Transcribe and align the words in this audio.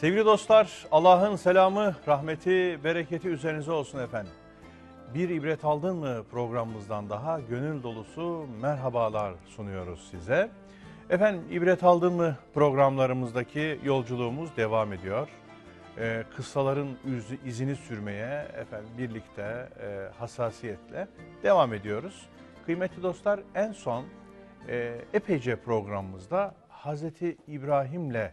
Sevgili 0.00 0.24
dostlar, 0.24 0.86
Allah'ın 0.90 1.36
selamı, 1.36 1.94
rahmeti, 2.08 2.84
bereketi 2.84 3.28
üzerinize 3.28 3.72
olsun 3.72 3.98
efendim. 3.98 4.32
Bir 5.14 5.28
ibret 5.28 5.64
aldın 5.64 5.96
mı 5.96 6.24
programımızdan 6.30 7.10
daha 7.10 7.40
gönül 7.40 7.82
dolusu 7.82 8.46
merhabalar 8.60 9.34
sunuyoruz 9.46 10.08
size. 10.10 10.50
Efendim 11.10 11.42
ibret 11.50 11.84
aldın 11.84 12.12
mı 12.12 12.36
programlarımızdaki 12.54 13.80
yolculuğumuz 13.84 14.56
devam 14.56 14.92
ediyor. 14.92 15.28
Ee, 15.98 16.24
kıssaların 16.36 16.88
izini 17.44 17.76
sürmeye 17.76 18.48
efendim 18.60 18.90
birlikte 18.98 19.42
e, 19.42 20.08
hassasiyetle 20.18 21.08
devam 21.42 21.74
ediyoruz. 21.74 22.28
Kıymetli 22.66 23.02
dostlar 23.02 23.40
en 23.54 23.72
son 23.72 24.04
e, 24.68 24.98
epeyce 25.12 25.56
programımızda 25.56 26.54
Hazreti 26.68 27.36
İbrahim'le 27.48 28.30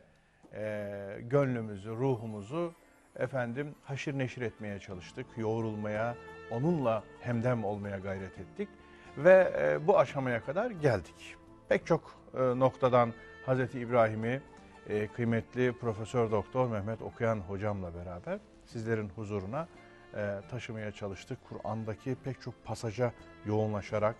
e, 0.54 1.18
gönlümüzü, 1.22 1.90
ruhumuzu 1.90 2.74
efendim 3.16 3.76
haşir 3.84 4.18
neşir 4.18 4.42
etmeye 4.42 4.80
çalıştık. 4.80 5.26
Yoğrulmaya, 5.38 6.16
onunla 6.52 7.04
hemdem 7.22 7.64
olmaya 7.64 7.98
gayret 7.98 8.40
ettik. 8.40 8.70
Ve 9.18 9.54
e, 9.58 9.88
bu 9.88 10.00
aşamaya 10.00 10.42
kadar 10.42 10.72
geldik. 10.72 11.36
Pek 11.70 11.86
çok 11.86 12.16
e, 12.34 12.40
noktadan 12.40 13.14
Hazreti 13.46 13.80
İbrahim'i 13.80 14.42
e, 14.90 15.08
kıymetli 15.08 15.74
Profesör 15.74 16.32
Doktor 16.32 16.70
Mehmet 16.70 17.02
Okuyan 17.02 17.40
hocamla 17.40 17.96
beraber 17.96 18.40
sizlerin 18.66 19.10
huzuruna 19.10 19.68
e, 20.16 20.40
taşımaya 20.52 20.92
çalıştık. 20.92 21.38
Kur'an'daki 21.50 22.16
pek 22.24 22.42
çok 22.42 22.66
pasaja 22.66 23.12
yoğunlaşarak 23.46 24.16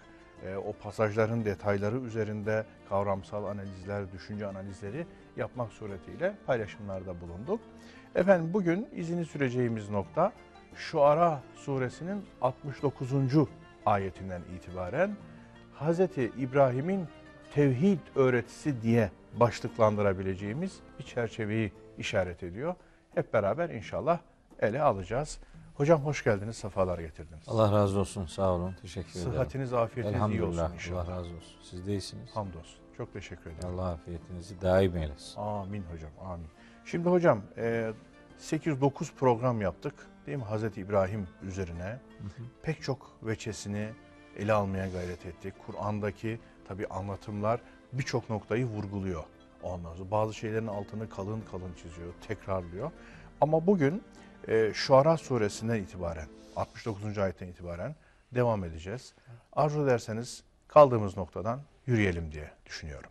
e, 0.46 0.56
o 0.56 0.74
pasajların 0.74 1.46
detayları 1.46 1.98
üzerinde 1.98 2.66
kavramsal 2.90 3.44
analizler, 3.44 4.12
düşünce 4.12 4.48
analizleri 4.48 5.06
yapmak 5.38 5.72
suretiyle 5.72 6.36
paylaşımlarda 6.46 7.22
bulunduk. 7.22 7.60
Efendim 8.16 8.54
bugün 8.54 8.88
izini 8.96 9.26
süreceğimiz 9.26 9.90
nokta 9.90 10.34
Şuara 10.76 11.42
suresinin 11.56 12.26
69. 12.42 13.12
ayetinden 13.86 14.42
itibaren 14.56 15.16
Hz. 15.80 16.00
İbrahim'in 16.38 17.08
tevhid 17.54 18.00
öğretisi 18.16 18.82
diye 18.82 19.12
başlıklandırabileceğimiz 19.40 20.80
bir 21.00 21.04
çerçeveyi 21.04 21.72
işaret 21.98 22.44
ediyor. 22.44 22.76
Hep 23.16 23.34
beraber 23.34 23.70
inşallah 23.70 24.20
ele 24.60 24.82
alacağız. 24.82 25.40
Hocam 25.76 26.02
hoş 26.06 26.24
geldiniz, 26.24 26.56
sefalar 26.56 27.00
getirdiniz. 27.00 27.44
Allah 27.48 27.72
razı 27.72 28.00
olsun. 28.00 28.26
Sağ 28.26 28.52
olun. 28.52 28.76
Teşekkür 28.82 29.12
ederim. 29.12 29.32
Sıhhatiniz, 29.32 29.74
afiyetiniz 29.74 30.32
iyi 30.32 30.44
olsun 30.44 30.74
inşallah. 30.74 31.08
Allah 31.08 31.12
razı 31.12 31.36
olsun. 31.36 31.56
Siz 31.64 31.88
de 31.88 31.92
iyisiniz. 31.92 32.36
Hamdolsun. 32.36 32.83
Çok 32.98 33.14
teşekkür 33.14 33.52
ederim. 33.52 33.70
Allah 33.70 33.90
afiyetinizi 33.90 34.62
daim 34.62 34.98
eylesin. 34.98 35.42
Amin 35.42 35.84
hocam, 35.84 36.12
amin. 36.26 36.48
Şimdi 36.86 37.10
hocam 37.10 37.42
e, 37.58 37.94
8-9 38.40 39.14
program 39.16 39.62
yaptık 39.62 39.94
değil 40.26 40.38
mi 40.38 40.44
Hazreti 40.44 40.82
İbrahim 40.82 41.28
üzerine. 41.42 42.00
Pek 42.64 42.82
çok 42.84 43.18
veçesini 43.24 43.90
ele 44.38 44.54
almaya 44.54 44.88
gayret 44.88 45.26
ettik. 45.26 45.54
Kur'an'daki 45.66 46.40
tabi 46.68 46.88
anlatımlar 46.88 47.62
birçok 47.94 48.30
noktayı 48.30 48.66
vurguluyor. 48.66 49.24
Ondan 49.64 49.96
sonra 49.96 50.12
bazı 50.12 50.34
şeylerin 50.34 50.68
altını 50.68 51.10
kalın 51.10 51.42
kalın 51.52 51.74
çiziyor, 51.74 52.14
tekrarlıyor. 52.28 52.92
Ama 53.42 53.68
bugün 53.68 54.04
e, 54.48 54.72
Şuara 54.74 55.18
suresinden 55.18 55.80
itibaren, 55.80 56.28
69. 56.56 57.18
ayetten 57.18 57.48
itibaren 57.48 57.96
devam 58.32 58.64
edeceğiz. 58.64 59.14
Arzu 59.54 59.84
ederseniz 59.84 60.44
kaldığımız 60.68 61.18
noktadan 61.18 61.60
yürüyelim 61.86 62.32
diye 62.32 62.52
düşünüyorum. 62.66 63.10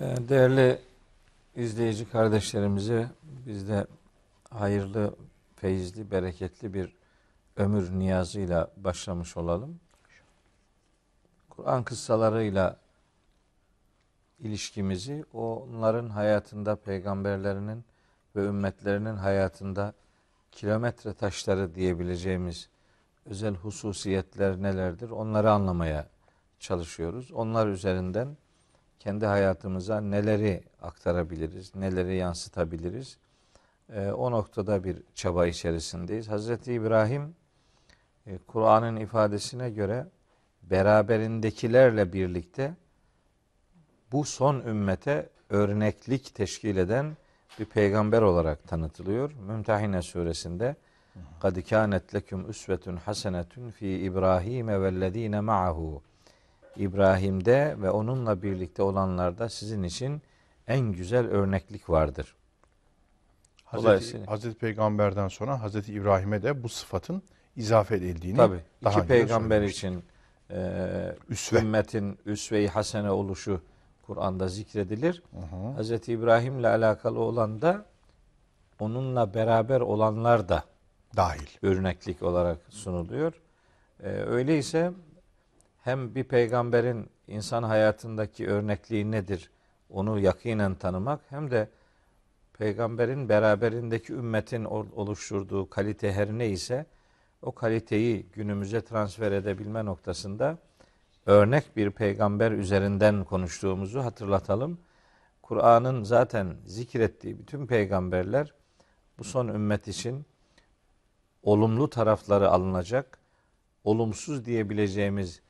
Ee, 0.00 0.28
Değerli 0.28 0.80
izleyici 1.56 2.10
kardeşlerimize 2.10 3.10
biz 3.22 3.68
de 3.68 3.86
hayırlı, 4.50 5.16
feyizli, 5.56 6.10
bereketli 6.10 6.74
bir 6.74 6.96
ömür 7.56 7.98
niyazıyla 7.98 8.70
başlamış 8.76 9.36
olalım. 9.36 9.80
Kur'an 11.50 11.84
kıssalarıyla 11.84 12.76
ilişkimizi 14.40 15.24
onların 15.32 16.08
hayatında, 16.08 16.76
peygamberlerinin 16.76 17.84
ve 18.36 18.44
ümmetlerinin 18.44 19.16
hayatında 19.16 19.94
kilometre 20.52 21.14
taşları 21.14 21.74
diyebileceğimiz 21.74 22.68
özel 23.26 23.54
hususiyetler 23.54 24.62
nelerdir 24.62 25.10
onları 25.10 25.50
anlamaya 25.50 26.08
çalışıyoruz. 26.59 27.31
Onlar 27.31 27.67
üzerinden 27.67 28.37
kendi 28.99 29.25
hayatımıza 29.25 30.01
neleri 30.01 30.63
aktarabiliriz, 30.81 31.75
neleri 31.75 32.15
yansıtabiliriz. 32.15 33.17
Ee, 33.89 34.11
o 34.11 34.31
noktada 34.31 34.83
bir 34.83 34.97
çaba 35.15 35.47
içerisindeyiz. 35.47 36.27
Hazreti 36.27 36.73
İbrahim 36.73 37.35
e, 38.27 38.37
Kur'an'ın 38.37 38.95
ifadesine 38.95 39.69
göre 39.69 40.07
beraberindekilerle 40.63 42.13
birlikte 42.13 42.75
bu 44.11 44.23
son 44.23 44.59
ümmete 44.59 45.29
örneklik 45.49 46.35
teşkil 46.35 46.77
eden 46.77 47.17
bir 47.59 47.65
peygamber 47.65 48.21
olarak 48.21 48.67
tanıtılıyor. 48.67 49.33
Mümtehine 49.33 50.01
suresinde 50.01 50.75
قَدْ 51.41 51.61
كَانَتْ 51.61 52.01
لَكُمْ 52.13 52.47
üsvetun 52.47 52.95
hasenetun 52.95 53.69
fi 53.69 53.87
İbrahim 53.87 54.67
vellezine 54.67 55.39
ma'ahu 55.39 56.03
İbrahim'de 56.78 57.76
ve 57.82 57.90
onunla 57.90 58.42
birlikte 58.42 58.82
olanlarda 58.82 59.48
sizin 59.48 59.82
için 59.82 60.22
en 60.68 60.92
güzel 60.92 61.26
örneklik 61.26 61.90
vardır. 61.90 62.34
Hazreti, 63.64 64.24
Hazreti 64.24 64.58
Peygamber'den 64.58 65.28
sonra 65.28 65.62
Hazreti 65.62 65.92
İbrahim'e 65.92 66.42
de 66.42 66.62
bu 66.62 66.68
sıfatın 66.68 67.22
izafe 67.56 67.96
edildiğini 67.96 68.36
Tabi 68.36 68.56
daha 68.84 68.98
iki 68.98 69.08
peygamber 69.08 69.62
için 69.62 70.04
e, 70.50 71.14
Üsve. 71.28 71.58
ümmetin 71.58 72.18
üsve-i 72.26 72.68
hasene 72.68 73.10
oluşu 73.10 73.60
Kur'an'da 74.06 74.48
zikredilir. 74.48 75.22
Hı 75.30 75.56
hı. 75.56 75.72
Hazreti 75.72 76.12
İbrahim'le 76.12 76.64
alakalı 76.64 77.18
olan 77.20 77.62
da 77.62 77.84
onunla 78.80 79.34
beraber 79.34 79.80
olanlar 79.80 80.48
da 80.48 80.64
Dahil. 81.16 81.46
örneklik 81.62 82.22
olarak 82.22 82.58
sunuluyor. 82.68 83.32
Ee, 84.02 84.08
öyleyse 84.08 84.92
hem 85.88 86.14
bir 86.14 86.24
peygamberin 86.24 87.10
insan 87.28 87.62
hayatındaki 87.62 88.48
örnekliği 88.48 89.10
nedir 89.10 89.50
onu 89.90 90.18
yakinen 90.18 90.74
tanımak 90.74 91.20
hem 91.28 91.50
de 91.50 91.68
peygamberin 92.58 93.28
beraberindeki 93.28 94.12
ümmetin 94.12 94.64
ol- 94.64 94.92
oluşturduğu 94.96 95.70
kalite 95.70 96.12
her 96.12 96.28
neyse 96.28 96.86
o 97.42 97.52
kaliteyi 97.52 98.26
günümüze 98.32 98.80
transfer 98.80 99.32
edebilme 99.32 99.84
noktasında 99.84 100.58
örnek 101.26 101.76
bir 101.76 101.90
peygamber 101.90 102.52
üzerinden 102.52 103.24
konuştuğumuzu 103.24 104.00
hatırlatalım. 104.00 104.78
Kur'an'ın 105.42 106.02
zaten 106.02 106.56
zikrettiği 106.66 107.38
bütün 107.38 107.66
peygamberler 107.66 108.54
bu 109.18 109.24
son 109.24 109.48
ümmet 109.48 109.88
için 109.88 110.26
olumlu 111.42 111.90
tarafları 111.90 112.50
alınacak, 112.50 113.18
olumsuz 113.84 114.44
diyebileceğimiz 114.44 115.47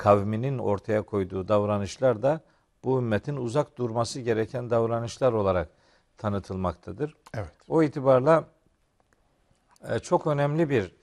kavminin 0.00 0.58
ortaya 0.58 1.02
koyduğu 1.02 1.48
davranışlar 1.48 2.22
da 2.22 2.40
bu 2.84 2.98
ümmetin 2.98 3.36
uzak 3.36 3.78
durması 3.78 4.20
gereken 4.20 4.70
davranışlar 4.70 5.32
olarak 5.32 5.68
tanıtılmaktadır. 6.18 7.16
Evet. 7.34 7.52
O 7.68 7.82
itibarla 7.82 8.44
e, 9.88 9.98
çok 9.98 10.26
önemli 10.26 10.70
bir 10.70 10.94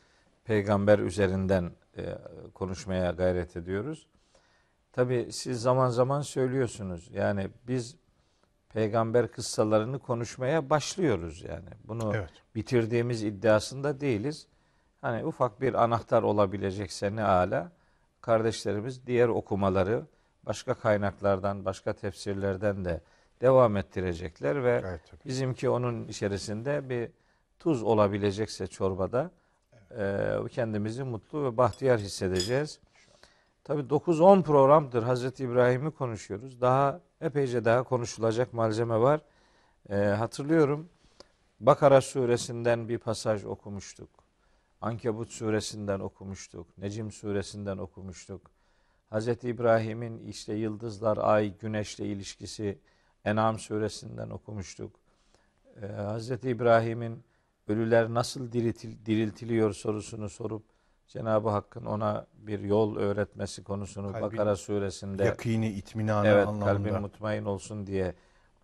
peygamber 0.45 0.99
üzerinden 0.99 1.71
e, 1.97 2.17
konuşmaya 2.53 3.11
gayret 3.11 3.57
ediyoruz. 3.57 4.07
Tabi 4.93 5.27
siz 5.31 5.61
zaman 5.61 5.89
zaman 5.89 6.21
söylüyorsunuz. 6.21 7.09
Yani 7.13 7.47
biz 7.67 7.95
peygamber 8.69 9.31
kıssalarını 9.31 9.99
konuşmaya 9.99 10.69
başlıyoruz 10.69 11.41
yani. 11.41 11.69
Bunu 11.83 12.11
Evet. 12.15 12.31
bitirdiğimiz 12.55 13.23
iddiasında 13.23 13.99
değiliz. 14.01 14.47
Hani 15.01 15.25
ufak 15.25 15.61
bir 15.61 15.73
anahtar 15.83 16.23
olabilecekse 16.23 17.15
ne 17.15 17.23
ala. 17.23 17.76
Kardeşlerimiz 18.21 19.07
diğer 19.07 19.27
okumaları 19.27 20.05
başka 20.45 20.73
kaynaklardan, 20.73 21.65
başka 21.65 21.93
tefsirlerden 21.93 22.85
de 22.85 23.01
devam 23.41 23.77
ettirecekler 23.77 24.63
ve 24.63 24.81
tabii. 24.81 24.99
bizimki 25.25 25.69
onun 25.69 26.07
içerisinde 26.07 26.89
bir 26.89 27.09
tuz 27.59 27.83
olabilecekse 27.83 28.67
çorbada 28.67 29.31
e, 29.97 30.35
kendimizi 30.51 31.03
mutlu 31.03 31.43
ve 31.43 31.57
bahtiyar 31.57 31.99
hissedeceğiz. 31.99 32.79
Tabi 33.63 33.81
9-10 33.81 34.43
programdır 34.43 35.03
Hazreti 35.03 35.43
İbrahim'i 35.43 35.91
konuşuyoruz. 35.91 36.61
Daha 36.61 36.99
epeyce 37.21 37.65
daha 37.65 37.83
konuşulacak 37.83 38.53
malzeme 38.53 38.99
var. 38.99 39.21
E, 39.89 39.95
hatırlıyorum 39.95 40.89
Bakara 41.59 42.01
suresinden 42.01 42.89
bir 42.89 42.97
pasaj 42.97 43.45
okumuştuk. 43.45 44.09
Ankebut 44.81 45.31
suresinden 45.31 45.99
okumuştuk. 45.99 46.77
Necim 46.77 47.11
suresinden 47.11 47.77
okumuştuk. 47.77 48.51
Hazreti 49.09 49.49
İbrahim'in 49.49 50.19
işte 50.19 50.53
yıldızlar, 50.53 51.17
ay, 51.21 51.57
güneşle 51.57 52.05
ilişkisi 52.05 52.79
En'am 53.25 53.59
suresinden 53.59 54.29
okumuştuk. 54.29 54.99
e, 55.81 55.85
Hazreti 55.85 56.49
İbrahim'in 56.49 57.23
ölüler 57.67 58.13
nasıl 58.13 58.51
diriltil, 58.51 59.05
diriltiliyor 59.05 59.73
sorusunu 59.73 60.29
sorup 60.29 60.63
Cenab-ı 61.07 61.49
Hakk'ın 61.49 61.85
ona 61.85 62.27
bir 62.33 62.59
yol 62.59 62.97
öğretmesi 62.97 63.63
konusunu 63.63 64.11
Kalbin 64.11 64.21
Bakara 64.21 64.55
suresinde 64.55 65.23
Yakini, 65.23 65.69
itminanı 65.69 66.27
evet 66.27 66.47
anlamında. 66.47 66.65
kalbin 66.65 67.01
mutmain 67.01 67.45
olsun 67.45 67.87
diye 67.87 68.15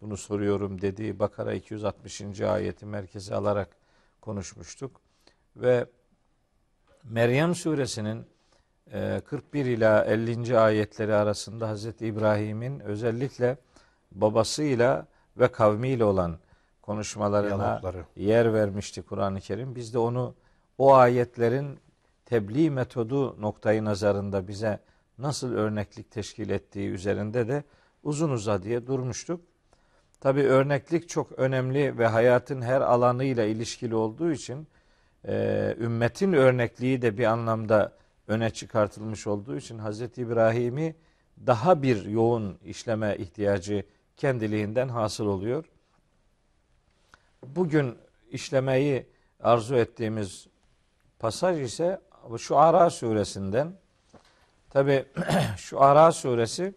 bunu 0.01 0.17
soruyorum 0.17 0.81
dediği 0.81 1.19
Bakara 1.19 1.53
260. 1.53 2.41
ayeti 2.41 2.85
merkeze 2.85 3.35
alarak 3.35 3.77
konuşmuştuk. 4.21 5.01
Ve 5.55 5.85
Meryem 7.09 7.55
suresinin 7.55 8.25
e, 8.93 9.21
41 9.25 9.65
ila 9.65 10.05
50. 10.05 10.59
ayetleri 10.59 11.13
arasında 11.13 11.69
Hazreti 11.69 12.07
İbrahim'in 12.07 12.79
özellikle 12.79 13.57
babasıyla 14.11 15.07
ve 15.37 15.47
kavmiyle 15.47 16.03
olan 16.03 16.37
konuşmalarına 16.81 17.57
Diyalogları. 17.57 18.05
yer 18.15 18.53
vermişti 18.53 19.01
Kur'an-ı 19.01 19.41
Kerim. 19.41 19.75
Biz 19.75 19.93
de 19.93 19.97
onu 19.97 20.35
o 20.77 20.93
ayetlerin 20.93 21.79
tebliğ 22.25 22.69
metodu 22.69 23.41
noktayı 23.41 23.85
nazarında 23.85 24.47
bize 24.47 24.79
nasıl 25.17 25.53
örneklik 25.53 26.11
teşkil 26.11 26.49
ettiği 26.49 26.89
üzerinde 26.89 27.47
de 27.47 27.63
uzun 28.03 28.29
uzadıya 28.29 28.87
durmuştuk. 28.87 29.41
Tabi 30.19 30.41
örneklik 30.41 31.09
çok 31.09 31.31
önemli 31.31 31.97
ve 31.97 32.07
hayatın 32.07 32.61
her 32.61 32.81
alanıyla 32.81 33.43
ilişkili 33.43 33.95
olduğu 33.95 34.31
için 34.31 34.67
e, 35.27 35.75
ümmetin 35.79 36.33
örnekliği 36.33 37.01
de 37.01 37.17
bir 37.17 37.25
anlamda 37.25 37.93
öne 38.27 38.49
çıkartılmış 38.49 39.27
olduğu 39.27 39.57
için 39.57 39.79
Hz. 39.79 40.01
İbrahim'i 40.01 40.95
daha 41.47 41.81
bir 41.81 42.05
yoğun 42.05 42.57
işleme 42.65 43.15
ihtiyacı 43.17 43.83
kendiliğinden 44.17 44.89
hasıl 44.89 45.25
oluyor. 45.25 45.65
Bugün 47.45 47.97
işlemeyi 48.31 49.05
arzu 49.39 49.75
ettiğimiz 49.75 50.47
pasaj 51.19 51.61
ise 51.61 52.01
şu 52.37 52.57
Ara 52.57 52.89
suresinden. 52.89 53.73
Tabi 54.69 55.05
şu 55.57 55.81
Ara 55.81 56.11
suresi 56.11 56.73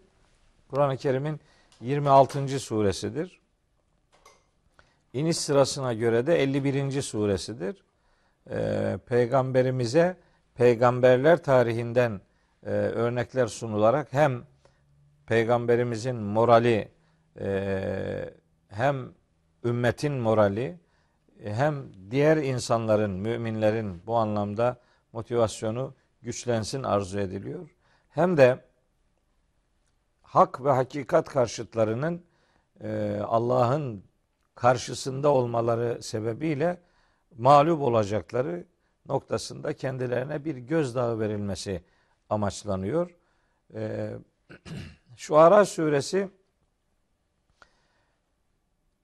Kur'an-ı 0.69 0.97
Kerim'in 0.97 1.39
26. 1.81 2.59
suresidir. 2.59 3.39
İniş 5.13 5.37
sırasına 5.37 5.93
göre 5.93 6.27
de 6.27 6.43
51. 6.43 7.01
suresidir. 7.01 7.86
Ee, 8.49 8.97
peygamberimize 9.05 10.17
peygamberler 10.55 11.43
tarihinden 11.43 12.21
e, 12.65 12.69
örnekler 12.69 13.47
sunularak 13.47 14.13
hem 14.13 14.43
peygamberimizin 15.25 16.15
morali 16.15 16.91
e, 17.39 18.33
hem 18.69 19.09
ümmetin 19.63 20.13
morali 20.13 20.79
e, 21.43 21.53
hem 21.53 21.85
diğer 22.11 22.37
insanların, 22.37 23.11
müminlerin 23.11 24.01
bu 24.07 24.15
anlamda 24.15 24.77
motivasyonu 25.13 25.93
güçlensin 26.21 26.83
arzu 26.83 27.19
ediliyor. 27.19 27.69
Hem 28.09 28.37
de 28.37 28.59
hak 30.21 30.63
ve 30.63 30.71
hakikat 30.71 31.29
karşıtlarının 31.29 32.23
e, 32.81 33.19
Allah'ın 33.25 34.03
karşısında 34.55 35.29
olmaları 35.29 36.03
sebebiyle 36.03 36.77
mağlup 37.37 37.81
olacakları 37.81 38.65
noktasında 39.09 39.73
kendilerine 39.73 40.45
bir 40.45 40.55
gözdağı 40.55 41.19
verilmesi 41.19 41.81
amaçlanıyor. 42.29 43.11
E, 43.73 44.11
şu 45.17 45.37
Ara 45.37 45.65
suresi 45.65 46.29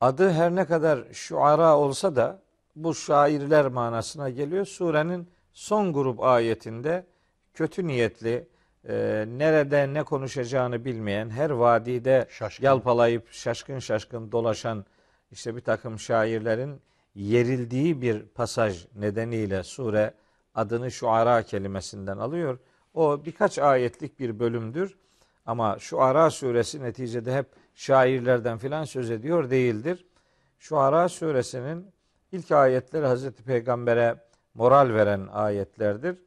adı 0.01 0.31
her 0.31 0.55
ne 0.55 0.65
kadar 0.65 1.03
şuara 1.13 1.77
olsa 1.77 2.15
da 2.15 2.41
bu 2.75 2.95
şairler 2.95 3.67
manasına 3.67 4.29
geliyor. 4.29 4.65
Surenin 4.65 5.29
son 5.53 5.93
grup 5.93 6.23
ayetinde 6.23 7.05
kötü 7.53 7.87
niyetli, 7.87 8.47
e, 8.89 9.25
nerede 9.27 9.93
ne 9.93 10.03
konuşacağını 10.03 10.85
bilmeyen, 10.85 11.29
her 11.29 11.49
vadide 11.49 12.27
Şaşkın. 12.29 12.65
yalpalayıp 12.65 13.31
şaşkın 13.31 13.79
şaşkın 13.79 14.31
dolaşan 14.31 14.85
işte 15.31 15.55
bir 15.55 15.61
takım 15.61 15.99
şairlerin 15.99 16.81
yerildiği 17.15 18.01
bir 18.01 18.21
pasaj 18.25 18.85
nedeniyle 18.95 19.63
sure 19.63 20.13
adını 20.55 20.91
şuara 20.91 21.43
kelimesinden 21.43 22.17
alıyor. 22.17 22.59
O 22.93 23.25
birkaç 23.25 23.59
ayetlik 23.59 24.19
bir 24.19 24.39
bölümdür. 24.39 24.97
Ama 25.45 25.79
şu 25.79 26.01
Ara 26.01 26.29
suresi 26.29 26.83
neticede 26.83 27.35
hep 27.35 27.45
şairlerden 27.75 28.57
filan 28.57 28.83
söz 28.83 29.11
ediyor 29.11 29.49
değildir. 29.49 30.05
Şu 30.59 30.77
Ara 30.77 31.09
suresinin 31.09 31.87
ilk 32.31 32.51
ayetleri 32.51 33.05
Hazreti 33.05 33.43
Peygamber'e 33.43 34.15
moral 34.53 34.93
veren 34.93 35.27
ayetlerdir. 35.31 36.17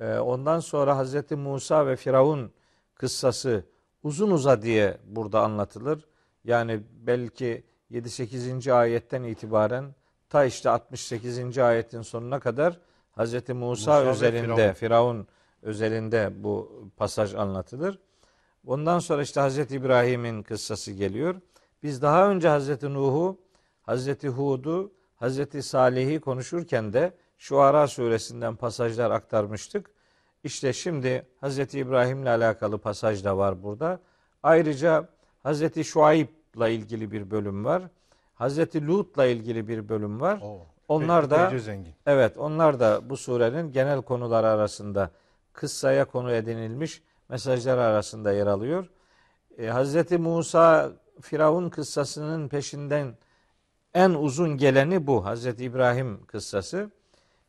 Ee, 0.00 0.18
ondan 0.18 0.60
sonra 0.60 0.96
Hazreti 0.96 1.36
Musa 1.36 1.86
ve 1.86 1.96
Firavun 1.96 2.52
kıssası 2.94 3.64
uzun 4.02 4.30
uza 4.30 4.62
diye 4.62 4.98
burada 5.06 5.40
anlatılır. 5.40 6.06
Yani 6.44 6.80
belki 7.06 7.64
7-8. 7.90 8.72
ayetten 8.72 9.22
itibaren 9.22 9.94
ta 10.30 10.44
işte 10.44 10.70
68. 10.70 11.58
ayetin 11.58 12.02
sonuna 12.02 12.40
kadar 12.40 12.78
Hazreti 13.10 13.52
Musa, 13.54 13.98
Musa 13.98 14.10
özelinde, 14.10 14.54
Firavun. 14.54 14.72
Firavun 14.72 15.26
özelinde 15.62 16.30
bu 16.36 16.84
pasaj 16.96 17.34
anlatılır. 17.34 17.98
Ondan 18.66 18.98
sonra 18.98 19.22
işte 19.22 19.40
Hazreti 19.40 19.76
İbrahim'in 19.76 20.42
kıssası 20.42 20.92
geliyor. 20.92 21.34
Biz 21.82 22.02
daha 22.02 22.30
önce 22.30 22.48
Hazreti 22.48 22.94
Nuh'u, 22.94 23.38
Hazreti 23.82 24.28
Hud'u, 24.28 24.92
Hazreti 25.16 25.62
Salih'i 25.62 26.20
konuşurken 26.20 26.92
de 26.92 27.12
Şuara 27.38 27.86
suresinden 27.86 28.56
pasajlar 28.56 29.10
aktarmıştık. 29.10 29.90
İşte 30.44 30.72
şimdi 30.72 31.26
Hazreti 31.40 31.78
İbrahim'le 31.78 32.26
alakalı 32.26 32.78
pasaj 32.78 33.24
da 33.24 33.38
var 33.38 33.62
burada. 33.62 34.00
Ayrıca 34.42 35.08
Hazreti 35.42 35.84
Şuayb'la 35.84 36.68
ilgili 36.68 37.10
bir 37.10 37.30
bölüm 37.30 37.64
var. 37.64 37.82
Hazreti 38.38 38.86
Lut'la 38.86 39.26
ilgili 39.26 39.68
bir 39.68 39.88
bölüm 39.88 40.20
var. 40.20 40.40
Oo. 40.42 40.66
Onlar 40.88 41.30
da. 41.30 41.36
Evet, 42.06 42.38
onlar 42.38 42.80
da 42.80 43.10
bu 43.10 43.16
surenin 43.16 43.72
genel 43.72 44.02
konuları 44.02 44.46
arasında 44.46 45.10
kıssaya 45.52 46.04
konu 46.04 46.32
edinilmiş 46.32 47.02
mesajlar 47.28 47.78
arasında 47.78 48.32
yer 48.32 48.46
alıyor. 48.46 48.86
Ee, 49.58 49.66
Hazreti 49.66 50.18
Musa 50.18 50.92
Firavun 51.20 51.68
kıssasının 51.68 52.48
peşinden 52.48 53.14
en 53.94 54.10
uzun 54.10 54.56
geleni 54.56 55.06
bu. 55.06 55.24
Hazreti 55.24 55.64
İbrahim 55.64 56.26
kıssası. 56.26 56.90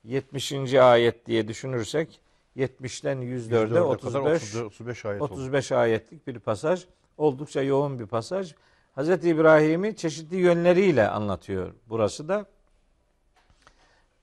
70. 0.04 0.74
ayet 0.74 1.26
diye 1.26 1.48
düşünürsek 1.48 2.22
70'ten 2.58 3.18
104'e 3.18 3.56
104'e 3.56 3.82
35 3.82 4.14
kadar 4.14 4.36
30, 4.36 4.56
35 4.56 5.06
ayet 5.06 5.22
oldu. 5.22 5.34
35 5.34 5.72
ayetlik 5.72 6.28
bir 6.28 6.40
pasaj. 6.40 6.86
Oldukça 7.18 7.62
yoğun 7.62 8.00
bir 8.00 8.06
pasaj. 8.06 8.54
Hazreti 9.00 9.30
İbrahim'i 9.30 9.96
çeşitli 9.96 10.38
yönleriyle 10.38 11.10
anlatıyor 11.10 11.74
burası 11.90 12.28
da. 12.28 12.46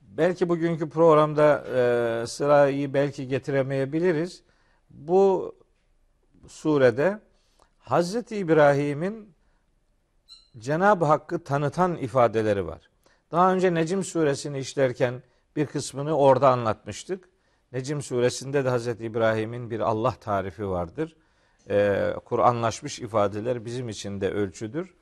Belki 0.01 0.49
bugünkü 0.49 0.89
programda 0.89 1.65
e, 1.75 2.27
sırayı 2.27 2.95
belki 2.95 3.29
getiremeyebiliriz. 3.29 4.43
Bu 4.91 5.55
surede 6.49 7.21
Hazreti 7.79 8.37
İbrahim'in 8.37 9.35
Cenab-ı 10.59 11.05
Hakk'ı 11.05 11.45
tanıtan 11.45 11.97
ifadeleri 11.97 12.67
var. 12.67 12.91
Daha 13.33 13.55
önce 13.55 13.75
Necim 13.75 14.05
suresini 14.05 14.59
işlerken 14.59 15.23
bir 15.57 15.67
kısmını 15.67 16.17
orada 16.17 16.51
anlatmıştık. 16.51 17.29
Necim 17.73 18.03
suresinde 18.03 18.65
de 18.65 18.69
Hazreti 18.69 19.05
İbrahim'in 19.05 19.71
bir 19.71 19.81
Allah 19.81 20.15
tarifi 20.21 20.69
vardır. 20.69 21.17
Ee, 21.71 22.15
Kur'anlaşmış 22.25 22.99
ifadeler 22.99 23.65
bizim 23.65 23.89
için 23.89 24.21
de 24.21 24.31
ölçüdür. 24.31 24.95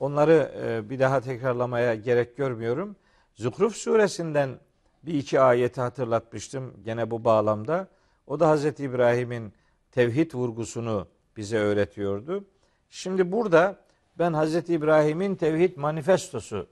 Onları 0.00 0.52
e, 0.64 0.90
bir 0.90 0.98
daha 0.98 1.20
tekrarlamaya 1.20 1.94
gerek 1.94 2.36
görmüyorum. 2.36 2.96
Zuhruf 3.34 3.76
suresinden 3.76 4.58
bir 5.02 5.14
iki 5.14 5.40
ayeti 5.40 5.80
hatırlatmıştım 5.80 6.74
gene 6.84 7.10
bu 7.10 7.24
bağlamda. 7.24 7.88
O 8.26 8.40
da 8.40 8.48
Hazreti 8.48 8.84
İbrahim'in 8.84 9.52
tevhid 9.92 10.34
vurgusunu 10.34 11.08
bize 11.36 11.58
öğretiyordu. 11.58 12.44
Şimdi 12.90 13.32
burada 13.32 13.76
ben 14.18 14.32
Hazreti 14.32 14.74
İbrahim'in 14.74 15.34
tevhid 15.34 15.76
manifestosu 15.76 16.66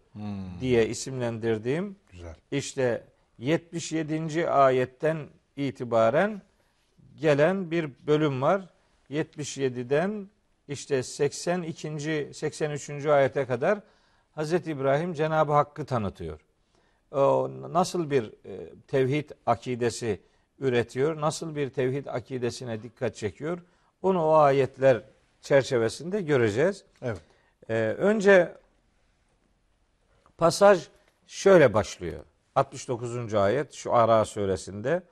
diye 0.60 0.88
isimlendirdiğim 0.88 1.96
Güzel. 2.12 2.34
işte 2.50 3.04
77. 3.38 4.50
ayetten 4.50 5.18
itibaren 5.56 6.42
gelen 7.20 7.70
bir 7.70 7.90
bölüm 8.06 8.42
var. 8.42 8.68
77'den 9.10 10.28
işte 10.68 11.02
82. 11.02 12.30
83. 12.34 13.06
ayete 13.06 13.46
kadar 13.46 13.80
Hazreti 14.32 14.70
İbrahim 14.70 15.12
Cenab-ı 15.12 15.52
Hakk'ı 15.52 15.84
tanıtıyor. 15.84 16.40
O 17.12 17.50
nasıl 17.72 18.10
bir 18.10 18.24
e, 18.24 18.74
tevhid 18.86 19.30
akidesi 19.46 20.20
üretiyor? 20.58 21.20
Nasıl 21.20 21.56
bir 21.56 21.70
tevhid 21.70 22.06
akidesine 22.06 22.82
dikkat 22.82 23.16
çekiyor? 23.16 23.58
Onu 24.02 24.24
o 24.24 24.32
ayetler 24.32 25.02
çerçevesinde 25.40 26.22
göreceğiz. 26.22 26.84
Evet. 27.02 27.20
Ee, 27.68 27.74
önce 27.98 28.54
Pasaj 30.38 30.88
şöyle 31.26 31.74
başlıyor. 31.74 32.24
69. 32.54 33.34
ayet 33.34 33.72
şu 33.72 33.94
Ara 33.94 34.24
suresinde. 34.24 35.02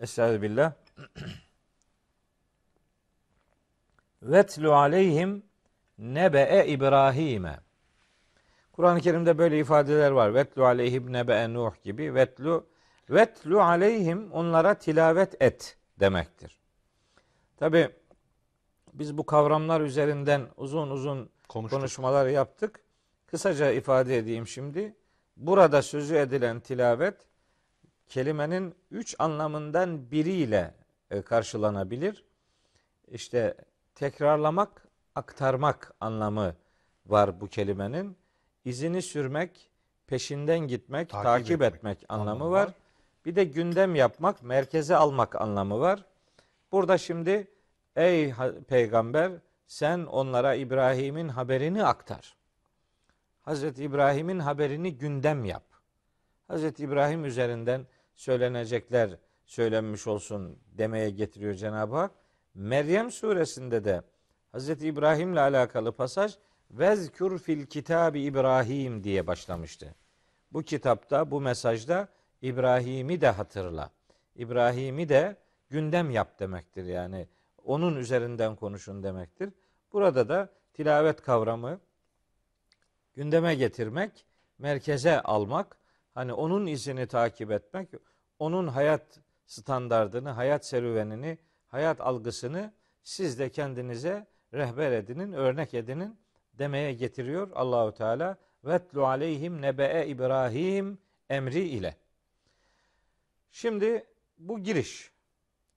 Estağfirullah. 0.00 0.72
Vetlu 4.24 4.74
aleyhim 4.74 5.42
nebe'e 5.98 6.66
İbrahim'e. 6.66 7.60
Kur'an-ı 8.72 9.00
Kerim'de 9.00 9.38
böyle 9.38 9.58
ifadeler 9.58 10.10
var. 10.10 10.34
Vetlu 10.34 10.64
aleyhim 10.64 11.12
nebe'e 11.12 11.54
Nuh 11.54 11.72
gibi. 11.82 12.14
Vetlu 12.14 12.66
vetlu 13.10 13.62
aleyhim 13.62 14.32
onlara 14.32 14.74
tilavet 14.74 15.42
et 15.42 15.76
demektir. 16.00 16.58
Tabi 17.56 17.88
biz 18.92 19.18
bu 19.18 19.26
kavramlar 19.26 19.80
üzerinden 19.80 20.42
uzun 20.56 20.90
uzun 20.90 21.30
Konuştuk. 21.48 21.80
konuşmalar 21.80 22.26
yaptık. 22.26 22.80
Kısaca 23.26 23.70
ifade 23.70 24.18
edeyim 24.18 24.46
şimdi. 24.46 24.94
Burada 25.36 25.82
sözü 25.82 26.16
edilen 26.16 26.60
tilavet 26.60 27.14
kelimenin 28.08 28.74
üç 28.90 29.16
anlamından 29.18 30.10
biriyle 30.10 30.74
e, 31.10 31.22
karşılanabilir. 31.22 32.24
İşte 33.08 33.54
tekrarlamak, 33.94 34.88
aktarmak 35.14 35.94
anlamı 36.00 36.54
var 37.06 37.40
bu 37.40 37.46
kelimenin. 37.48 38.16
İzini 38.64 39.02
sürmek, 39.02 39.70
peşinden 40.06 40.58
gitmek, 40.58 41.10
Takip 41.10 41.24
takip, 41.24 41.62
etmek 41.62 41.74
etmek, 41.76 42.04
anlamı 42.08 42.30
anlamı 42.30 42.50
var. 42.50 42.66
var. 42.66 42.74
Bir 43.24 43.36
de 43.36 43.44
gündem 43.44 43.94
yapmak, 43.94 44.42
merkeze 44.42 44.96
almak 44.96 45.40
anlamı 45.40 45.80
var. 45.80 46.04
Burada 46.72 46.98
şimdi 46.98 47.48
ey 47.96 48.34
peygamber 48.68 49.32
sen 49.66 50.04
onlara 50.04 50.54
İbrahim'in 50.54 51.28
haberini 51.28 51.84
aktar. 51.84 52.36
Hazreti 53.42 53.84
İbrahim'in 53.84 54.38
haberini 54.38 54.98
gündem 54.98 55.44
yap. 55.44 55.64
Hazreti 56.48 56.84
İbrahim 56.84 57.24
üzerinden 57.24 57.86
söylenecekler 58.14 59.10
söylenmiş 59.46 60.06
olsun 60.06 60.58
demeye 60.72 61.10
getiriyor 61.10 61.54
Cenab-ı 61.54 61.96
Hak. 61.96 62.10
Meryem 62.54 63.10
suresinde 63.10 63.84
de 63.84 64.02
Hazreti 64.52 64.86
İbrahim'le 64.86 65.36
alakalı 65.36 65.92
pasaj 65.92 66.34
Vezkur 66.70 67.38
fil 67.38 67.66
kitabi 67.66 68.20
İbrahim 68.20 69.04
diye 69.04 69.26
başlamıştı. 69.26 69.94
Bu 70.52 70.62
kitapta, 70.62 71.30
bu 71.30 71.40
mesajda 71.40 72.08
İbrahim'i 72.42 73.20
de 73.20 73.28
hatırla. 73.28 73.90
İbrahim'i 74.36 75.08
de 75.08 75.36
gündem 75.70 76.10
yap 76.10 76.38
demektir 76.38 76.84
yani. 76.84 77.28
Onun 77.64 77.96
üzerinden 77.96 78.56
konuşun 78.56 79.02
demektir. 79.02 79.50
Burada 79.92 80.28
da 80.28 80.48
tilavet 80.74 81.22
kavramı 81.22 81.80
gündeme 83.14 83.54
getirmek, 83.54 84.26
merkeze 84.58 85.20
almak, 85.20 85.76
hani 86.14 86.32
onun 86.32 86.66
izini 86.66 87.06
takip 87.06 87.50
etmek, 87.50 87.88
onun 88.38 88.68
hayat 88.68 89.20
standardını, 89.46 90.30
hayat 90.30 90.66
serüvenini, 90.66 91.38
hayat 91.74 92.00
algısını 92.00 92.72
siz 93.02 93.38
de 93.38 93.50
kendinize 93.50 94.26
rehber 94.52 94.92
edinin, 94.92 95.32
örnek 95.32 95.74
edinin 95.74 96.18
demeye 96.52 96.92
getiriyor 96.92 97.50
Allahu 97.54 97.94
Teala. 97.94 98.36
Vetlu 98.64 99.06
aleyhim 99.06 99.62
nebe'e 99.62 100.06
İbrahim 100.06 100.98
emri 101.30 101.60
ile. 101.60 101.96
Şimdi 103.50 104.06
bu 104.38 104.58
giriş. 104.58 105.12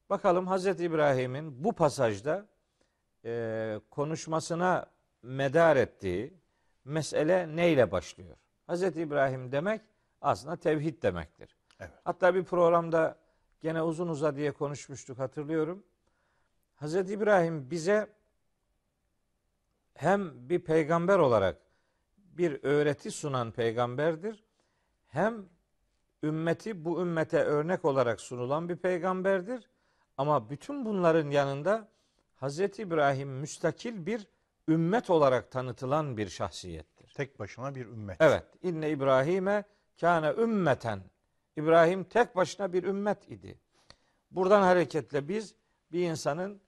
Bakalım 0.10 0.48
Hazreti 0.48 0.84
İbrahim'in 0.84 1.64
bu 1.64 1.74
pasajda 1.74 2.46
e, 3.26 3.80
konuşmasına 3.90 4.86
medar 5.22 5.76
ettiği 5.76 6.34
mesele 6.86 7.56
neyle 7.56 7.92
başlıyor? 7.92 8.38
Hazreti 8.68 9.02
İbrahim 9.02 9.52
demek 9.52 9.82
aslında 10.22 10.56
tevhid 10.56 11.04
demektir. 11.04 11.56
Evet. 11.80 11.92
Hatta 12.04 12.36
bir 12.36 12.44
programda 12.44 13.18
gene 13.62 13.82
uzun 13.82 14.08
uza 14.08 14.36
diye 14.36 14.52
konuşmuştuk 14.52 15.20
hatırlıyorum. 15.20 15.84
Hazreti 16.76 17.14
İbrahim 17.14 17.72
bize 17.72 18.08
hem 19.94 20.50
bir 20.50 20.60
peygamber 20.60 21.20
olarak 21.20 21.58
bir 22.18 22.64
öğreti 22.64 23.12
sunan 23.12 23.52
peygamberdir. 23.52 24.44
Hem 25.08 25.46
ümmeti 26.24 26.86
bu 26.86 27.02
ümmete 27.02 27.44
örnek 27.44 27.86
olarak 27.86 28.22
sunulan 28.22 28.70
bir 28.70 28.76
peygamberdir. 28.76 29.70
Ama 30.18 30.50
bütün 30.50 30.86
bunların 30.86 31.30
yanında 31.30 31.88
Hazreti 32.36 32.82
İbrahim 32.82 33.30
müstakil 33.30 34.06
bir 34.06 34.28
ümmet 34.68 35.10
olarak 35.10 35.52
tanıtılan 35.52 36.18
bir 36.18 36.30
şahsiyettir. 36.30 37.14
Tek 37.14 37.40
başına 37.40 37.76
bir 37.76 37.86
ümmet. 37.86 38.18
Evet. 38.20 38.44
İnne 38.64 38.90
İbrahim'e 38.90 39.64
kâne 40.02 40.34
ümmeten. 40.38 41.02
İbrahim 41.58 42.04
tek 42.04 42.36
başına 42.36 42.74
bir 42.74 42.84
ümmet 42.84 43.32
idi. 43.32 43.60
Buradan 44.32 44.62
hareketle 44.62 45.28
biz 45.28 45.56
bir 45.92 46.10
insanın 46.10 46.62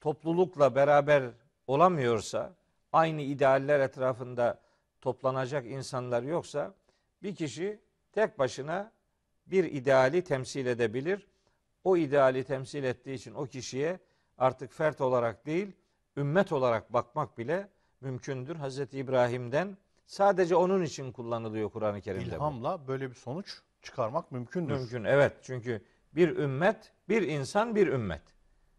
toplulukla 0.00 0.74
beraber 0.74 1.30
olamıyorsa, 1.66 2.54
aynı 2.92 3.20
idealler 3.20 3.80
etrafında 3.80 4.60
toplanacak 5.00 5.66
insanlar 5.66 6.22
yoksa, 6.22 6.74
bir 7.22 7.34
kişi 7.34 7.80
tek 8.12 8.38
başına 8.38 8.92
bir 9.46 9.64
ideali 9.64 10.24
temsil 10.24 10.66
edebilir. 10.66 11.26
O 11.84 11.96
ideali 11.96 12.44
temsil 12.44 12.84
ettiği 12.84 13.14
için 13.14 13.34
o 13.34 13.46
kişiye 13.46 13.98
artık 14.38 14.72
fert 14.72 15.00
olarak 15.00 15.46
değil, 15.46 15.72
ümmet 16.16 16.52
olarak 16.52 16.92
bakmak 16.92 17.38
bile 17.38 17.68
mümkündür. 18.00 18.56
Hazreti 18.56 18.98
İbrahim'den 18.98 19.76
sadece 20.06 20.56
onun 20.56 20.82
için 20.82 21.12
kullanılıyor 21.12 21.70
Kur'an-ı 21.70 22.00
Kerim'de. 22.00 22.24
bu. 22.24 22.34
İlhamla 22.34 22.88
böyle 22.88 23.10
bir 23.10 23.14
sonuç 23.14 23.62
çıkarmak 23.82 24.32
mümkündür. 24.32 24.74
Mümkün 24.74 25.04
evet 25.04 25.32
çünkü 25.42 25.82
bir 26.12 26.36
ümmet, 26.36 26.92
bir 27.08 27.22
insan 27.22 27.74
bir 27.74 27.86
ümmet. 27.86 28.22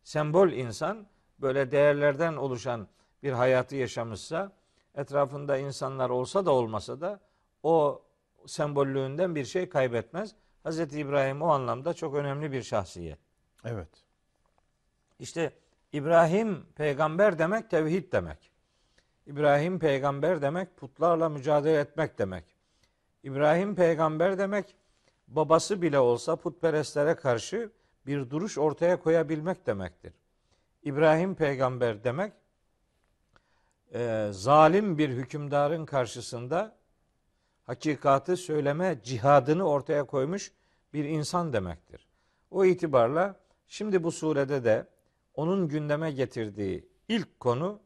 Sembol 0.04 0.50
insan 0.50 1.08
böyle 1.40 1.72
değerlerden 1.72 2.34
oluşan 2.34 2.88
bir 3.24 3.32
hayatı 3.32 3.76
yaşamışsa 3.76 4.52
etrafında 4.96 5.58
insanlar 5.58 6.10
olsa 6.10 6.46
da 6.46 6.52
olmasa 6.52 7.02
da 7.02 7.20
o 7.64 8.06
sembollüğünden 8.48 9.36
bir 9.36 9.46
şey 9.46 9.70
kaybetmez. 9.70 10.36
Hazreti 10.64 11.00
İbrahim 11.00 11.42
o 11.42 11.48
anlamda 11.48 11.94
çok 11.94 12.16
önemli 12.16 12.52
bir 12.52 12.64
şahsiyet. 12.64 13.20
Evet. 13.66 13.90
İşte 15.20 15.54
İbrahim 15.94 16.66
peygamber 16.76 17.40
demek 17.40 17.70
tevhid 17.70 18.12
demek. 18.12 18.52
İbrahim 19.28 19.80
peygamber 19.80 20.42
demek 20.42 20.78
putlarla 20.78 21.30
mücadele 21.30 21.80
etmek 21.80 22.20
demek. 22.20 22.44
İbrahim 23.24 23.76
peygamber 23.76 24.38
demek 24.38 24.76
babası 25.36 25.82
bile 25.82 26.00
olsa 26.00 26.36
putperestlere 26.36 27.16
karşı 27.16 27.72
bir 28.06 28.30
duruş 28.30 28.58
ortaya 28.58 29.00
koyabilmek 29.00 29.68
demektir. 29.68 30.14
İbrahim 30.84 31.36
peygamber 31.36 32.04
demek 32.04 32.34
e, 33.94 34.30
zalim 34.32 34.98
bir 34.98 35.10
hükümdarın 35.10 35.86
karşısında 35.86 36.76
hakikatı 37.64 38.38
söyleme 38.38 39.00
cihadını 39.04 39.70
ortaya 39.70 40.04
koymuş 40.04 40.52
bir 40.94 41.06
insan 41.06 41.54
demektir. 41.54 42.08
O 42.52 42.66
itibarla 42.66 43.40
şimdi 43.68 44.04
bu 44.04 44.12
surede 44.12 44.64
de 44.64 44.88
onun 45.34 45.68
gündeme 45.68 46.12
getirdiği 46.12 46.90
ilk 47.08 47.40
konu 47.40 47.80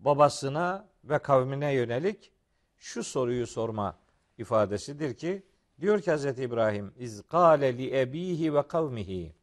babasına 0.00 0.88
ve 1.04 1.18
kavmine 1.18 1.74
yönelik 1.74 2.32
şu 2.76 3.04
soruyu 3.04 3.46
sorma 3.46 3.98
ifadesidir 4.38 5.14
ki 5.14 5.42
diyor 5.82 6.00
ki 6.00 6.12
Hz. 6.12 6.24
İbrahim 6.38 6.92
iz 6.98 7.22
kâle 7.28 7.78
li 7.78 7.98
ebihi 8.00 8.54
ve 8.54 8.62
kavmihi 8.68 9.34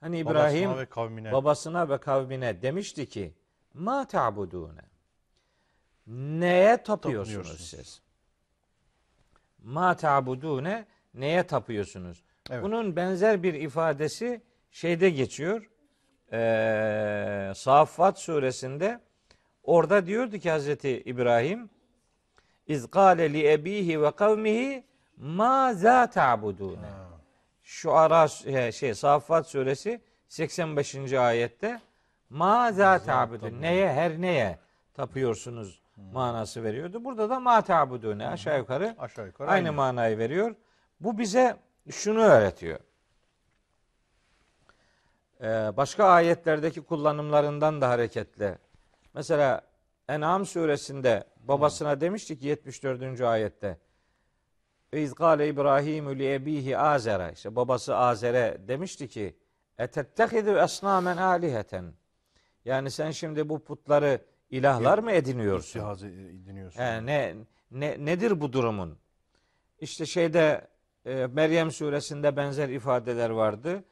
hani 0.00 0.18
İbrahim 0.18 0.64
Babasına 0.70 0.78
ve 0.80 0.86
kavmine. 0.86 1.32
babasına 1.32 1.88
ve 1.88 1.98
kavmine 1.98 2.62
demişti 2.62 3.08
ki 3.08 3.34
ma 3.74 4.06
ta'budune 4.06 4.80
neye 6.06 6.82
tapıyorsunuz 6.82 7.36
Tapıyorsunuz. 7.48 7.70
siz? 7.70 8.02
Ma 9.62 9.96
ta'budune 9.96 10.86
neye 11.14 11.42
tapıyorsunuz? 11.46 12.22
Evet. 12.50 12.62
Bunun 12.64 12.96
benzer 12.96 13.42
bir 13.42 13.54
ifadesi 13.54 14.42
şeyde 14.70 15.10
geçiyor. 15.10 15.68
Ee, 16.32 17.52
Saffat 17.54 18.18
suresinde 18.18 19.00
orada 19.62 20.06
diyordu 20.06 20.38
ki 20.38 20.50
Hazreti 20.50 21.02
İbrahim 21.02 21.70
İz 22.66 22.90
kâle 22.90 23.32
li 23.32 23.52
ebihi 23.52 24.02
ve 24.02 24.10
kavmihi 24.10 24.84
ma 25.16 25.74
za 25.74 26.06
ta'budune. 26.10 26.88
Şu 27.62 27.92
ara 27.94 28.28
şey 28.72 28.94
Saffat 28.94 29.46
suresi 29.46 30.00
85. 30.28 31.12
ayette 31.12 31.80
ma 32.30 32.72
za 32.72 32.98
ta'budun 32.98 33.62
neye 33.62 33.92
her 33.92 34.20
neye 34.20 34.58
tapıyorsunuz 34.94 35.82
manası 36.12 36.64
veriyordu. 36.64 37.04
Burada 37.04 37.30
da 37.30 37.40
ma 37.40 37.62
ta'budune 37.62 38.28
aşağı 38.28 38.58
yukarı 38.58 38.96
Aşağı 38.98 39.26
yukarı 39.26 39.48
aynı, 39.48 39.68
aynı. 39.68 39.76
manayı 39.76 40.18
veriyor. 40.18 40.54
Bu 41.00 41.18
bize 41.18 41.56
şunu 41.90 42.20
öğretiyor. 42.20 42.78
Ee, 45.40 45.46
başka 45.76 46.04
ayetlerdeki 46.04 46.80
kullanımlarından 46.80 47.80
da 47.80 47.88
hareketle. 47.88 48.58
Mesela 49.14 49.60
En'am 50.08 50.46
suresinde 50.46 51.24
babasına 51.40 52.00
demişti 52.00 52.38
ki 52.38 52.46
74. 52.46 53.20
ayette 53.20 53.78
İz 54.92 55.14
gâle 55.14 55.48
İbrahimü 55.48 56.18
li 56.18 56.34
ebihi 56.34 56.78
Azer'a 56.78 57.30
işte 57.30 57.56
babası 57.56 57.96
Azer'e 57.96 58.58
demişti 58.68 59.08
ki 59.08 59.36
etettehidu 59.78 60.58
esnamen 60.58 61.16
aliheten 61.16 61.92
yani 62.64 62.90
sen 62.90 63.10
şimdi 63.10 63.48
bu 63.48 63.64
putları 63.64 64.20
ilahlar 64.50 64.98
mı 64.98 65.12
ediniyorsun? 65.12 65.66
İstihaz 65.66 66.04
ediniyorsun. 66.04 66.80
He, 66.80 67.06
ne, 67.06 67.34
ne 67.70 67.96
nedir 68.04 68.40
bu 68.40 68.52
durumun? 68.52 68.98
İşte 69.80 70.06
şeyde 70.06 70.68
e, 71.06 71.26
Meryem 71.26 71.70
suresinde 71.70 72.36
benzer 72.36 72.68
ifadeler 72.68 73.30
vardı. 73.30 73.84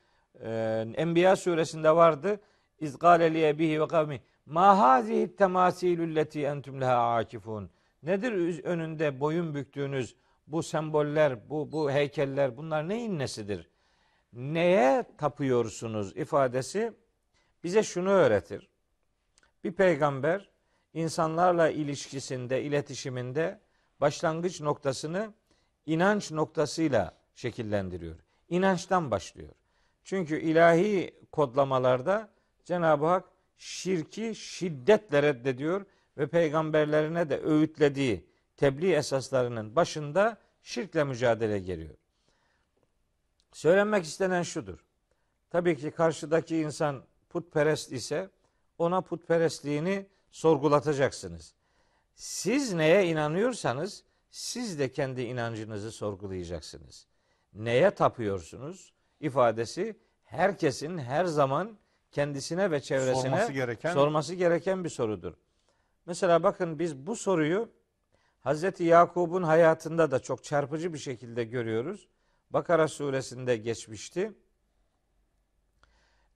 E, 0.45 0.51
Enbiya 0.97 1.37
suresinde 1.37 1.97
vardı. 1.97 2.41
İz 2.81 2.99
gâle 2.99 3.35
li 3.35 3.47
ebihi 3.47 3.81
ve 3.81 3.89
kavmi 3.89 4.21
ma 4.47 4.79
hazihi 4.79 5.37
temasilü 5.37 6.15
leti 6.15 6.43
entum 6.43 6.81
leha 6.81 7.15
akifun. 7.15 7.71
Nedir 8.03 8.65
önünde 8.65 9.21
boyun 9.21 9.55
büktüğünüz 9.55 10.17
bu 10.53 10.63
semboller, 10.63 11.51
bu 11.51 11.73
bu 11.73 11.91
heykeller 11.91 12.57
bunlar 12.57 12.89
neyin 12.89 13.19
nesidir? 13.19 13.69
Neye 14.33 15.05
tapıyorsunuz 15.19 16.17
ifadesi 16.17 16.93
bize 17.65 17.83
şunu 17.83 18.11
öğretir. 18.11 18.69
Bir 19.65 19.73
peygamber 19.73 20.49
insanlarla 20.95 21.71
ilişkisinde, 21.71 22.63
iletişiminde 22.63 23.61
başlangıç 24.01 24.61
noktasını 24.61 25.35
inanç 25.87 26.33
noktasıyla 26.33 27.15
şekillendiriyor. 27.35 28.17
İnançtan 28.49 29.11
başlıyor. 29.11 29.53
Çünkü 30.05 30.41
ilahi 30.41 31.15
kodlamalarda 31.33 32.31
Cenab-ı 32.65 33.07
Hak 33.07 33.25
şirki 33.59 34.35
şiddetle 34.35 35.23
reddediyor 35.23 35.87
ve 36.19 36.27
peygamberlerine 36.27 37.31
de 37.31 37.41
öğütlediği 37.41 38.30
tebliğ 38.61 38.93
esaslarının 38.93 39.77
başında 39.77 40.37
şirkle 40.63 41.05
mücadele 41.05 41.59
geliyor. 41.59 41.95
Söylenmek 43.53 44.05
istenen 44.05 44.43
şudur. 44.43 44.79
Tabii 45.51 45.77
ki 45.77 45.91
karşıdaki 45.91 46.57
insan 46.57 47.03
putperest 47.31 47.93
ise 47.93 48.31
ona 48.79 49.01
putperestliğini 49.01 50.07
sorgulatacaksınız. 50.31 51.55
Siz 52.15 52.73
neye 52.73 53.07
inanıyorsanız 53.07 54.05
siz 54.31 54.79
de 54.79 54.93
kendi 54.93 55.23
inancınızı 55.23 55.93
sorgulayacaksınız. 55.93 57.07
Neye 57.55 57.91
tapıyorsunuz? 57.91 58.93
ifadesi 59.21 59.97
herkesin 60.25 60.99
her 60.99 61.25
zaman 61.25 61.79
kendisine 62.13 62.71
ve 62.71 62.81
çevresine 62.81 63.23
Sorması 63.23 63.53
gereken- 63.53 63.95
sorması 63.95 64.35
gereken 64.35 64.85
bir 64.85 64.89
sorudur. 64.89 65.35
Mesela 66.07 66.43
bakın 66.43 66.79
biz 66.79 66.97
bu 66.97 67.17
soruyu 67.17 67.69
Hazreti 68.41 68.85
Yakub'un 68.85 69.43
hayatında 69.43 70.11
da 70.11 70.19
çok 70.19 70.45
çarpıcı 70.45 70.93
bir 70.95 70.99
şekilde 70.99 71.45
görüyoruz. 71.45 72.09
Bakara 72.51 72.89
suresinde 72.89 73.57
geçmişti. 73.57 74.33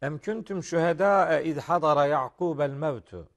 Em 0.02 0.18
kuntum 0.18 0.62
şuhedâ 0.62 1.40
id 1.40 1.56
hadara 1.56 2.06
Yakubel 2.06 2.70
mevtu. 2.70 3.28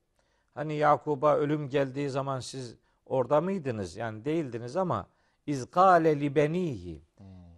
Hani 0.54 0.74
Yakub'a 0.76 1.38
ölüm 1.38 1.70
geldiği 1.70 2.10
zaman 2.10 2.40
siz 2.40 2.76
orada 3.06 3.42
mıydınız? 3.42 3.96
Yani 3.96 4.26
değildiniz 4.26 4.76
ama 4.76 5.08
iz 5.48 5.72
gâle 5.72 6.20
li 6.20 6.36
benihi. 6.36 7.02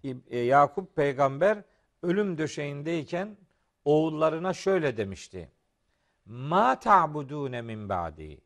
İb- 0.04 0.30
e, 0.30 0.38
Yakup 0.40 0.96
peygamber 0.96 1.64
ölüm 2.04 2.38
döşeğindeyken 2.38 3.38
oğullarına 3.86 4.54
şöyle 4.54 4.98
demişti. 4.98 5.52
Ma 6.26 6.80
ta'budune 6.80 7.62
min 7.62 7.90
ba'di. 7.90 8.42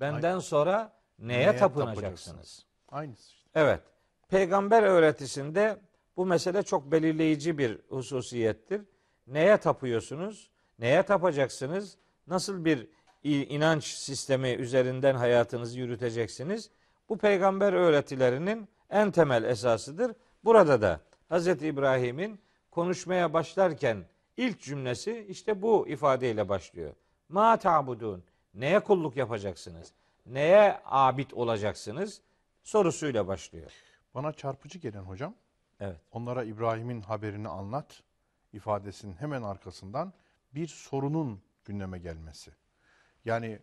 Benden 0.00 0.38
sonra 0.38 0.92
neye, 1.18 1.38
Neye 1.38 1.56
tapınacaksınız? 1.56 2.66
Aynısı 2.88 3.32
işte. 3.32 3.50
Evet. 3.54 3.80
Peygamber 4.28 4.82
öğretisinde 4.82 5.78
bu 6.16 6.26
mesele 6.26 6.62
çok 6.62 6.92
belirleyici 6.92 7.58
bir 7.58 7.78
hususiyettir. 7.88 8.82
Neye 9.26 9.56
tapıyorsunuz? 9.56 10.50
Neye 10.78 11.02
tapacaksınız? 11.02 11.98
Nasıl 12.26 12.64
bir 12.64 12.88
inanç 13.24 13.84
sistemi 13.84 14.48
üzerinden 14.48 15.14
hayatınızı 15.14 15.78
yürüteceksiniz? 15.78 16.70
Bu 17.08 17.18
peygamber 17.18 17.72
öğretilerinin 17.72 18.68
en 18.90 19.10
temel 19.10 19.44
esasıdır. 19.44 20.12
Burada 20.44 20.82
da 20.82 21.00
Hz. 21.30 21.46
İbrahim'in 21.46 22.40
konuşmaya 22.70 23.32
başlarken 23.32 24.04
ilk 24.36 24.60
cümlesi 24.60 25.26
işte 25.28 25.62
bu 25.62 25.88
ifadeyle 25.88 26.48
başlıyor. 26.48 26.94
Ma 27.28 27.56
ta'budun. 27.56 28.24
Neye 28.54 28.80
kulluk 28.80 29.16
yapacaksınız? 29.16 29.92
Neye 30.26 30.80
abid 30.84 31.30
olacaksınız? 31.30 32.20
Sorusuyla 32.62 33.26
başlıyor. 33.26 33.72
Bana 34.14 34.32
çarpıcı 34.32 34.78
gelen 34.78 35.02
hocam, 35.02 35.34
Evet. 35.80 36.00
onlara 36.12 36.44
İbrahim'in 36.44 37.00
haberini 37.00 37.48
anlat 37.48 38.02
ifadesinin 38.52 39.14
hemen 39.14 39.42
arkasından 39.42 40.12
bir 40.54 40.66
sorunun 40.66 41.42
gündeme 41.64 41.98
gelmesi. 41.98 42.50
Yani 43.24 43.58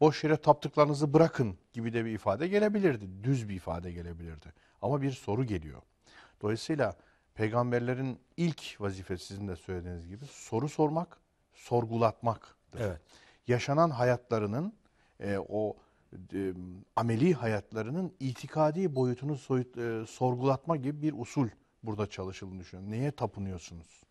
boş 0.00 0.24
yere 0.24 0.36
taptıklarınızı 0.36 1.14
bırakın 1.14 1.58
gibi 1.72 1.92
de 1.92 2.04
bir 2.04 2.10
ifade 2.10 2.48
gelebilirdi. 2.48 3.24
Düz 3.24 3.48
bir 3.48 3.54
ifade 3.54 3.92
gelebilirdi. 3.92 4.52
Ama 4.82 5.02
bir 5.02 5.10
soru 5.12 5.44
geliyor. 5.44 5.82
Dolayısıyla 6.42 6.96
peygamberlerin 7.34 8.20
ilk 8.36 8.80
vazifesi 8.80 9.26
sizin 9.26 9.48
de 9.48 9.56
söylediğiniz 9.56 10.08
gibi 10.08 10.24
soru 10.24 10.68
sormak, 10.68 11.18
sorgulatmaktır. 11.54 12.80
Evet. 12.80 13.00
Yaşanan 13.46 13.90
hayatlarının 13.90 14.72
e, 15.20 15.38
o 15.48 15.76
e, 16.32 16.52
ameli 16.96 17.34
hayatlarının 17.34 18.12
itikadi 18.20 18.94
boyutunu 18.94 19.36
soyut, 19.36 19.78
e, 19.78 20.06
sorgulatma 20.06 20.76
gibi 20.76 21.02
bir 21.02 21.14
usul 21.18 21.48
burada 21.82 22.06
çalışıldığını 22.06 22.60
düşünüyorum. 22.60 22.92
Neye 22.92 23.10
tapınıyorsunuz? 23.10 24.02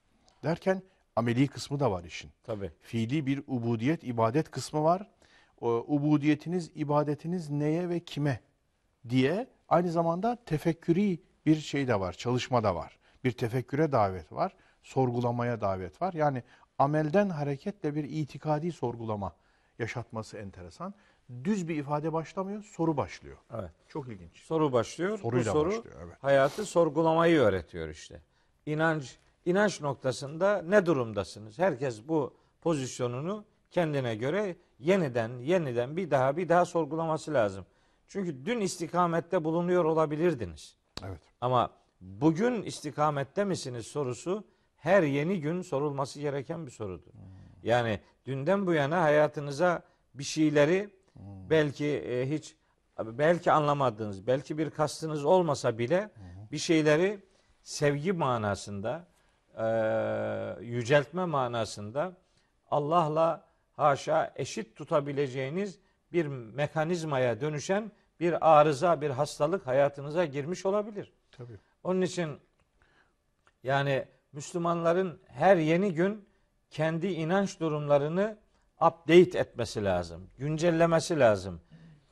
Derken 0.44 0.82
ameli 1.15 1.48
kısmı 1.48 1.80
da 1.80 1.91
var 1.91 2.04
işin. 2.04 2.32
Tabii. 2.44 2.72
Fiili 2.82 3.26
bir 3.26 3.44
ubudiyet, 3.48 4.04
ibadet 4.04 4.52
kısmı 4.52 4.84
var. 4.84 5.12
O, 5.62 5.86
ubudiyetiniz, 5.88 6.72
ibadetiniz 6.76 7.50
neye 7.50 7.89
ve 7.89 8.00
kime 8.00 8.39
diye 9.10 9.48
aynı 9.70 9.91
zamanda 9.91 10.38
tefekkürü 10.46 11.18
bir 11.46 11.56
şey 11.56 11.88
de 11.88 12.00
var, 12.00 12.13
çalışma 12.13 12.63
da 12.63 12.76
var. 12.76 12.98
Bir 13.24 13.32
tefekküre 13.32 13.91
davet 13.91 14.32
var, 14.32 14.56
sorgulamaya 14.84 15.62
davet 15.62 16.02
var. 16.02 16.13
Yani 16.13 16.44
amelden 16.78 17.30
hareketle 17.30 17.96
bir 17.96 18.04
itikadi 18.04 18.72
sorgulama 18.72 19.36
yaşatması 19.80 20.38
enteresan. 20.38 20.94
Düz 21.44 21.68
bir 21.68 21.76
ifade 21.76 22.14
başlamıyor, 22.14 22.64
soru 22.64 22.98
başlıyor. 22.98 23.38
Evet. 23.54 23.72
Çok 23.88 24.08
ilginç. 24.08 24.38
Soru 24.38 24.74
başlıyor. 24.74 25.20
Soruyla 25.20 25.54
Bu 25.54 25.58
soru 25.58 25.70
başlıyor, 25.70 25.96
evet. 26.06 26.18
hayatı 26.22 26.66
sorgulamayı 26.66 27.40
öğretiyor 27.40 27.90
işte. 27.90 28.22
İnanç 28.66 29.18
inanç 29.46 29.82
noktasında 29.82 30.62
ne 30.62 30.86
durumdasınız? 30.86 31.60
Herkes 31.60 32.08
bu 32.08 32.34
pozisyonunu 32.62 33.46
kendine 33.72 34.16
göre 34.16 34.56
yeniden 34.80 35.40
yeniden 35.40 35.98
bir 35.98 36.12
daha 36.12 36.38
bir 36.38 36.50
daha 36.50 36.66
sorgulaması 36.66 37.34
lazım. 37.34 37.66
Çünkü 38.08 38.46
dün 38.46 38.62
istikamette 38.62 39.44
bulunuyor 39.44 39.86
olabilirdiniz. 39.86 40.76
Evet. 41.04 41.22
Ama 41.42 41.72
bugün 42.02 42.64
istikamette 42.64 43.44
misiniz 43.44 43.88
sorusu 43.88 44.44
her 44.78 45.04
yeni 45.04 45.42
gün 45.42 45.62
sorulması 45.62 46.20
gereken 46.20 46.66
bir 46.66 46.72
sorudur. 46.72 47.12
Yani 47.64 48.00
dünden 48.26 48.68
bu 48.68 48.74
yana 48.74 49.02
hayatınıza 49.02 49.82
bir 50.14 50.24
şeyleri 50.24 50.90
belki 51.50 51.86
e, 51.86 52.30
hiç 52.30 52.56
belki 53.00 53.52
anlamadığınız, 53.52 54.28
belki 54.28 54.58
bir 54.58 54.70
kastınız 54.70 55.26
olmasa 55.26 55.78
bile 55.78 56.10
bir 56.52 56.58
şeyleri 56.58 57.20
sevgi 57.64 58.14
manasında, 58.14 59.08
e, 59.58 59.66
yüceltme 60.64 61.26
manasında 61.26 62.14
Allah'la 62.72 63.46
haşa 63.74 64.34
eşit 64.36 64.76
tutabileceğiniz 64.76 65.80
bir 66.14 66.26
mekanizmaya 66.28 67.42
dönüşen 67.42 67.92
bir 68.20 68.60
arıza, 68.60 69.02
bir 69.02 69.10
hastalık 69.10 69.68
hayatınıza 69.68 70.26
girmiş 70.26 70.66
olabilir. 70.66 71.14
Tabii. 71.32 71.60
Onun 71.84 72.02
için 72.02 72.40
yani 73.64 74.06
Müslümanların 74.32 75.20
her 75.28 75.58
yeni 75.58 75.94
gün 75.94 76.26
kendi 76.69 77.08
inanç 77.08 77.60
durumlarını 77.60 78.38
update 78.75 79.39
etmesi 79.39 79.84
lazım. 79.84 80.30
Güncellemesi 80.38 81.19
lazım. 81.19 81.62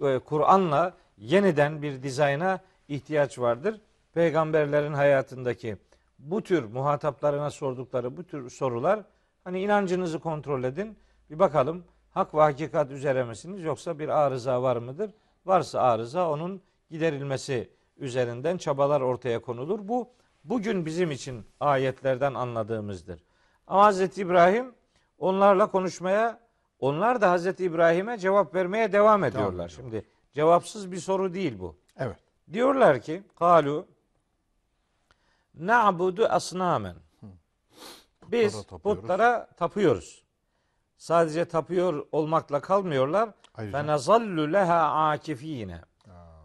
Ee, 0.02 0.20
Kur'an'la 0.20 0.94
yeniden 1.18 1.82
bir 1.82 2.04
dizayna 2.04 2.60
ihtiyaç 2.88 3.40
vardır. 3.40 3.82
Peygamberlerin 4.14 4.94
hayatındaki 4.94 5.78
bu 6.20 6.42
tür 6.44 6.64
muhataplarına 6.64 7.50
sordukları 7.50 8.18
bu 8.18 8.24
tür 8.24 8.50
sorular 8.50 9.04
hani 9.44 9.62
inancınızı 9.62 10.20
kontrol 10.20 10.64
edin. 10.64 10.98
Bir 11.30 11.40
bakalım 11.40 11.84
hak 12.12 12.36
ve 12.36 12.40
hakikat 12.40 12.92
üzere 12.92 13.24
misiniz 13.24 13.64
yoksa 13.64 14.00
bir 14.00 14.10
arıza 14.10 14.62
var 14.62 14.78
mıdır? 14.78 15.12
Varsa 15.46 15.82
arıza 15.82 16.30
onun 16.30 16.62
giderilmesi 16.92 17.70
üzerinden 17.98 18.58
çabalar 18.58 19.02
ortaya 19.02 19.42
konulur. 19.42 19.80
Bu 19.88 20.10
bugün 20.44 20.86
bizim 20.86 21.12
için 21.12 21.46
ayetlerden 21.60 22.34
anladığımızdır. 22.34 23.24
Ama 23.68 23.92
Hz. 23.92 24.18
İbrahim 24.18 24.76
onlarla 25.18 25.72
konuşmaya 25.72 26.44
Onlar 26.80 27.22
da 27.22 27.32
Hazreti 27.32 27.64
İbrahim'e 27.66 28.18
cevap 28.18 28.56
vermeye 28.56 28.92
devam 28.92 29.24
ediyorlar. 29.24 29.50
ediyorlar. 29.50 29.70
Şimdi 29.70 30.06
cevapsız 30.34 30.92
bir 30.92 30.98
soru 30.98 31.34
değil 31.34 31.60
bu. 31.60 31.76
Evet. 31.98 32.18
Diyorlar 32.54 33.02
ki 33.02 33.24
kalu 33.40 33.88
na'budu 35.56 36.26
asnamen. 36.26 36.96
Biz 38.32 38.54
Putlara 38.54 38.64
tapıyoruz. 38.68 39.02
putlara 39.02 39.48
tapıyoruz. 39.58 40.24
Sadece 40.98 41.46
tapıyor 41.46 42.08
olmakla 42.12 42.62
kalmıyorlar. 42.62 43.30
Ve 43.60 43.88
nazallu 43.88 44.54
leha 44.54 45.10
akifine. 45.10 45.82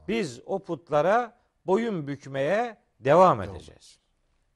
Biz 0.08 0.40
o 0.46 0.58
putlara 0.58 1.36
boyun 1.66 2.06
bükmeye 2.06 2.76
devam 3.00 3.42
edeceğiz. 3.42 3.98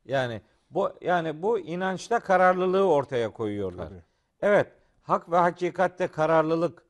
Yani 0.05 0.42
bu 0.74 0.92
yani 1.00 1.42
bu 1.42 1.58
inançta 1.58 2.20
kararlılığı 2.20 2.88
ortaya 2.88 3.32
koyuyorlar. 3.32 3.88
Tabii. 3.88 4.02
Evet, 4.42 4.66
hak 5.02 5.30
ve 5.30 5.37
hakikatte 5.37 6.08
kararlılık 6.08 6.82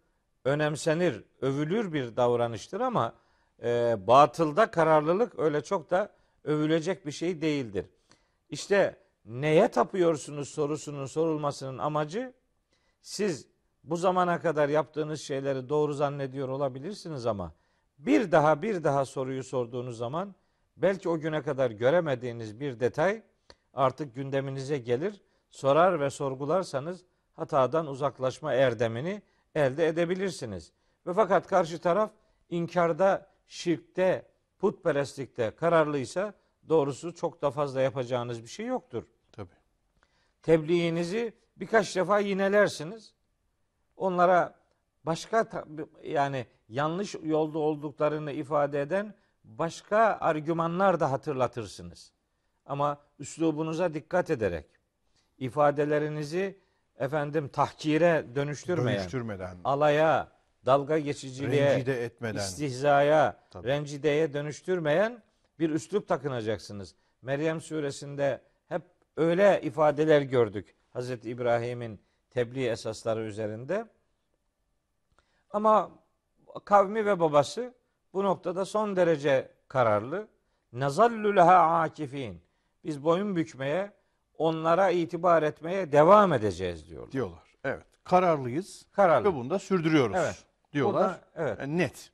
önemsenir, 0.45 1.25
övülür 1.41 1.93
bir 1.93 2.17
davranıştır 2.17 2.81
ama 2.81 3.13
e, 3.63 3.97
batılda 4.07 4.71
kararlılık 4.71 5.39
öyle 5.39 5.61
çok 5.61 5.91
da 5.91 6.13
övülecek 6.45 7.07
bir 7.07 7.13
şey 7.13 7.41
değildir. 7.43 7.87
İşte 8.51 8.97
neye 9.25 9.69
tapıyorsunuz 9.69 10.49
sorusunun 10.49 11.07
sorulmasının 11.07 11.79
amacı 11.79 12.33
siz 13.03 13.47
bu 13.85 13.97
zamana 13.97 14.41
kadar 14.41 14.69
yaptığınız 14.69 15.21
şeyleri 15.21 15.69
doğru 15.69 15.93
zannediyor 15.93 16.49
olabilirsiniz 16.49 17.27
ama 17.27 17.53
bir 17.99 18.33
daha 18.33 18.63
bir 18.63 18.85
daha 18.85 19.05
soruyu 19.05 19.45
sorduğunuz 19.45 19.99
zaman 19.99 20.35
belki 20.77 21.09
o 21.09 21.19
güne 21.19 21.43
kadar 21.43 21.71
göremediğiniz 21.71 22.61
bir 22.61 22.81
detay 22.81 23.23
artık 23.75 24.15
gündeminize 24.15 24.79
gelir. 24.79 25.21
Sorar 25.51 26.01
ve 26.01 26.11
sorgularsanız 26.11 27.05
hatadan 27.33 27.87
uzaklaşma 27.87 28.55
erdemini 28.55 29.23
elde 29.55 29.87
edebilirsiniz. 29.87 30.73
Ve 31.07 31.15
fakat 31.15 31.47
karşı 31.47 31.79
taraf 31.79 32.11
inkarda, 32.51 33.27
şirkte, 33.47 34.29
putperestlikte 34.59 35.51
kararlıysa 35.51 36.35
doğrusu 36.69 37.15
çok 37.15 37.43
da 37.43 37.51
fazla 37.51 37.81
yapacağınız 37.81 38.43
bir 38.43 38.49
şey 38.49 38.67
yoktur. 38.67 39.05
Tabii. 39.33 39.55
Tebliğinizi 40.43 41.33
birkaç 41.57 41.97
defa 41.97 42.19
yinelersiniz. 42.19 43.15
Onlara 43.97 44.55
başka 45.05 45.67
yani 46.05 46.47
yanlış 46.69 47.15
yolda 47.23 47.59
olduklarını 47.59 48.33
ifade 48.33 48.81
eden 48.81 49.15
başka 49.45 49.99
argümanlar 50.21 51.01
da 51.01 51.11
hatırlatırsınız. 51.11 52.13
Ama 52.67 53.01
üslubunuza 53.19 53.95
dikkat 53.95 54.31
ederek 54.31 54.67
ifadelerinizi 55.39 56.59
efendim 56.99 57.49
tahkire 57.49 58.27
dönüştürmeyen, 58.35 58.99
Dönüştürmeden, 59.01 59.57
alaya, 59.65 60.33
dalga 60.67 60.99
geçiciliğe, 60.99 61.75
rencide 61.75 62.05
etmeden. 62.05 62.39
istihzaya, 62.39 63.41
Tabii. 63.51 63.69
rencideye 63.69 64.33
dönüştürmeyen 64.33 65.23
bir 65.59 65.71
üslup 65.71 66.09
takınacaksınız. 66.09 66.95
Meryem 67.23 67.61
suresinde 67.61 68.41
hep 68.69 68.83
öyle 69.17 69.61
ifadeler 69.63 70.23
gördük 70.23 70.75
Hazreti 70.93 71.31
İbrahim'in 71.31 72.01
tebliğ 72.31 72.69
esasları 72.69 73.21
üzerinde. 73.25 73.87
Ama 75.51 75.91
kavmi 76.65 77.07
ve 77.07 77.21
babası 77.21 77.75
bu 78.13 78.25
noktada 78.25 78.65
son 78.65 78.97
derece 78.97 79.51
kararlı. 79.69 80.29
Nazallu 80.73 81.37
leha 81.37 81.81
akifin. 81.81 82.43
Biz 82.85 83.05
boyun 83.05 83.37
bükmeye, 83.37 83.93
onlara 84.39 84.91
itibar 84.91 85.43
etmeye 85.43 85.93
devam 85.93 86.33
edeceğiz 86.33 86.89
diyorlar. 86.89 87.13
diyorlar. 87.13 87.43
Evet. 87.65 87.87
Kararlıyız 88.05 88.87
Kararlı. 88.93 89.29
ve 89.29 89.35
bunu 89.35 89.51
da 89.51 89.59
sürdürüyoruz 89.59 90.17
Evet. 90.19 90.45
diyorlar. 90.73 91.03
Burada- 91.03 91.21
evet. 91.37 91.61
E, 91.61 91.77
net. 91.77 92.11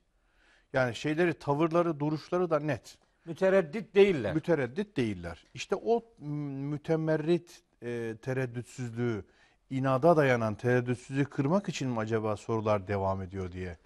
Yani 0.73 0.95
şeyleri, 0.95 1.33
tavırları, 1.33 1.99
duruşları 1.99 2.49
da 2.49 2.59
net. 2.59 2.97
Mütereddit 3.25 3.95
değiller. 3.95 4.33
Mütereddit 4.33 4.97
değiller. 4.97 5.45
İşte 5.53 5.75
o 5.75 6.03
mütemerrit 6.19 7.63
e, 7.83 8.15
tereddütsüzlüğü, 8.21 9.25
inada 9.69 10.17
dayanan 10.17 10.55
tereddütsüzlüğü 10.55 11.25
kırmak 11.25 11.69
için 11.69 11.89
mi 11.89 11.99
acaba 11.99 12.37
sorular 12.37 12.87
devam 12.87 13.21
ediyor 13.21 13.51
diye 13.51 13.77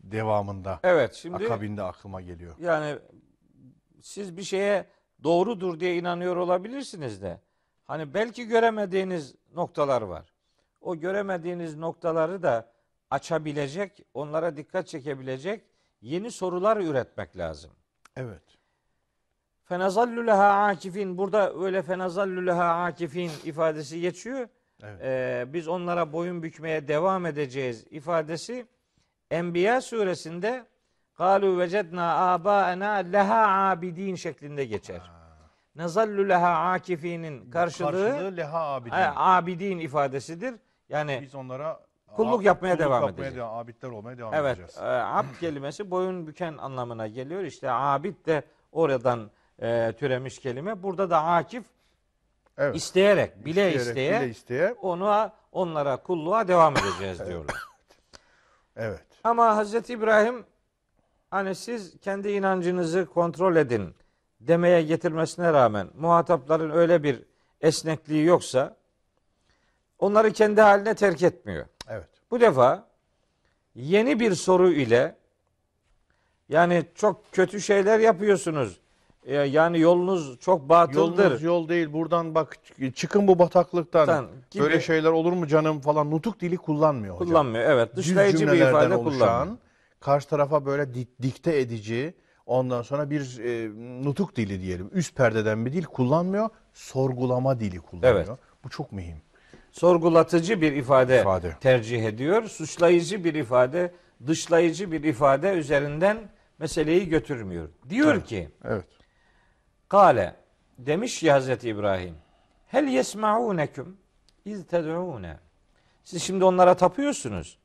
devamında 0.00 0.80
evet 0.82 1.14
şimdi 1.14 1.36
akabinde 1.44 1.82
aklıma 1.82 2.20
geliyor. 2.20 2.54
Yani 2.58 2.98
siz 4.00 4.36
bir 4.36 4.42
şeye 4.42 4.86
doğrudur 5.22 5.80
diye 5.80 5.96
inanıyor 5.96 6.36
olabilirsiniz 6.36 7.22
de 7.22 7.40
hani 7.84 8.14
belki 8.14 8.46
göremediğiniz 8.46 9.34
noktalar 9.54 10.02
var. 10.02 10.32
O 10.80 10.96
göremediğiniz 10.96 11.76
noktaları 11.76 12.42
da 12.42 12.72
açabilecek, 13.10 14.04
onlara 14.14 14.56
dikkat 14.56 14.88
çekebilecek 14.88 15.64
yeni 16.00 16.30
sorular 16.30 16.76
üretmek 16.76 17.36
lazım. 17.36 17.70
Evet. 18.16 18.42
Fenazallu 19.64 20.26
leha 20.26 20.66
akifin 20.66 21.18
burada 21.18 21.54
öyle 21.54 21.82
fenazallu 21.82 22.46
leha 22.46 22.84
akifin 22.84 23.30
ifadesi 23.44 24.00
geçiyor. 24.00 24.48
Evet. 24.82 25.00
Ee, 25.02 25.44
biz 25.52 25.68
onlara 25.68 26.12
boyun 26.12 26.42
bükmeye 26.42 26.88
devam 26.88 27.26
edeceğiz 27.26 27.84
ifadesi 27.90 28.66
Enbiya 29.30 29.80
suresinde 29.80 30.66
Kalu 31.18 31.58
vecedna 31.58 32.32
abaena 32.32 32.90
leha 32.92 33.70
abidin 33.70 34.14
şeklinde 34.14 34.64
geçer. 34.64 35.00
Nazallu 35.76 36.28
leha 36.28 36.70
akifinin 36.72 37.50
karşılığı, 37.50 37.90
Karşılığı 38.10 38.36
leha 38.36 38.58
abidin. 38.74 38.96
e, 38.96 39.12
abidin 39.16 39.78
ifadesidir. 39.78 40.54
Yani 40.88 41.18
Biz 41.22 41.34
onlara 41.34 41.80
Kulluk 42.16 42.44
yapmaya 42.44 42.68
kulluk 42.76 42.80
devam 42.86 42.92
yapmaya 43.02 43.12
edeceğiz. 43.12 43.36
devam- 43.36 43.58
abidler 43.58 43.88
olmaya 43.88 44.18
devam 44.18 44.34
evet 44.34 44.58
edeceğiz. 44.58 44.76
e, 44.78 44.84
abd 44.86 45.34
kelimesi 45.40 45.90
boyun 45.90 46.26
büken 46.26 46.56
anlamına 46.58 47.06
geliyor. 47.08 47.42
İşte 47.42 47.70
abid 47.70 48.26
de 48.26 48.42
oradan 48.72 49.30
e, 49.62 49.92
türemiş 49.98 50.38
kelime. 50.38 50.82
Burada 50.82 51.10
da 51.10 51.22
akif 51.24 51.64
Evet. 52.58 52.76
isteyerek, 52.76 53.44
bile 53.44 53.50
İsteyerek, 53.74 53.80
isteye 53.80 54.20
bile 54.20 54.28
isteye. 54.30 54.72
onu 54.82 55.30
onlara 55.52 55.96
kulluğa 55.96 56.48
devam 56.48 56.74
edeceğiz 56.76 57.18
diyorlar. 57.26 57.56
Evet. 58.76 59.04
Ama 59.24 59.56
Hazreti 59.56 59.92
İbrahim 59.92 60.44
hani 61.32 61.54
siz 61.54 62.00
kendi 62.00 62.30
inancınızı 62.30 63.06
kontrol 63.06 63.56
edin 63.56 63.94
demeye 64.40 64.82
getirmesine 64.82 65.52
rağmen 65.52 65.88
muhatapların 65.98 66.70
öyle 66.70 67.02
bir 67.02 67.22
esnekliği 67.60 68.24
yoksa 68.24 68.76
onları 69.98 70.32
kendi 70.32 70.60
haline 70.60 70.94
terk 70.94 71.22
etmiyor. 71.22 71.66
Evet. 71.88 72.08
Bu 72.30 72.40
defa 72.40 72.86
yeni 73.74 74.20
bir 74.20 74.34
soru 74.34 74.72
ile 74.72 75.16
yani 76.48 76.84
çok 76.94 77.32
kötü 77.32 77.60
şeyler 77.60 77.98
yapıyorsunuz. 77.98 78.80
Yani 79.26 79.80
yolunuz 79.80 80.38
çok 80.40 80.68
batıldır. 80.68 81.24
Yolunuz 81.24 81.42
yol 81.42 81.68
değil. 81.68 81.92
Buradan 81.92 82.34
bak 82.34 82.56
çıkın 82.94 83.28
bu 83.28 83.38
bataklıktan. 83.38 84.06
Tan 84.06 84.26
gibi 84.50 84.62
Böyle 84.62 84.80
şeyler 84.80 85.10
olur 85.10 85.32
mu 85.32 85.46
canım 85.46 85.80
falan. 85.80 86.10
Nutuk 86.10 86.40
dili 86.40 86.56
kullanmıyor 86.56 87.14
hocam. 87.14 87.28
kullanmıyor. 87.28 87.70
Evet, 87.70 87.96
dışlayıcı 87.96 88.52
bir 88.52 88.52
ifade 88.52 88.96
oluşan, 88.96 89.18
kullanmıyor. 89.18 89.58
Karşı 90.02 90.28
tarafa 90.28 90.66
böyle 90.66 90.82
dik- 90.82 91.22
dikte 91.22 91.58
edici, 91.60 92.14
ondan 92.46 92.82
sonra 92.82 93.10
bir 93.10 93.38
e, 93.38 93.68
nutuk 94.04 94.36
dili 94.36 94.60
diyelim. 94.60 94.90
Üst 94.92 95.16
perdeden 95.16 95.66
bir 95.66 95.72
dil 95.72 95.84
kullanmıyor. 95.84 96.48
Sorgulama 96.72 97.60
dili 97.60 97.78
kullanıyor. 97.80 98.14
Evet. 98.14 98.28
Bu 98.64 98.68
çok 98.68 98.92
mühim. 98.92 99.16
sorgulatıcı 99.72 100.60
bir 100.60 100.72
ifade, 100.72 101.20
İfade. 101.20 101.56
tercih 101.60 102.04
ediyor. 102.04 102.42
Suçlayıcı 102.42 103.24
bir 103.24 103.34
ifade, 103.34 103.94
dışlayıcı 104.26 104.92
bir 104.92 105.04
ifade 105.04 105.52
üzerinden 105.52 106.18
meseleyi 106.58 107.08
götürmüyor. 107.08 107.68
Diyor 107.88 108.24
ki, 108.24 108.48
Evet. 108.64 108.84
Kale 109.88 110.36
demiş 110.78 111.22
ya 111.22 111.34
Hazreti 111.34 111.68
İbrahim. 111.68 112.14
Hel 112.66 112.88
yesmaunekum 112.88 113.96
iz 114.44 114.66
ted'une. 114.66 115.38
Siz 116.04 116.22
şimdi 116.22 116.44
onlara 116.44 116.74
tapıyorsunuz. 116.76 117.58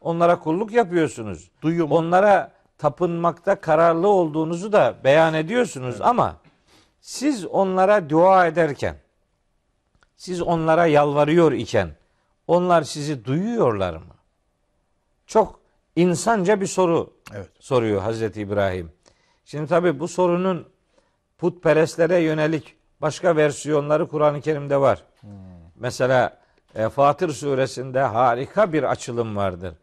Onlara 0.00 0.38
kulluk 0.38 0.72
yapıyorsunuz. 0.72 1.50
Duyuyor 1.62 1.86
mu? 1.88 1.94
Onlara 1.96 2.52
tapınmakta 2.78 3.60
kararlı 3.60 4.08
olduğunuzu 4.08 4.72
da 4.72 4.94
beyan 5.04 5.34
ediyorsunuz 5.34 6.00
ama 6.00 6.36
siz 7.00 7.46
onlara 7.46 8.10
dua 8.10 8.46
ederken 8.46 8.96
siz 10.16 10.42
onlara 10.42 10.86
yalvarıyor 10.86 11.52
iken 11.52 11.90
onlar 12.46 12.82
sizi 12.82 13.24
duyuyorlar 13.24 13.94
mı? 13.94 14.14
Çok 15.26 15.60
insanca 15.96 16.60
bir 16.60 16.66
soru 16.66 17.12
Evet. 17.34 17.50
soruyor 17.60 18.02
Hazreti 18.02 18.40
İbrahim. 18.40 18.92
Şimdi 19.44 19.66
tabi 19.66 20.00
bu 20.00 20.08
sorunun 20.08 20.68
putperestlere 21.38 22.18
yönelik 22.18 22.76
başka 23.00 23.36
versiyonları 23.36 24.08
Kur'an-ı 24.08 24.40
Kerim'de 24.40 24.80
var. 24.80 25.02
Mesela 25.76 26.38
e, 26.74 26.88
Fatır 26.88 27.28
suresinde 27.32 28.00
harika 28.00 28.72
bir 28.72 28.82
açılım 28.82 29.36
vardır. 29.36 29.74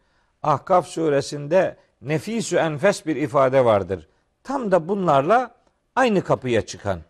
Ahkaf 0.46 0.86
suresinde 0.86 1.76
nefisü 2.02 2.56
enfes 2.56 3.06
bir 3.06 3.16
ifade 3.16 3.64
vardır. 3.64 4.08
Tam 4.44 4.70
da 4.70 4.88
bunlarla 4.88 5.54
aynı 5.96 6.24
kapıya 6.24 6.66
çıkan 6.66 7.00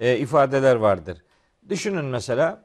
e, 0.00 0.16
ifadeler 0.16 0.76
vardır. 0.76 1.18
Düşünün 1.68 2.04
mesela 2.04 2.64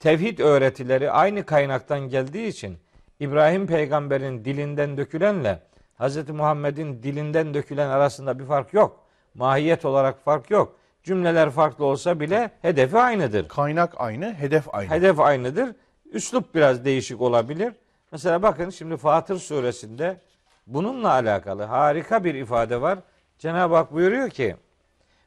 tevhid 0.00 0.38
öğretileri 0.38 1.10
aynı 1.10 1.46
kaynaktan 1.46 2.00
geldiği 2.00 2.46
için 2.46 2.78
İbrahim 3.20 3.66
peygamberin 3.66 4.44
dilinden 4.44 4.96
dökülenle 4.96 5.62
Hz. 6.00 6.28
Muhammed'in 6.28 7.02
dilinden 7.02 7.54
dökülen 7.54 7.88
arasında 7.88 8.38
bir 8.38 8.44
fark 8.44 8.74
yok. 8.74 9.00
Mahiyet 9.34 9.84
olarak 9.84 10.24
fark 10.24 10.50
yok. 10.50 10.76
Cümleler 11.02 11.50
farklı 11.50 11.84
olsa 11.84 12.20
bile 12.20 12.50
hedefi 12.62 12.98
aynıdır. 12.98 13.48
Kaynak 13.48 13.94
aynı, 13.96 14.34
hedef 14.34 14.74
aynı. 14.74 14.90
Hedef 14.90 15.20
aynıdır. 15.20 15.74
Üslup 16.12 16.54
biraz 16.54 16.84
değişik 16.84 17.20
olabilir. 17.20 17.72
Mesela 18.14 18.42
bakın 18.42 18.70
şimdi 18.70 18.96
Fatır 18.96 19.38
suresinde 19.38 20.20
bununla 20.66 21.10
alakalı 21.10 21.62
harika 21.62 22.24
bir 22.24 22.34
ifade 22.34 22.80
var. 22.80 22.98
Cenab-ı 23.38 23.74
Hak 23.74 23.92
buyuruyor 23.92 24.30
ki 24.30 24.56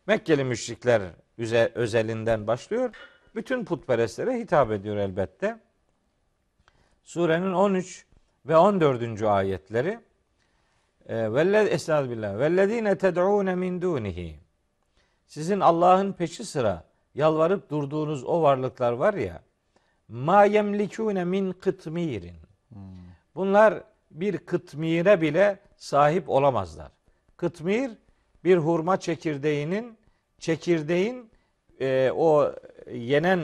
Mekkeli 0.06 0.43
müşrikler 0.43 1.02
özelinden 1.76 2.47
başlıyor. 2.47 2.95
Bütün 3.36 3.65
putperestlere 3.65 4.39
hitap 4.39 4.71
ediyor 4.71 4.97
elbette. 4.97 5.60
Surenin 7.04 7.54
13 7.54 8.06
ve 8.45 8.58
14. 8.58 9.21
ayetleri 9.23 10.00
e, 11.06 11.34
velle 11.34 11.63
estağfirullah 11.63 12.39
vellezine 12.39 12.97
ted'un 12.97 13.58
min 13.58 13.82
dunihi 13.82 14.39
sizin 15.26 15.60
Allah'ın 15.60 16.13
peşi 16.13 16.45
sıra 16.45 16.84
yalvarıp 17.15 17.69
durduğunuz 17.69 18.23
o 18.23 18.41
varlıklar 18.41 18.91
var 18.91 19.13
ya 19.13 19.41
ma 20.08 20.45
yemlikune 20.45 21.23
min 21.23 21.52
kıtmirin. 21.52 22.46
Bunlar 23.41 23.84
bir 24.12 24.38
kıtmire 24.38 25.21
bile 25.21 25.60
sahip 25.76 26.30
olamazlar. 26.30 26.91
Kıtmir 27.38 27.91
bir 28.43 28.58
hurma 28.58 29.00
çekirdeğinin 29.00 29.97
çekirdeğin 30.39 31.30
e, 31.82 32.12
o 32.15 32.52
yenen 32.93 33.39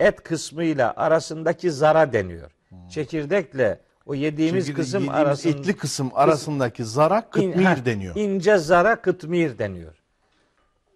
et 0.00 0.22
kısmıyla 0.22 0.92
arasındaki 0.96 1.70
zara 1.70 2.12
deniyor. 2.12 2.50
Çekirdekle 2.90 3.80
o 4.06 4.14
yediğimiz 4.14 4.66
Çünkü 4.66 4.80
kısım 4.80 5.00
yediğimiz 5.02 5.26
arasında 5.26 5.58
etli 5.58 5.76
kısım 5.76 6.10
arasındaki 6.14 6.84
zara 6.84 7.30
kıtmir 7.30 7.54
İn- 7.54 7.62
ha, 7.64 7.76
deniyor. 7.84 8.16
İnce 8.16 8.58
zara 8.58 8.96
kıtmir 9.00 9.58
deniyor. 9.58 9.94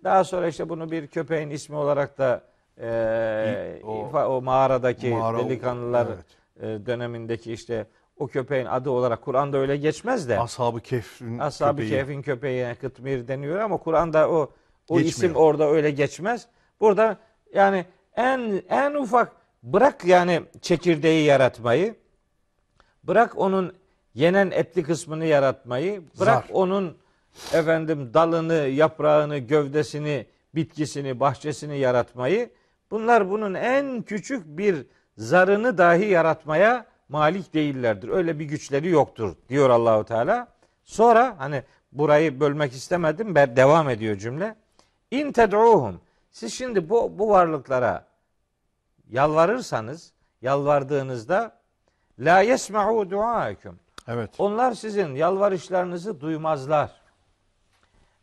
Daha 0.05 0.25
sonra 0.25 0.49
işte 0.49 0.69
bunu 0.69 0.91
bir 0.91 1.07
köpeğin 1.07 1.51
ismi 1.51 1.77
olarak 1.77 2.19
da 2.19 2.43
e, 2.81 3.81
o- 3.85 4.11
o, 4.13 4.43
mağaradaki 4.43 5.11
Mağara- 5.11 5.39
delikanlılar 5.45 6.07
evet. 6.07 6.27
e, 6.83 6.87
dönemindeki 6.87 7.53
işte 7.53 7.87
o 8.19 8.27
köpeğin 8.27 8.67
adı 8.67 8.91
olarak 8.91 9.23
Kur'an'da 9.23 9.59
öyle 9.59 9.77
geçmez 9.77 10.29
de 10.29 10.41
Ashab-ı 10.41 10.81
Kehf'in 10.81 11.39
Ashab-ı 11.39 11.83
köpeği. 11.83 11.91
Kehf'in 11.91 12.75
kıtmir 12.81 13.29
deniyor 13.29 13.59
ama 13.61 13.77
Kur'an'da 13.77 14.31
o 14.31 14.51
o 14.89 14.99
Geçmiyor. 14.99 15.09
isim 15.09 15.35
orada 15.35 15.71
öyle 15.71 15.91
geçmez. 15.91 16.47
Burada 16.81 17.17
yani 17.55 17.85
en 18.17 18.63
en 18.69 18.95
ufak 18.95 19.33
bırak 19.63 20.05
yani 20.05 20.43
çekirdeği 20.63 21.25
yaratmayı, 21.25 21.95
bırak 23.05 23.39
onun 23.39 23.75
yenen 24.15 24.51
etli 24.51 24.83
kısmını 24.83 25.25
yaratmayı, 25.25 26.03
bırak 26.21 26.47
Zar. 26.47 26.55
onun 26.55 26.97
efendim 27.53 28.11
dalını, 28.15 28.55
yaprağını, 28.55 29.39
gövdesini, 29.39 30.27
bitkisini, 30.55 31.21
bahçesini 31.21 31.79
yaratmayı. 31.79 32.51
Bunlar 32.91 33.31
bunun 33.31 33.55
en 33.55 34.03
küçük 34.03 34.47
bir 34.47 34.87
zarını 35.17 35.79
dahi 35.79 36.05
yaratmaya 36.05 36.87
malik 37.09 37.55
değillerdir. 37.55 38.09
Öyle 38.09 38.39
bir 38.39 38.45
güçleri 38.45 38.89
yoktur 38.89 39.37
diyor 39.49 39.71
Allahu 39.71 40.05
Teala. 40.05 40.49
Sonra 40.85 41.35
hani 41.39 41.63
burayı 41.93 42.41
bölmek 42.41 42.73
istemedim. 42.73 43.35
Ben 43.35 43.57
devam 43.57 43.91
ediyor 43.91 44.17
cümle. 44.17 44.57
İn 45.11 45.33
ted'uhum. 45.33 46.01
Siz 46.31 46.55
şimdi 46.55 46.91
bu 46.91 47.19
bu 47.19 47.31
varlıklara 47.31 48.07
yalvarırsanız, 49.11 50.13
yalvardığınızda 50.43 51.59
la 52.19 52.41
yesma'u 52.41 53.11
duaekum. 53.11 53.79
Evet. 54.09 54.31
Onlar 54.39 54.73
sizin 54.73 55.15
yalvarışlarınızı 55.15 56.21
duymazlar. 56.21 56.91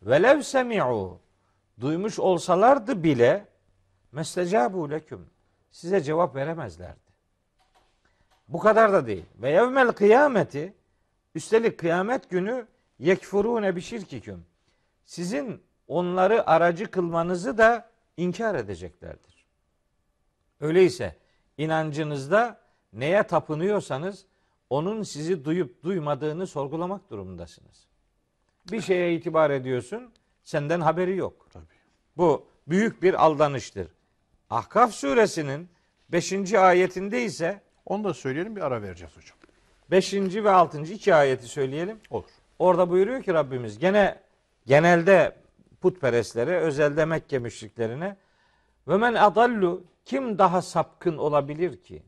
Velev 0.04 0.42
semi'u. 0.42 1.20
Duymuş 1.80 2.20
olsalardı 2.20 3.04
bile 3.04 3.46
mestecabu 4.12 4.92
leküm. 4.92 5.30
Size 5.72 6.02
cevap 6.02 6.36
veremezlerdi. 6.36 7.05
Bu 8.48 8.60
kadar 8.60 8.94
da 8.94 9.08
değil. 9.08 9.26
Ve 9.42 9.50
yevmel 9.50 9.92
kıyameti 9.92 10.74
üstelik 11.36 11.78
kıyamet 11.78 12.30
günü 12.30 12.68
yekfurune 13.00 13.76
bi 13.76 13.82
şirkiküm. 13.82 14.46
Sizin 15.06 15.62
onları 15.88 16.50
aracı 16.50 16.92
kılmanızı 16.92 17.58
da 17.58 17.90
inkar 18.18 18.56
edeceklerdir. 18.56 19.46
Öyleyse 20.60 21.16
inancınızda 21.58 22.60
neye 22.94 23.24
tapınıyorsanız 23.24 24.26
onun 24.70 25.04
sizi 25.04 25.46
duyup 25.46 25.84
duymadığını 25.84 26.48
sorgulamak 26.48 27.10
durumundasınız. 27.10 27.88
Bir 28.72 28.82
şeye 28.82 29.16
itibar 29.16 29.50
ediyorsun, 29.50 30.14
senden 30.44 30.82
haberi 30.82 31.16
yok. 31.16 31.48
Tabii. 31.54 31.66
Bu 32.18 32.48
büyük 32.68 33.04
bir 33.04 33.26
aldanıştır. 33.26 33.88
Ahkaf 34.50 34.94
suresinin 34.94 35.70
5. 36.10 36.54
ayetinde 36.54 37.24
ise 37.24 37.62
Onu 37.86 38.04
da 38.04 38.14
söyleyelim 38.14 38.56
bir 38.56 38.62
ara 38.62 38.82
vereceğiz 38.82 39.18
hocam. 39.18 39.38
5. 39.92 40.14
ve 40.14 40.52
6. 40.52 40.82
iki 40.82 41.16
ayeti 41.16 41.48
söyleyelim. 41.48 42.00
Olur. 42.10 42.30
Orada 42.60 42.90
buyuruyor 42.90 43.24
ki 43.24 43.34
Rabbimiz 43.34 43.80
gene 43.80 44.20
genelde 44.66 45.36
putperestlere, 45.82 46.60
özelde 46.60 47.06
Mekke 47.06 47.40
müşriklerine 47.40 48.18
ve 48.88 48.98
men 48.98 49.14
adallu 49.14 49.84
kim 50.06 50.38
daha 50.38 50.62
sapkın 50.62 51.18
olabilir 51.18 51.84
ki? 51.84 52.04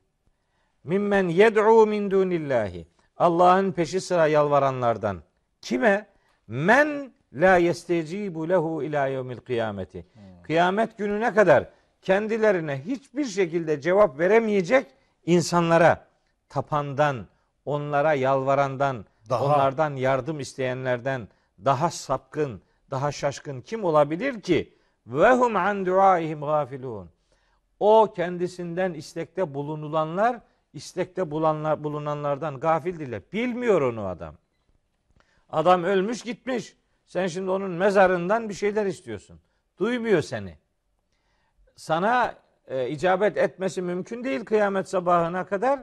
Mimmen 0.83 1.27
yed'u 1.27 1.87
min 1.87 2.11
dunillahi. 2.11 2.87
Allah'ın 3.17 3.71
peşi 3.71 4.01
sıra 4.01 4.27
yalvaranlardan. 4.27 5.21
Kime? 5.61 6.07
Men 6.47 7.11
la 7.33 7.57
yestecibu 7.57 8.49
lehu 8.49 8.83
ila 8.83 9.07
yevmil 9.07 9.37
kıyameti. 9.37 10.05
Kıyamet 10.43 10.97
gününe 10.97 11.33
kadar 11.33 11.69
kendilerine 12.01 12.81
hiçbir 12.85 13.25
şekilde 13.25 13.81
cevap 13.81 14.19
veremeyecek 14.19 14.87
insanlara 15.27 16.07
tapandan, 16.49 17.27
onlara 17.65 18.13
yalvarandan, 18.13 19.05
Daha- 19.29 19.43
onlardan 19.45 19.95
yardım 19.95 20.39
isteyenlerden 20.39 21.27
daha 21.65 21.89
sapkın, 21.89 22.61
daha 22.91 23.11
şaşkın 23.11 23.61
kim 23.61 23.83
olabilir 23.83 24.41
ki? 24.41 24.73
Ve 25.07 25.31
hum 25.31 25.55
an 25.55 25.85
duaihim 25.85 26.41
gafilun. 26.41 27.09
O 27.79 28.13
kendisinden 28.15 28.93
istekte 28.93 29.53
bulunulanlar, 29.53 30.39
istekte 30.73 31.31
bulanlar, 31.31 31.83
bulunanlardan 31.83 32.59
gafildirler. 32.59 33.21
Bilmiyor 33.33 33.81
onu 33.81 34.07
adam. 34.07 34.35
Adam 35.49 35.83
ölmüş 35.83 36.21
gitmiş. 36.21 36.75
Sen 37.05 37.27
şimdi 37.27 37.49
onun 37.49 37.71
mezarından 37.71 38.49
bir 38.49 38.53
şeyler 38.53 38.85
istiyorsun. 38.85 39.39
Duymuyor 39.79 40.21
seni. 40.21 40.57
Sana 41.75 42.35
e, 42.67 42.89
icabet 42.89 43.37
etmesi 43.37 43.81
mümkün 43.81 44.23
değil 44.23 44.45
kıyamet 44.45 44.89
sabahına 44.89 45.45
kadar. 45.45 45.79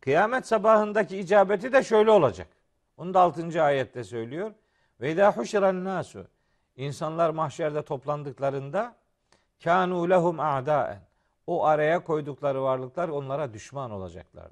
Kıyamet 0.00 0.46
sabahındaki 0.46 1.18
icabeti 1.18 1.72
de 1.72 1.82
şöyle 1.82 2.10
olacak. 2.10 2.48
Onu 2.96 3.14
da 3.14 3.20
6. 3.20 3.62
ayette 3.62 4.04
söylüyor. 4.04 4.52
Ve 5.00 5.12
idâ 5.12 5.32
huşiran 5.32 5.84
nasu. 5.84 6.26
İnsanlar 6.76 7.30
mahşerde 7.30 7.82
toplandıklarında 7.82 8.94
kânû 9.60 10.10
lehum 10.10 10.40
a'daen. 10.40 11.00
O 11.46 11.64
araya 11.64 12.04
koydukları 12.04 12.62
varlıklar 12.62 13.08
onlara 13.08 13.52
düşman 13.52 13.90
olacaklar. 13.90 14.50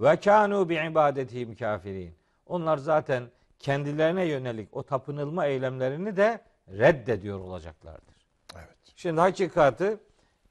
Ve 0.00 0.08
kânû 0.08 0.68
bi 0.68 0.90
ibadetihim 0.90 1.56
kafirin. 1.56 2.14
Onlar 2.46 2.76
zaten 2.76 3.22
kendilerine 3.58 4.24
yönelik 4.24 4.68
o 4.76 4.82
tapınılma 4.82 5.46
eylemlerini 5.46 6.16
de 6.16 6.40
reddediyor 6.68 7.40
olacaklardır. 7.40 8.14
Evet. 8.56 8.76
Şimdi 8.96 9.20
hakikati 9.20 9.98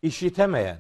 işitemeyen, 0.02 0.78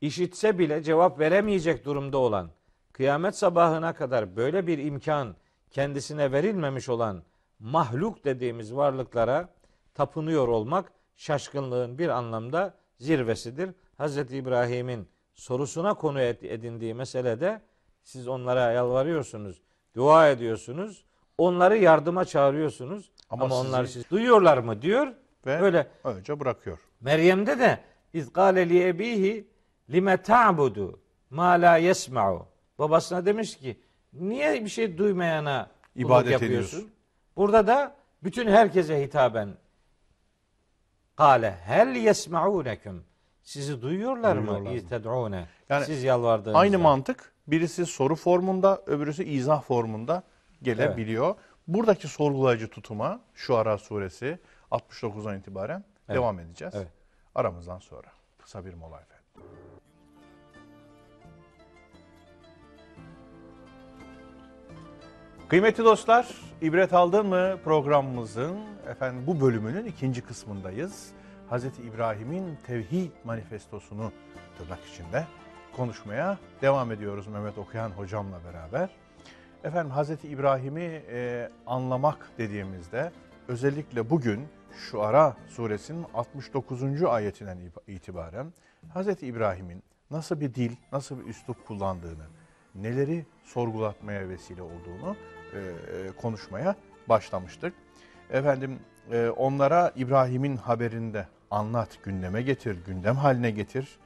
işitse 0.00 0.58
bile 0.58 0.82
cevap 0.82 1.18
veremeyecek 1.18 1.84
durumda 1.84 2.18
olan, 2.18 2.50
kıyamet 2.92 3.36
sabahına 3.36 3.94
kadar 3.94 4.36
böyle 4.36 4.66
bir 4.66 4.78
imkan 4.78 5.36
kendisine 5.70 6.32
verilmemiş 6.32 6.88
olan 6.88 7.22
mahluk 7.58 8.24
dediğimiz 8.24 8.74
varlıklara 8.74 9.48
tapınıyor 9.94 10.48
olmak 10.48 10.92
şaşkınlığın 11.16 11.98
bir 11.98 12.08
anlamda 12.08 12.74
zirvesidir. 12.98 13.70
Hz. 14.00 14.16
İbrahim'in 14.18 15.08
sorusuna 15.34 15.94
konu 15.94 16.20
edindiği 16.20 16.94
meselede 16.94 17.60
siz 18.02 18.28
onlara 18.28 18.72
yalvarıyorsunuz, 18.72 19.62
dua 19.94 20.28
ediyorsunuz, 20.28 21.04
onları 21.38 21.76
yardıma 21.78 22.24
çağırıyorsunuz 22.24 23.10
ama, 23.30 23.44
Ama 23.44 23.60
onlar 23.60 23.84
sizi- 23.84 24.02
siz 24.02 24.10
duyuyorlar 24.10 24.58
mı 24.58 24.82
diyor. 24.82 25.12
Ve 25.46 25.60
Öyle 25.60 25.86
önce 26.04 26.40
bırakıyor. 26.40 26.78
Meryem'de 27.00 27.58
de 27.58 27.80
iz 28.14 28.32
gâle 28.32 28.68
li 28.68 28.86
ebihi 28.86 29.48
lime 29.90 30.16
ta'budu 30.22 31.00
ma 31.30 31.50
la 31.52 31.76
yesma'u. 31.76 32.46
Babasına 32.78 33.26
demiş 33.26 33.56
ki 33.56 33.80
niye 34.12 34.64
bir 34.64 34.68
şey 34.68 34.98
duymayana 34.98 35.70
İbadet 35.96 36.32
yapıyorsun? 36.32 36.46
ediyorsun. 36.76 36.90
Burada 37.36 37.66
da 37.66 37.96
bütün 38.22 38.48
herkese 38.48 39.02
hitaben 39.02 39.48
Kale 41.16 41.50
hel 41.50 41.96
yesma'unekum. 41.96 43.04
Sizi 43.42 43.82
duyuyorlar? 43.82 44.36
Duyuyorlar 44.36 44.60
mı? 44.70 44.76
İz 44.76 44.88
ted'une. 44.88 45.46
Yani 45.68 45.84
Siz 45.84 46.02
yalvardığınızda. 46.02 46.58
Aynı 46.58 46.78
mantık 46.78 47.34
Birisi 47.46 47.86
soru 47.86 48.16
formunda, 48.16 48.82
öbürüsü 48.86 49.24
izah 49.24 49.62
formunda 49.62 50.22
gelebiliyor. 50.62 51.34
Buradaki 51.68 52.08
sorgulayıcı 52.08 52.68
tutuma 52.68 53.20
şu 53.34 53.56
ara 53.56 53.78
suresi 53.78 54.38
69'dan 54.70 55.38
itibaren 55.38 55.84
Evet. 56.08 56.16
devam 56.16 56.38
edeceğiz. 56.38 56.74
Evet. 56.76 56.88
Aramızdan 57.34 57.78
sonra. 57.78 58.08
Kısa 58.42 58.66
bir 58.66 58.74
mola 58.74 59.00
efendim. 59.00 59.24
Kıymetli 65.48 65.84
dostlar, 65.84 66.28
ibret 66.62 66.92
aldın 66.92 67.26
mı 67.26 67.58
programımızın 67.64 68.58
efendim 68.88 69.26
bu 69.26 69.40
bölümünün 69.40 69.86
ikinci 69.86 70.22
kısmındayız. 70.22 71.12
Hazreti 71.48 71.82
İbrahim'in 71.82 72.58
tevhid 72.66 73.10
manifestosunu 73.24 74.12
tırnak 74.58 74.84
içinde 74.92 75.26
konuşmaya 75.76 76.38
devam 76.62 76.92
ediyoruz 76.92 77.26
Mehmet 77.26 77.58
Okuyan 77.58 77.90
hocamla 77.90 78.40
beraber. 78.44 78.90
Efendim 79.64 79.90
Hazreti 79.90 80.28
İbrahim'i 80.28 81.02
e, 81.10 81.50
anlamak 81.66 82.30
dediğimizde 82.38 83.12
özellikle 83.48 84.10
bugün 84.10 84.48
şu 84.76 85.02
ara 85.02 85.36
suresinin 85.48 86.06
69. 86.14 87.02
ayetinden 87.02 87.58
itibaren 87.88 88.52
Hazreti 88.88 89.26
İbrahim'in 89.26 89.82
nasıl 90.10 90.40
bir 90.40 90.54
dil, 90.54 90.76
nasıl 90.92 91.20
bir 91.20 91.24
üslup 91.24 91.66
kullandığını, 91.66 92.24
neleri 92.74 93.26
sorgulatmaya 93.44 94.28
vesile 94.28 94.62
olduğunu 94.62 95.16
e, 95.52 95.58
e, 95.58 96.10
konuşmaya 96.20 96.76
başlamıştık. 97.08 97.74
Efendim 98.30 98.78
e, 99.12 99.28
onlara 99.28 99.92
İbrahim'in 99.96 100.56
haberinde 100.56 101.28
anlat, 101.50 101.98
gündeme 102.02 102.42
getir, 102.42 102.84
gündem 102.86 103.16
haline 103.16 103.50
getir. 103.50 103.98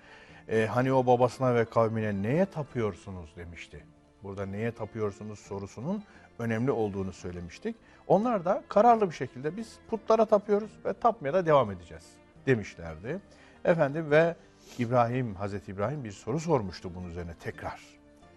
E, 0.48 0.66
hani 0.66 0.92
o 0.92 1.07
babasına 1.07 1.54
ve 1.54 1.64
kavmine 1.64 2.22
neye 2.22 2.44
tapıyorsunuz 2.46 3.37
demişti. 3.37 3.85
Burada 4.22 4.46
neye 4.46 4.72
tapıyorsunuz 4.72 5.38
sorusunun 5.38 6.04
önemli 6.38 6.70
olduğunu 6.70 7.12
söylemiştik. 7.12 7.76
Onlar 8.08 8.44
da 8.44 8.62
kararlı 8.68 9.10
bir 9.10 9.14
şekilde 9.14 9.56
biz 9.56 9.78
putlara 9.90 10.24
tapıyoruz 10.24 10.70
ve 10.84 10.92
tapmaya 10.92 11.34
da 11.34 11.46
devam 11.46 11.70
edeceğiz 11.70 12.04
demişlerdi. 12.46 13.20
Efendim 13.64 14.10
ve 14.10 14.36
İbrahim, 14.78 15.34
Hazreti 15.34 15.72
İbrahim 15.72 16.04
bir 16.04 16.12
soru 16.12 16.40
sormuştu 16.40 16.94
bunun 16.94 17.10
üzerine 17.10 17.34
tekrar. 17.34 17.80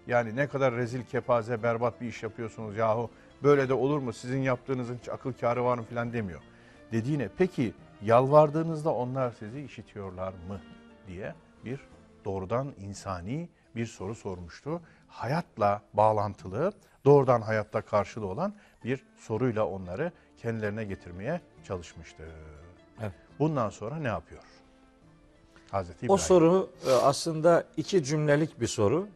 Yani 0.07 0.35
ne 0.35 0.47
kadar 0.47 0.73
rezil, 0.73 1.03
kepaze, 1.03 1.63
berbat 1.63 2.01
bir 2.01 2.07
iş 2.07 2.23
yapıyorsunuz 2.23 2.77
yahu 2.77 3.09
böyle 3.43 3.69
de 3.69 3.73
olur 3.73 3.99
mu 3.99 4.13
sizin 4.13 4.41
yaptığınızın 4.41 4.97
hiç 4.97 5.09
akıl 5.09 5.33
kârı 5.33 5.65
var 5.65 5.77
mı 5.77 5.83
filan 5.83 6.13
demiyor. 6.13 6.41
Dediğine 6.91 7.29
peki 7.37 7.73
yalvardığınızda 8.01 8.93
onlar 8.93 9.31
sizi 9.31 9.61
işitiyorlar 9.61 10.33
mı 10.47 10.61
diye 11.07 11.33
bir 11.65 11.79
doğrudan 12.25 12.73
insani 12.79 13.49
bir 13.75 13.85
soru 13.85 14.15
sormuştu. 14.15 14.81
Hayatla 15.07 15.81
bağlantılı, 15.93 16.73
doğrudan 17.05 17.41
hayatta 17.41 17.81
karşılığı 17.81 18.27
olan 18.27 18.53
bir 18.83 19.03
soruyla 19.17 19.67
onları 19.67 20.11
kendilerine 20.37 20.83
getirmeye 20.83 21.41
çalışmıştı. 21.63 22.23
Evet. 23.01 23.11
Bundan 23.39 23.69
sonra 23.69 23.95
ne 23.95 24.07
yapıyor? 24.07 24.43
Hazreti 25.71 25.97
İbrahim. 25.97 26.11
O 26.13 26.17
soru 26.17 26.69
e, 26.87 26.91
aslında 26.91 27.63
iki 27.77 28.03
cümlelik 28.03 28.61
bir 28.61 28.67
soru. 28.67 29.07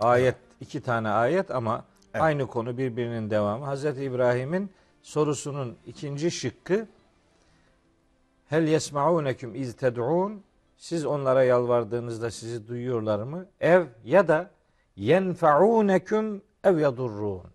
Ayet, 0.00 0.36
iki 0.60 0.80
tane 0.80 1.08
ayet 1.08 1.50
ama 1.50 1.84
Evet. 2.14 2.22
aynı 2.22 2.46
konu 2.46 2.78
birbirinin 2.78 3.30
devamı. 3.30 3.64
Hazreti 3.64 4.02
İbrahim'in 4.04 4.70
sorusunun 5.02 5.76
ikinci 5.86 6.30
şıkkı 6.30 6.86
Hel 8.48 8.68
yesma'uneküm 8.68 9.54
iz 9.54 9.76
ted'un 9.76 10.44
siz 10.76 11.06
onlara 11.06 11.44
yalvardığınızda 11.44 12.30
sizi 12.30 12.68
duyuyorlar 12.68 13.22
mı? 13.22 13.46
Ev 13.60 13.86
ya 14.04 14.28
da 14.28 14.50
yenfa'uneküm 14.96 16.42
ev 16.64 16.78
yadurrun. 16.78 17.51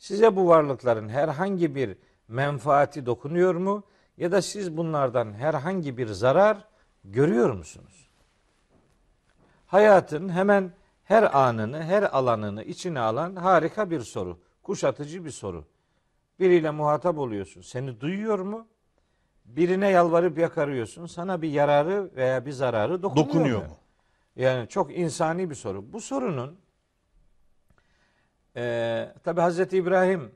Size 0.00 0.36
bu 0.36 0.48
varlıkların 0.48 1.08
herhangi 1.08 1.74
bir 1.74 1.96
menfaati 2.28 3.06
dokunuyor 3.06 3.54
mu? 3.54 3.84
Ya 4.16 4.32
da 4.32 4.42
siz 4.42 4.76
bunlardan 4.76 5.32
herhangi 5.32 5.96
bir 5.98 6.06
zarar 6.06 6.64
görüyor 7.04 7.50
musunuz? 7.50 8.08
Hayatın 9.66 10.28
hemen 10.28 10.72
her 11.04 11.38
anını, 11.38 11.82
her 11.82 12.02
alanını 12.02 12.62
içine 12.62 13.00
alan 13.00 13.36
harika 13.36 13.90
bir 13.90 14.00
soru. 14.00 14.38
Kuşatıcı 14.62 15.24
bir 15.24 15.30
soru. 15.30 15.64
Biriyle 16.38 16.70
muhatap 16.70 17.18
oluyorsun. 17.18 17.60
Seni 17.60 18.00
duyuyor 18.00 18.38
mu? 18.38 18.66
Birine 19.44 19.88
yalvarıp 19.88 20.38
yakarıyorsun. 20.38 21.06
Sana 21.06 21.42
bir 21.42 21.48
yararı 21.50 22.10
veya 22.16 22.46
bir 22.46 22.52
zararı 22.52 23.02
dokunuyor, 23.02 23.28
Dokunuyor 23.28 23.58
mu? 23.62 23.68
mu? 23.68 23.76
Yani 24.36 24.56
Yani 24.56 24.68
çok 24.68 24.98
insani 24.98 25.50
bir 25.50 25.54
soru. 25.54 25.92
Bu 25.92 26.00
sorunun 26.00 26.58
eee 28.56 29.14
tabi 29.24 29.40
Hazreti 29.40 29.76
İbrahim 29.76 30.32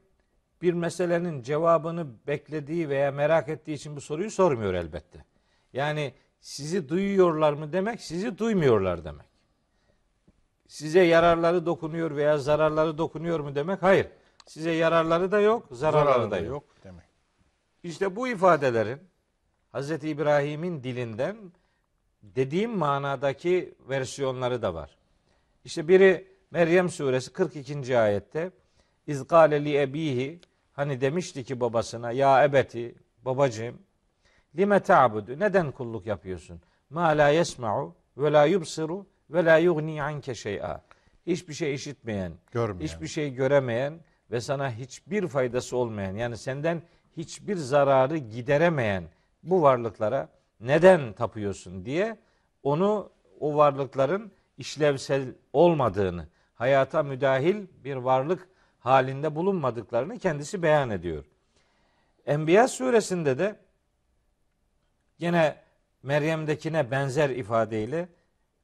bir 0.62 0.74
meselenin 0.74 1.42
cevabını 1.42 2.06
beklediği 2.26 2.88
veya 2.88 3.12
merak 3.12 3.48
ettiği 3.48 3.72
için 3.72 3.96
bu 3.96 4.00
soruyu 4.00 4.30
sormuyor 4.30 4.74
elbette. 4.74 5.24
Yani 5.72 6.14
sizi 6.40 6.88
duyuyorlar 6.88 7.52
mı 7.52 7.72
demek, 7.72 8.00
sizi 8.00 8.38
duymuyorlar 8.38 9.04
demek. 9.04 9.26
Size 10.68 11.00
yararları 11.00 11.66
dokunuyor 11.66 12.16
veya 12.16 12.38
zararları 12.38 12.98
dokunuyor 12.98 13.40
mu 13.40 13.54
demek? 13.54 13.82
Hayır. 13.82 14.06
Size 14.46 14.70
yararları 14.70 15.32
da 15.32 15.40
yok, 15.40 15.66
zararları, 15.70 16.14
zararı 16.14 16.30
da 16.30 16.38
yok. 16.38 16.64
demek. 16.84 17.04
İşte 17.82 18.16
bu 18.16 18.28
ifadelerin 18.28 19.00
Hz. 19.74 19.90
İbrahim'in 19.90 20.82
dilinden 20.82 21.36
dediğim 22.22 22.78
manadaki 22.78 23.74
versiyonları 23.88 24.62
da 24.62 24.74
var. 24.74 24.96
İşte 25.64 25.88
biri 25.88 26.33
Meryem 26.54 26.88
suresi 26.88 27.32
42. 27.32 27.98
ayette 27.98 28.50
İz 29.06 29.26
gâle 29.26 29.64
li 29.64 29.80
ebihi 29.80 30.40
hani 30.72 31.00
demişti 31.00 31.44
ki 31.44 31.60
babasına 31.60 32.12
ya 32.12 32.44
ebeti 32.44 32.94
babacığım 33.24 33.78
lime 34.56 34.80
ta'budu 34.80 35.40
neden 35.40 35.70
kulluk 35.70 36.06
yapıyorsun? 36.06 36.60
Ma 36.90 37.08
la 37.08 37.28
yesma'u 37.28 37.94
ve 38.16 38.32
la 38.32 38.44
yubsiru 38.44 39.06
ve 39.30 39.44
la 39.44 39.58
yugni 39.58 40.02
anke 40.02 40.34
şey'a. 40.34 40.82
Hiçbir 41.26 41.54
şey 41.54 41.74
işitmeyen, 41.74 42.32
Görmeyen. 42.52 42.88
hiçbir 42.88 43.06
şey 43.06 43.34
göremeyen 43.34 44.00
ve 44.30 44.40
sana 44.40 44.70
hiçbir 44.70 45.28
faydası 45.28 45.76
olmayan 45.76 46.16
yani 46.16 46.36
senden 46.36 46.82
hiçbir 47.16 47.56
zararı 47.56 48.16
gideremeyen 48.16 49.04
bu 49.42 49.62
varlıklara 49.62 50.28
neden 50.60 51.12
tapıyorsun 51.12 51.84
diye 51.84 52.16
onu 52.62 53.10
o 53.40 53.56
varlıkların 53.56 54.32
işlevsel 54.58 55.34
olmadığını, 55.52 56.28
hayata 56.54 57.02
müdahil 57.02 57.66
bir 57.84 57.96
varlık 57.96 58.48
halinde 58.80 59.34
bulunmadıklarını 59.34 60.18
kendisi 60.18 60.62
beyan 60.62 60.90
ediyor. 60.90 61.24
Enbiya 62.26 62.68
suresinde 62.68 63.38
de 63.38 63.56
yine 65.18 65.56
Meryem'dekine 66.02 66.90
benzer 66.90 67.30
ifadeyle 67.30 68.08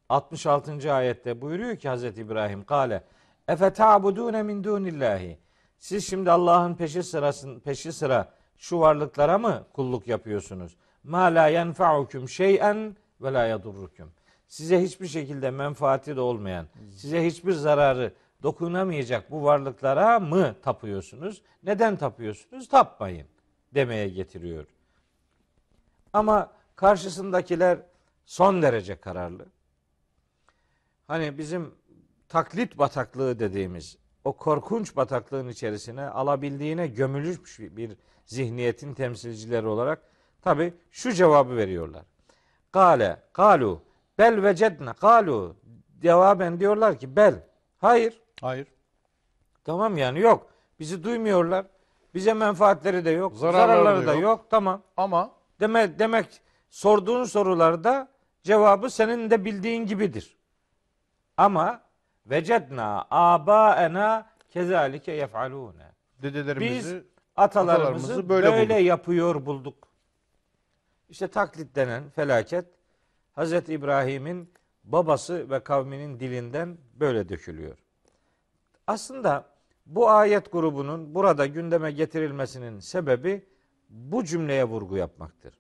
66. 0.09 0.93
ayette 0.93 1.41
buyuruyor 1.41 1.77
ki 1.77 1.89
Hazreti 1.89 2.21
İbrahim 2.21 2.65
kale 2.65 3.05
efe 3.49 3.73
ta'budune 3.73 4.43
min 4.43 4.65
dunillahi 4.65 5.39
siz 5.79 6.07
şimdi 6.07 6.31
Allah'ın 6.31 6.75
peşi 6.75 7.03
sırasın 7.03 7.61
peşi 7.61 7.93
sıra 7.93 8.33
şu 8.59 8.81
varlıklara 8.81 9.39
mı 9.39 9.67
kulluk 9.73 10.09
yapıyorsunuz? 10.09 10.77
Ma 11.05 11.23
la 11.23 11.47
yenfa'ukum 11.47 12.29
şey'en 12.29 12.97
ve 13.21 13.33
la 13.33 13.47
yadurrukum. 13.47 14.13
Size 14.51 14.83
hiçbir 14.83 15.07
şekilde 15.07 15.51
menfaati 15.51 16.17
de 16.17 16.21
olmayan, 16.21 16.67
size 16.97 17.27
hiçbir 17.27 17.53
zararı 17.53 18.13
dokunamayacak 18.43 19.31
bu 19.31 19.45
varlıklara 19.45 20.21
mı 20.21 20.55
tapıyorsunuz? 20.63 21.43
Neden 21.63 21.97
tapıyorsunuz? 21.97 22.69
Tapmayın 22.69 23.27
demeye 23.75 24.09
getiriyor. 24.09 24.67
Ama 26.13 26.53
karşısındakiler 26.77 27.79
son 28.25 28.63
derece 28.63 29.01
kararlı. 29.01 29.47
Hani 31.07 31.39
bizim 31.39 31.75
taklit 32.29 32.79
bataklığı 32.79 33.39
dediğimiz 33.39 33.99
o 34.25 34.33
korkunç 34.33 34.97
bataklığın 34.97 35.49
içerisine 35.49 36.03
alabildiğine 36.03 36.87
gömülmüş 36.87 37.59
bir 37.61 37.97
zihniyetin 38.27 38.95
temsilcileri 38.95 39.67
olarak 39.67 40.03
tabi 40.43 40.75
şu 40.91 41.13
cevabı 41.13 41.57
veriyorlar. 41.57 42.03
Kale, 42.73 43.23
kalu, 43.33 43.83
bel 44.21 44.43
vecedne, 44.43 44.93
kalu. 44.93 45.57
Cevaben 46.03 46.61
diyorlar 46.61 46.99
ki 46.99 47.17
bel. 47.17 47.35
Hayır. 47.79 48.21
Hayır. 48.41 48.67
Tamam 49.65 49.97
yani 49.97 50.21
yok. 50.21 50.51
Bizi 50.81 51.05
duymuyorlar. 51.05 51.67
Bize 52.15 52.35
menfaatleri 52.35 53.05
de 53.05 53.11
yok. 53.11 53.37
Zararları 53.37 53.85
Zararları, 53.85 54.07
da 54.07 54.13
yok. 54.13 54.23
yok. 54.23 54.47
Tamam. 54.51 54.83
Ama 54.97 55.31
Deme, 55.61 55.99
demek 55.99 56.41
sorduğun 56.71 57.25
sorularda 57.25 58.09
cevabı 58.43 58.91
senin 58.91 59.31
de 59.31 59.45
bildiğin 59.45 59.87
gibidir. 59.87 60.37
Ama 61.37 61.81
vecedna 62.27 63.07
abaena 63.11 64.27
kezalike 64.51 65.13
yef'alune. 65.13 65.93
dedelerimizi 66.23 66.95
Biz 66.97 67.03
atalarımızı, 67.37 67.81
atalarımızı 67.83 68.29
böyle, 68.29 68.53
böyle 68.53 68.75
bulduk. 68.75 68.87
yapıyor 68.87 69.47
bulduk. 69.47 69.89
İşte 71.09 71.29
taklit 71.29 71.75
denen 71.77 72.11
felaket 72.11 72.67
Hazreti 73.41 73.73
İbrahim'in 73.73 74.53
babası 74.85 75.51
ve 75.51 75.61
kavminin 75.61 76.21
dilinden 76.21 76.79
böyle 76.95 77.29
dökülüyor. 77.29 77.79
Aslında 78.87 79.45
bu 79.87 80.11
ayet 80.11 80.53
grubunun 80.53 81.15
burada 81.15 81.47
gündeme 81.47 81.93
getirilmesinin 81.93 82.81
sebebi 82.81 83.45
bu 83.91 84.25
cümleye 84.25 84.65
vurgu 84.65 84.97
yapmaktır. 84.97 85.59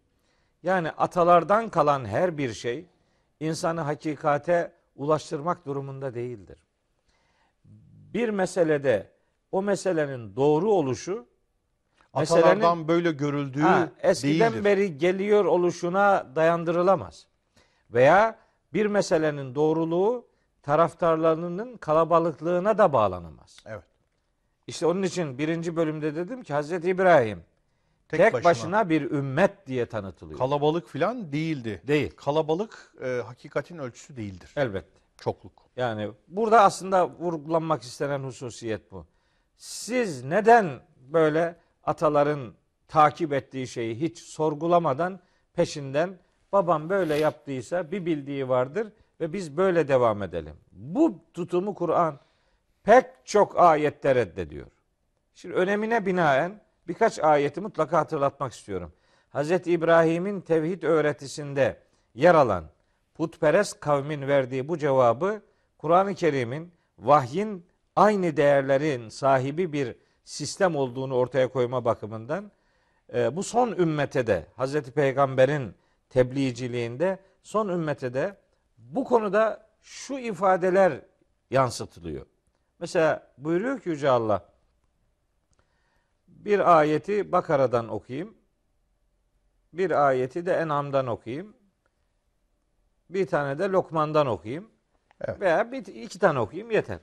Yani 0.63 0.91
atalardan 0.91 1.69
kalan 1.69 2.05
her 2.05 2.39
bir 2.39 2.53
şey 2.53 2.87
insanı 3.41 3.81
hakikate 3.81 4.73
ulaştırmak 4.97 5.67
durumunda 5.67 6.15
değildir. 6.15 6.63
Bir 8.15 8.29
meselede 8.29 9.11
o 9.53 9.63
meselenin 9.63 10.37
doğru 10.37 10.73
oluşu 10.73 11.27
Atalardan 12.15 12.89
böyle 12.89 13.13
görüldüğü 13.13 13.63
Ha, 13.63 13.89
eskiden 14.03 14.53
değildir. 14.53 14.65
beri 14.65 14.99
geliyor 14.99 15.45
oluşuna 15.45 16.27
dayandırılamaz. 16.37 17.30
Veya 17.93 18.39
bir 18.73 18.87
meselenin 18.87 19.55
doğruluğu 19.55 20.27
taraftarlarının 20.63 21.77
kalabalıklığına 21.77 22.79
da 22.79 22.93
bağlanamaz. 22.93 23.57
Evet. 23.67 23.85
İşte 24.67 24.87
onun 24.87 25.03
için 25.03 25.39
birinci 25.39 25.77
bölümde 25.77 26.15
dedim 26.15 26.43
ki 26.43 26.53
Hazreti 26.53 26.89
İbrahim 26.89 27.45
tek, 28.09 28.21
Tek 28.21 28.33
başına, 28.33 28.45
başına. 28.45 28.89
bir 28.89 29.11
ümmet 29.11 29.67
diye 29.67 29.87
tanıtılıyor. 29.87 30.39
Kalabalık 30.39 30.89
filan 30.89 31.33
değildi. 31.33 31.83
Değil. 31.87 32.17
Kalabalık 32.17 32.95
e, 33.03 33.07
hakikatin 33.27 33.79
ölçüsü 33.79 34.17
değildir. 34.17 34.53
Elbette. 34.57 35.01
Çokluk. 35.17 35.53
Yani 35.77 36.11
burada 36.29 36.63
aslında 36.63 37.09
vurgulanmak 37.11 37.83
istenen 37.83 38.21
hususiyet 38.25 38.93
bu. 38.93 39.07
Siz 39.57 40.25
neden 40.25 40.81
böyle 41.13 41.57
ataların 41.85 42.55
takip 42.89 43.33
ettiği 43.33 43.69
şeyi 43.69 44.01
hiç 44.01 44.19
sorgulamadan 44.19 45.21
peşinden 45.55 46.19
babam 46.53 46.91
böyle 46.91 47.15
yaptıysa 47.15 47.91
bir 47.91 48.07
bildiği 48.07 48.49
vardır 48.49 48.93
ve 49.21 49.33
biz 49.33 49.57
böyle 49.57 49.89
devam 49.89 50.23
edelim. 50.23 50.57
Bu 50.73 51.19
tutumu 51.35 51.75
Kur'an 51.75 52.19
pek 52.83 53.07
çok 53.25 53.61
ayette 53.61 54.15
reddediyor. 54.15 54.67
Şimdi 55.35 55.55
önemine 55.55 56.07
binaen 56.07 56.61
birkaç 56.89 57.19
ayeti 57.19 57.61
mutlaka 57.61 57.99
hatırlatmak 57.99 58.53
istiyorum. 58.53 58.93
Hz. 59.35 59.51
İbrahim'in 59.51 60.41
tevhid 60.41 60.83
öğretisinde 60.83 61.77
yer 62.15 62.35
alan 62.35 62.65
putperest 63.15 63.81
kavmin 63.81 64.29
verdiği 64.29 64.69
bu 64.69 64.79
cevabı 64.79 65.43
Kur'an-ı 65.79 66.15
Kerim'in 66.15 66.73
vahyin 66.99 67.67
aynı 67.97 68.37
değerlerin 68.37 69.09
sahibi 69.09 69.73
bir 69.73 69.97
sistem 70.25 70.77
olduğunu 70.77 71.15
ortaya 71.15 71.49
koyma 71.49 71.85
bakımından 71.85 72.51
e, 73.15 73.37
bu 73.37 73.43
son 73.43 73.73
ümmete 73.73 74.27
de 74.27 74.47
Hazreti 74.57 74.91
Peygamber'in 74.93 75.75
tebliğciliğinde 76.11 77.19
son 77.43 77.69
ümmete 77.69 78.15
de 78.15 78.37
bu 78.79 79.05
konuda 79.05 79.71
şu 79.83 80.19
ifadeler 80.19 81.01
yansıtılıyor. 81.51 82.27
Mesela 82.79 83.33
buyuruyor 83.39 83.81
ki 83.81 83.89
Yüce 83.89 84.11
Allah 84.11 84.51
bir 86.29 86.79
ayeti 86.79 87.33
Bakara'dan 87.33 87.89
okuyayım. 87.89 88.35
Bir 89.73 90.07
ayeti 90.07 90.47
de 90.47 90.53
En'am'dan 90.55 91.07
okuyayım. 91.07 91.57
Bir 93.11 93.27
tane 93.27 93.59
de 93.59 93.69
Lokman'dan 93.69 94.27
okuyayım. 94.27 94.71
Evet. 95.21 95.41
Veya 95.41 95.73
bir, 95.73 95.87
iki 95.87 96.19
tane 96.19 96.41
okuyayım 96.41 96.71
yeter. 96.71 96.99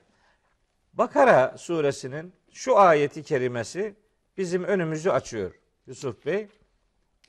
Bakara 0.92 1.58
suresinin 1.58 2.32
şu 2.52 2.78
ayeti 2.78 3.22
kerimesi 3.22 3.96
bizim 4.36 4.64
önümüzü 4.64 5.10
açıyor 5.10 5.54
Yusuf 5.86 6.26
Bey. 6.26 6.48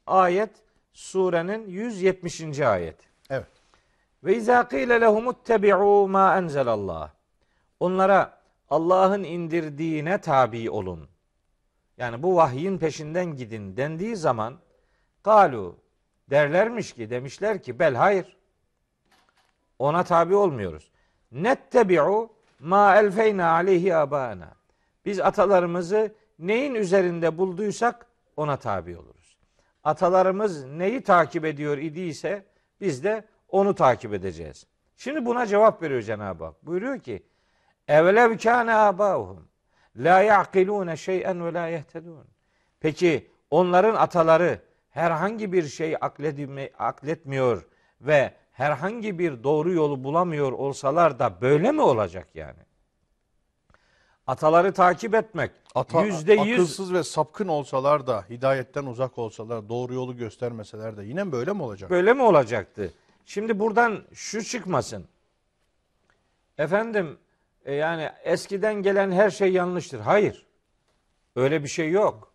Ayet 0.06 0.52
surenin 1.00 1.68
170. 1.68 2.60
ayet. 2.60 2.96
Evet. 3.30 3.48
Ve 4.24 4.36
izâ 4.36 4.68
qîle 4.68 5.02
lehumuttebi'û 5.02 6.08
mâ 6.08 6.38
enzelallah. 6.38 7.10
Onlara 7.80 8.40
Allah'ın 8.70 9.24
indirdiğine 9.24 10.22
tabi 10.22 10.70
olun. 10.70 11.10
Yani 11.98 12.24
bu 12.24 12.36
vahyin 12.36 12.78
peşinden 12.78 13.26
gidin 13.36 13.78
dendiği 13.78 14.16
zaman 14.16 14.60
galu 15.24 15.76
derlermiş 16.30 16.94
ki 16.94 17.10
demişler 17.10 17.64
ki 17.64 17.80
bel 17.80 17.96
hayır. 17.96 18.38
Ona 19.80 20.04
tabi 20.04 20.36
olmuyoruz. 20.36 20.92
Nettebi'u 21.32 22.30
ma 22.60 22.96
elfeyna 22.96 23.52
aleyhi 23.52 23.96
abana. 23.96 24.52
Biz 25.06 25.20
atalarımızı 25.20 26.16
neyin 26.40 26.76
üzerinde 26.76 27.38
bulduysak 27.38 28.06
ona 28.38 28.58
tabi 28.58 28.98
oluruz. 28.98 29.19
Atalarımız 29.90 30.66
neyi 30.66 31.02
takip 31.02 31.46
ediyor 31.46 31.78
idiyse 31.78 32.46
biz 32.82 33.04
de 33.04 33.24
onu 33.48 33.76
takip 33.76 34.14
edeceğiz. 34.14 34.68
Şimdi 34.96 35.26
buna 35.26 35.46
cevap 35.46 35.82
veriyor 35.82 36.02
Cenab-ı 36.02 36.44
Hak. 36.44 36.66
Buyuruyor 36.66 37.00
ki 37.00 37.24
Evlev 37.88 38.38
kâne 38.38 38.74
âbâuhum 38.74 39.48
la 39.96 40.22
ya'kilûne 40.22 40.98
şey'en 40.98 41.46
ve 41.46 41.54
la 41.54 41.68
yehtedûn. 41.68 42.28
Peki 42.80 43.32
onların 43.52 43.96
ataları 43.96 44.62
herhangi 44.90 45.54
bir 45.54 45.64
şey 45.64 45.96
akletmiyor 46.78 47.68
ve 48.02 48.34
herhangi 48.52 49.20
bir 49.20 49.44
doğru 49.44 49.74
yolu 49.74 50.04
bulamıyor 50.04 50.52
olsalar 50.52 51.20
da 51.20 51.42
böyle 51.42 51.72
mi 51.72 51.82
olacak 51.82 52.28
yani? 52.34 52.60
Ataları 54.30 54.74
takip 54.74 55.16
etmek 55.16 55.52
Ata, 55.76 56.04
yüzde 56.04 56.34
yüz 56.34 56.60
akılsız 56.60 56.94
ve 56.94 57.04
sapkın 57.04 57.48
olsalar 57.48 58.08
da, 58.08 58.26
hidayetten 58.30 58.86
uzak 58.86 59.18
olsalar, 59.18 59.70
doğru 59.70 59.94
yolu 59.94 60.18
göstermeseler 60.18 60.98
de 60.98 61.04
yine 61.04 61.32
böyle 61.32 61.54
mi 61.54 61.64
olacak? 61.64 61.90
Böyle 61.90 62.14
mi 62.14 62.22
olacaktı? 62.22 62.94
Şimdi 63.26 63.60
buradan 63.60 64.04
şu 64.14 64.44
çıkmasın. 64.44 65.06
Efendim 66.58 67.18
e, 67.66 67.74
yani 67.74 68.10
eskiden 68.24 68.74
gelen 68.74 69.12
her 69.12 69.30
şey 69.30 69.54
yanlıştır. 69.54 70.00
Hayır. 70.00 70.46
Öyle 71.36 71.64
bir 71.64 71.70
şey 71.70 71.92
yok. 71.92 72.32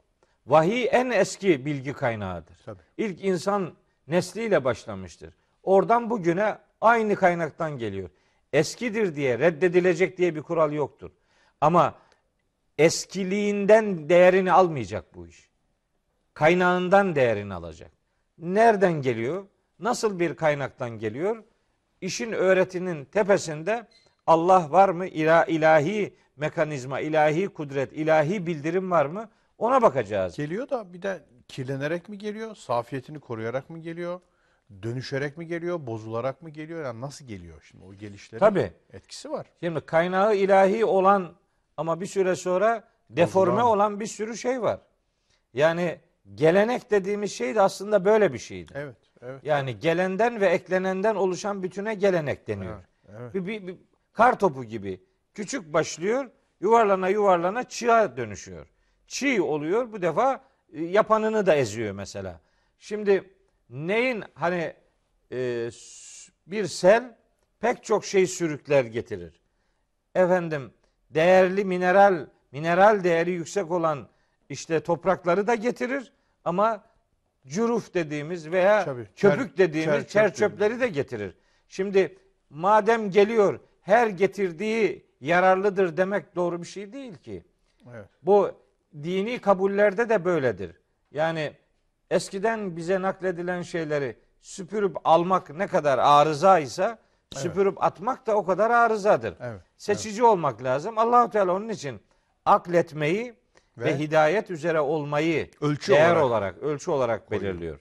Vahiy 0.46 0.88
en 0.90 1.10
eski 1.10 1.66
bilgi 1.66 1.92
kaynağıdır. 1.92 2.56
Tabii. 2.64 2.82
İlk 2.98 3.24
insan 3.24 3.72
nesliyle 4.08 4.64
başlamıştır. 4.64 5.34
Oradan 5.62 6.10
bugüne 6.10 6.58
aynı 6.80 7.16
kaynaktan 7.16 7.78
geliyor. 7.78 8.10
Eskidir 8.52 9.16
diye 9.16 9.38
reddedilecek 9.38 10.18
diye 10.18 10.34
bir 10.34 10.42
kural 10.42 10.72
yoktur. 10.72 11.10
Ama 11.64 11.94
eskiliğinden 12.78 14.08
değerini 14.08 14.52
almayacak 14.52 15.14
bu 15.14 15.26
iş. 15.26 15.48
Kaynağından 16.34 17.14
değerini 17.14 17.54
alacak. 17.54 17.90
Nereden 18.38 18.92
geliyor? 18.92 19.44
Nasıl 19.78 20.20
bir 20.20 20.36
kaynaktan 20.36 20.90
geliyor? 20.90 21.44
İşin 22.00 22.32
öğretinin 22.32 23.04
tepesinde 23.04 23.86
Allah 24.26 24.70
var 24.70 24.88
mı? 24.88 25.06
İla, 25.06 25.44
ilahi 25.44 26.16
mekanizma, 26.36 27.00
ilahi 27.00 27.48
kudret, 27.48 27.92
ilahi 27.92 28.46
bildirim 28.46 28.90
var 28.90 29.06
mı? 29.06 29.30
Ona 29.58 29.82
bakacağız. 29.82 30.36
Geliyor 30.36 30.70
da 30.70 30.92
bir 30.92 31.02
de 31.02 31.22
kirlenerek 31.48 32.08
mi 32.08 32.18
geliyor, 32.18 32.54
safiyetini 32.54 33.20
koruyarak 33.20 33.70
mı 33.70 33.78
geliyor, 33.78 34.20
dönüşerek 34.82 35.38
mi 35.38 35.46
geliyor, 35.46 35.86
bozularak 35.86 36.42
mı 36.42 36.50
geliyor? 36.50 36.84
Yani 36.84 37.00
nasıl 37.00 37.24
geliyor 37.24 37.66
şimdi 37.70 37.84
o 37.84 37.94
gelişlerin 37.94 38.40
Tabii. 38.40 38.72
etkisi 38.92 39.30
var. 39.30 39.46
Şimdi 39.60 39.80
kaynağı 39.80 40.36
ilahi 40.36 40.84
olan 40.84 41.34
ama 41.76 42.00
bir 42.00 42.06
süre 42.06 42.36
sonra 42.36 42.88
deforme 43.10 43.52
Bozulan. 43.52 43.66
olan 43.66 44.00
bir 44.00 44.06
sürü 44.06 44.36
şey 44.36 44.62
var. 44.62 44.80
Yani 45.54 46.00
gelenek 46.34 46.90
dediğimiz 46.90 47.32
şey 47.32 47.54
de 47.54 47.60
aslında 47.60 48.04
böyle 48.04 48.32
bir 48.32 48.38
şeydi. 48.38 48.72
Evet, 48.74 48.96
evet. 49.22 49.44
Yani 49.44 49.78
gelenden 49.78 50.40
ve 50.40 50.46
eklenenden 50.46 51.14
oluşan 51.14 51.62
bütüne 51.62 51.94
gelenek 51.94 52.48
deniyor. 52.48 52.78
Evet, 53.08 53.20
evet. 53.20 53.34
Bir, 53.34 53.46
bir, 53.46 53.66
bir 53.66 53.76
kar 54.12 54.38
topu 54.38 54.64
gibi 54.64 55.00
küçük 55.34 55.72
başlıyor, 55.72 56.30
yuvarlana 56.60 57.08
yuvarlana 57.08 57.68
çiğa 57.68 58.16
dönüşüyor. 58.16 58.66
Çiğ 59.06 59.42
oluyor 59.42 59.92
bu 59.92 60.02
defa 60.02 60.44
e, 60.72 60.82
yapanını 60.82 61.46
da 61.46 61.54
eziyor 61.54 61.92
mesela. 61.92 62.40
Şimdi 62.78 63.34
neyin 63.70 64.24
hani 64.34 64.74
e, 65.32 65.70
bir 66.46 66.66
sel 66.66 67.16
pek 67.60 67.84
çok 67.84 68.04
şey 68.04 68.26
sürükler 68.26 68.84
getirir. 68.84 69.40
Efendim 70.14 70.72
değerli 71.14 71.64
mineral 71.64 72.26
mineral 72.52 73.04
değeri 73.04 73.30
yüksek 73.30 73.70
olan 73.70 74.08
işte 74.48 74.80
toprakları 74.80 75.46
da 75.46 75.54
getirir 75.54 76.12
ama 76.44 76.84
cüruf 77.46 77.94
dediğimiz 77.94 78.50
veya 78.50 78.84
Tabii, 78.84 79.06
köpük 79.16 79.50
çer- 79.54 79.58
dediğimiz 79.58 79.96
çer- 80.04 80.08
çer 80.08 80.34
çöpleri 80.34 80.80
de 80.80 80.88
getirir. 80.88 81.34
Şimdi 81.68 82.18
madem 82.50 83.10
geliyor 83.10 83.60
her 83.80 84.06
getirdiği 84.06 85.06
yararlıdır 85.20 85.96
demek 85.96 86.36
doğru 86.36 86.62
bir 86.62 86.66
şey 86.66 86.92
değil 86.92 87.14
ki. 87.16 87.44
evet. 87.94 88.06
Bu 88.22 88.50
dini 89.02 89.38
kabullerde 89.38 90.08
de 90.08 90.24
böyledir. 90.24 90.76
Yani 91.10 91.52
eskiden 92.10 92.76
bize 92.76 93.02
nakledilen 93.02 93.62
şeyleri 93.62 94.16
süpürüp 94.40 94.96
almak 95.04 95.50
ne 95.50 95.66
kadar 95.66 95.98
arıza 95.98 96.58
ise 96.58 96.98
süpürüp 97.34 97.84
atmak 97.84 98.26
da 98.26 98.36
o 98.36 98.44
kadar 98.44 98.70
arızadır. 98.70 99.34
Evet, 99.40 99.60
Seçici 99.76 100.24
olmak 100.24 100.62
lazım. 100.62 100.98
Allahu 100.98 101.30
Teala 101.30 101.52
onun 101.52 101.68
için 101.68 102.00
akletmeyi 102.44 103.34
ve, 103.78 103.84
Ve 103.84 103.98
hidayet 103.98 104.50
üzere 104.50 104.80
olmayı 104.80 105.50
ölçü 105.60 105.92
değer 105.92 106.16
olarak 106.16 106.24
olarak, 106.24 106.58
ölçü 106.58 106.90
olarak 106.90 107.28
koyuyor. 107.28 107.52
belirliyor. 107.54 107.78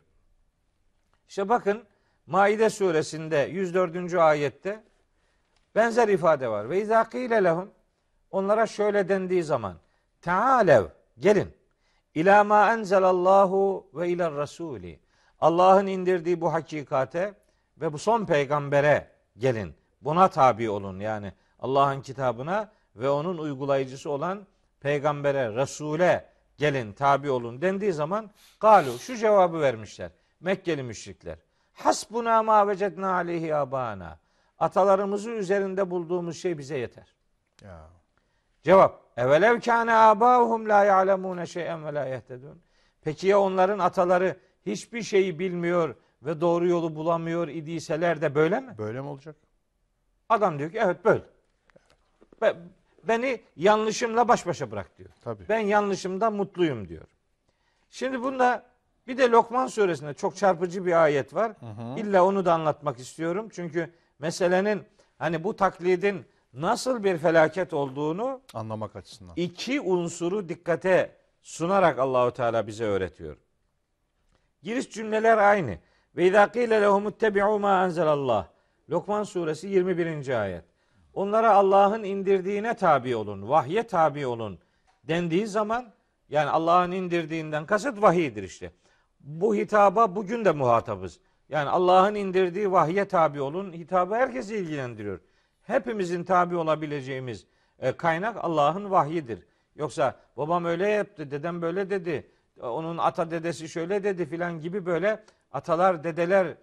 İşte 1.28 1.50
bakın 1.50 1.84
Maide 2.28 2.70
suresinde 2.70 3.38
104. 3.38 4.14
ayette 4.14 4.84
benzer 5.76 6.08
ifade 6.08 6.48
var. 6.48 6.70
Ve 6.70 6.82
izâ 6.82 7.10
kîle 7.10 7.44
lehum 7.44 7.72
onlara 8.32 8.68
şöyle 8.68 9.10
dendiği 9.10 9.44
zaman 9.44 9.78
Tealev 10.22 10.86
gelin 11.20 11.54
İlâ 12.16 12.44
mâ 12.44 12.74
enzelallahu 12.74 13.88
ve 13.94 14.10
iler 14.10 14.32
rasûli. 14.32 15.00
Allah'ın 15.42 15.88
indirdiği 15.88 16.42
bu 16.42 16.54
hakikate 16.54 17.34
ve 17.78 17.94
bu 17.94 17.98
son 17.98 18.26
peygambere 18.26 19.08
gelin. 19.38 19.76
Buna 20.02 20.28
tabi 20.28 20.70
olun 20.70 21.00
yani 21.00 21.34
Allah'ın 21.60 22.02
kitabına 22.02 22.72
ve 22.96 23.10
onun 23.10 23.38
uygulayıcısı 23.38 24.10
olan 24.10 24.48
peygambere, 24.80 25.56
Resul'e 25.56 26.26
gelin 26.58 26.94
tabi 26.94 27.30
olun 27.30 27.62
dendiği 27.62 27.94
zaman 27.94 28.32
galu 28.60 29.00
şu 29.00 29.18
cevabı 29.18 29.62
vermişler. 29.62 30.12
Mekkeli 30.40 30.84
müşrikler. 30.84 31.38
Hasbuna 31.74 32.44
ma 32.44 32.68
vecedna 32.68 33.14
aleyhi 33.14 33.56
abana. 33.56 34.20
Atalarımızı 34.60 35.32
üzerinde 35.32 35.90
bulduğumuz 35.90 36.42
şey 36.42 36.58
bize 36.58 36.78
yeter. 36.78 37.16
Ya. 37.62 37.90
Cevap. 38.64 39.04
Evelev 39.18 39.60
kâne 39.60 39.94
âbâuhum 39.94 40.70
lâ 40.70 40.86
ya'lemûne 40.86 41.46
şey'en 41.46 41.86
ve 41.86 41.94
lâ 41.94 42.06
yehtedûn. 42.06 42.62
Peki 43.04 43.28
ya 43.28 43.40
onların 43.40 43.80
ataları 43.80 44.38
hiçbir 44.66 45.02
şeyi 45.04 45.40
bilmiyor 45.40 45.96
ve 46.26 46.42
doğru 46.42 46.68
yolu 46.68 46.96
bulamıyor 46.96 47.48
idiyseler 47.48 48.22
de 48.22 48.36
böyle 48.36 48.60
mi? 48.60 48.76
Böyle 48.78 49.02
mi 49.02 49.08
olacak? 49.08 49.36
Adam 50.30 50.60
diyor 50.60 50.72
ki 50.72 50.80
evet 50.84 51.06
böyle. 51.06 51.22
Be- 52.42 52.56
Beni 53.08 53.42
yanlışımla 53.56 54.28
baş 54.28 54.46
başa 54.48 54.72
bırak 54.72 54.98
diyor. 54.98 55.10
Tabii. 55.24 55.44
Ben 55.50 55.60
yanlışımdan 55.60 56.34
mutluyum 56.34 56.88
diyor. 56.88 57.08
Şimdi 57.90 58.24
bunda 58.24 58.64
bir 59.08 59.18
de 59.18 59.30
Lokman 59.30 59.68
suresinde 59.68 60.14
çok 60.14 60.36
çarpıcı 60.36 60.86
bir 60.86 61.04
ayet 61.04 61.34
var. 61.34 61.52
İlla 61.98 62.26
onu 62.26 62.46
da 62.46 62.54
anlatmak 62.54 63.00
istiyorum. 63.00 63.50
Çünkü 63.52 63.90
meselenin 64.20 64.84
hani 65.18 65.44
bu 65.44 65.56
taklidin 65.56 66.26
nasıl 66.54 67.04
bir 67.04 67.18
felaket 67.18 67.74
olduğunu 67.74 68.42
Anlamak 68.54 68.96
açısından. 68.96 69.34
iki 69.36 69.82
unsuru 69.82 70.50
dikkate 70.50 71.12
sunarak 71.42 72.00
Allahu 72.00 72.32
Teala 72.34 72.68
bize 72.68 72.84
öğretiyor. 72.86 73.38
Giriş 74.64 74.90
cümleler 74.90 75.38
aynı. 75.38 75.78
Ve 76.18 76.28
izâ 76.28 76.52
qîle 76.52 76.82
lehum 76.82 77.08
ittebi'û 77.08 77.60
mâ 77.60 77.86
enzelallah. 77.86 78.48
Lokman 78.90 79.24
suresi 79.24 79.68
21. 79.68 80.42
ayet. 80.42 80.64
Onlara 81.14 81.54
Allah'ın 81.54 82.04
indirdiğine 82.04 82.74
tabi 82.74 83.16
olun, 83.16 83.50
vahye 83.50 83.84
tabi 83.84 84.26
olun 84.26 84.60
dendiği 85.04 85.48
zaman 85.48 85.94
yani 86.30 86.50
Allah'ın 86.50 86.92
indirdiğinden 86.92 87.66
kasıt 87.66 88.02
vahiydir 88.02 88.44
işte. 88.44 88.72
Bu 89.20 89.56
hitaba 89.56 90.16
bugün 90.16 90.46
de 90.46 90.52
muhatabız. 90.52 91.20
Yani 91.50 91.70
Allah'ın 91.70 92.16
indirdiği 92.16 92.72
vahye 92.72 93.06
tabi 93.06 93.42
olun 93.42 93.74
hitabı 93.74 94.16
herkesi 94.16 94.56
ilgilendiriyor. 94.56 95.20
Hepimizin 95.62 96.24
tabi 96.24 96.56
olabileceğimiz 96.56 97.46
e, 97.80 97.92
kaynak 97.92 98.38
Allah'ın 98.44 98.92
vahyidir. 98.92 99.40
Yoksa 99.76 100.16
babam 100.38 100.66
öyle 100.66 100.88
yaptı, 100.88 101.32
dedem 101.32 101.62
böyle 101.62 101.90
dedi, 101.90 102.28
onun 102.62 102.98
ata 102.98 103.32
dedesi 103.32 103.70
şöyle 103.70 104.04
dedi 104.04 104.26
filan 104.26 104.60
gibi 104.60 104.86
böyle 104.86 105.24
atalar, 105.54 106.04
dedeler 106.04 106.58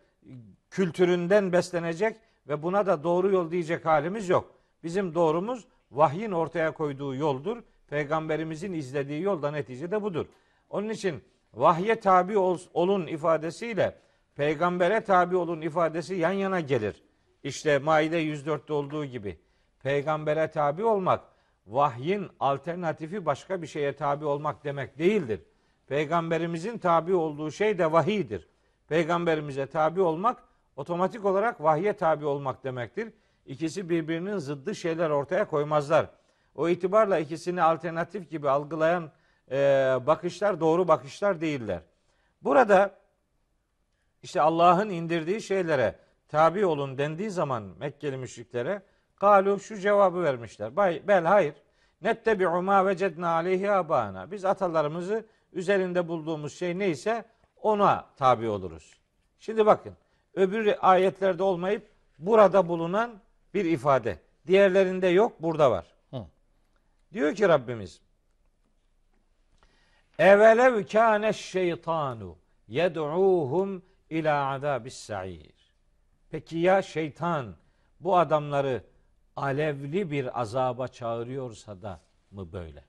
kültüründen 0.70 1.52
beslenecek 1.52 2.16
ve 2.48 2.62
buna 2.62 2.86
da 2.86 3.04
doğru 3.04 3.30
yol 3.32 3.50
diyecek 3.50 3.86
halimiz 3.86 4.28
yok. 4.28 4.54
Bizim 4.82 5.14
doğrumuz 5.14 5.64
vahyin 5.90 6.32
ortaya 6.32 6.70
koyduğu 6.74 7.14
yoldur. 7.14 7.62
Peygamberimizin 7.88 8.72
izlediği 8.72 9.22
yol 9.22 9.42
da 9.42 9.50
neticede 9.50 10.02
budur. 10.02 10.26
Onun 10.70 10.88
için 10.88 11.22
vahye 11.54 12.00
tabi 12.00 12.38
ol- 12.38 12.58
olun 12.74 13.06
ifadesiyle 13.06 13.98
peygambere 14.36 15.00
tabi 15.00 15.36
olun 15.36 15.60
ifadesi 15.60 16.14
yan 16.14 16.32
yana 16.32 16.60
gelir. 16.60 17.02
İşte 17.42 17.78
Maide 17.78 18.22
104'te 18.22 18.72
olduğu 18.72 19.04
gibi 19.04 19.38
peygambere 19.82 20.50
tabi 20.50 20.84
olmak 20.84 21.20
vahyin 21.66 22.28
alternatifi 22.40 23.26
başka 23.26 23.62
bir 23.62 23.66
şeye 23.66 23.96
tabi 23.96 24.24
olmak 24.24 24.64
demek 24.64 24.98
değildir. 24.98 25.40
Peygamberimizin 25.86 26.78
tabi 26.78 27.14
olduğu 27.14 27.50
şey 27.50 27.78
de 27.78 27.92
vahidir. 27.92 28.48
Peygamberimize 28.90 29.66
tabi 29.66 30.00
olmak 30.00 30.42
otomatik 30.76 31.24
olarak 31.24 31.62
vahye 31.62 31.92
tabi 31.92 32.26
olmak 32.26 32.64
demektir. 32.64 33.12
İkisi 33.46 33.88
birbirinin 33.88 34.38
zıddı 34.38 34.74
şeyler 34.74 35.10
ortaya 35.10 35.48
koymazlar. 35.48 36.06
O 36.54 36.68
itibarla 36.68 37.18
ikisini 37.18 37.62
alternatif 37.62 38.30
gibi 38.30 38.50
algılayan 38.50 39.10
e, 39.50 39.56
bakışlar 40.06 40.60
doğru 40.60 40.88
bakışlar 40.88 41.40
değiller. 41.40 41.80
Burada 42.42 42.94
işte 44.22 44.40
Allah'ın 44.40 44.88
indirdiği 44.88 45.42
şeylere 45.42 45.98
tabi 46.28 46.66
olun 46.66 46.98
dendiği 46.98 47.30
zaman 47.30 47.62
Mekkeli 47.78 48.16
müşriklere 48.16 48.82
galu 49.16 49.60
şu 49.60 49.76
cevabı 49.76 50.22
vermişler. 50.22 50.76
Bay, 50.76 51.02
bel 51.08 51.24
hayır. 51.24 51.54
Nettebi'u 52.02 52.62
ma 52.62 52.86
vecedna 52.86 53.28
aleyhi 53.28 53.70
abana. 53.70 54.30
Biz 54.30 54.44
atalarımızı 54.44 55.26
üzerinde 55.52 56.08
bulduğumuz 56.08 56.58
şey 56.58 56.78
neyse 56.78 57.24
ona 57.62 58.06
tabi 58.16 58.48
oluruz. 58.48 58.94
Şimdi 59.38 59.66
bakın 59.66 59.96
öbür 60.34 60.74
ayetlerde 60.80 61.42
olmayıp 61.42 61.88
burada 62.18 62.68
bulunan 62.68 63.20
bir 63.54 63.64
ifade. 63.64 64.18
Diğerlerinde 64.46 65.06
yok 65.06 65.42
burada 65.42 65.70
var. 65.70 65.86
Hı. 66.10 66.26
Diyor 67.12 67.34
ki 67.34 67.48
Rabbimiz 67.48 68.00
Evelev 70.18 70.86
kâne 70.86 71.32
şeytanu 71.32 72.36
yed'uhum 72.68 73.82
ila 74.10 74.46
azabis 74.46 74.94
sa'ir. 74.94 75.54
Peki 76.30 76.58
ya 76.58 76.82
şeytan 76.82 77.54
bu 78.00 78.18
adamları 78.18 78.84
alevli 79.36 80.10
bir 80.10 80.40
azaba 80.40 80.88
çağırıyorsa 80.88 81.82
da 81.82 82.00
mı 82.30 82.52
böyle? 82.52 82.84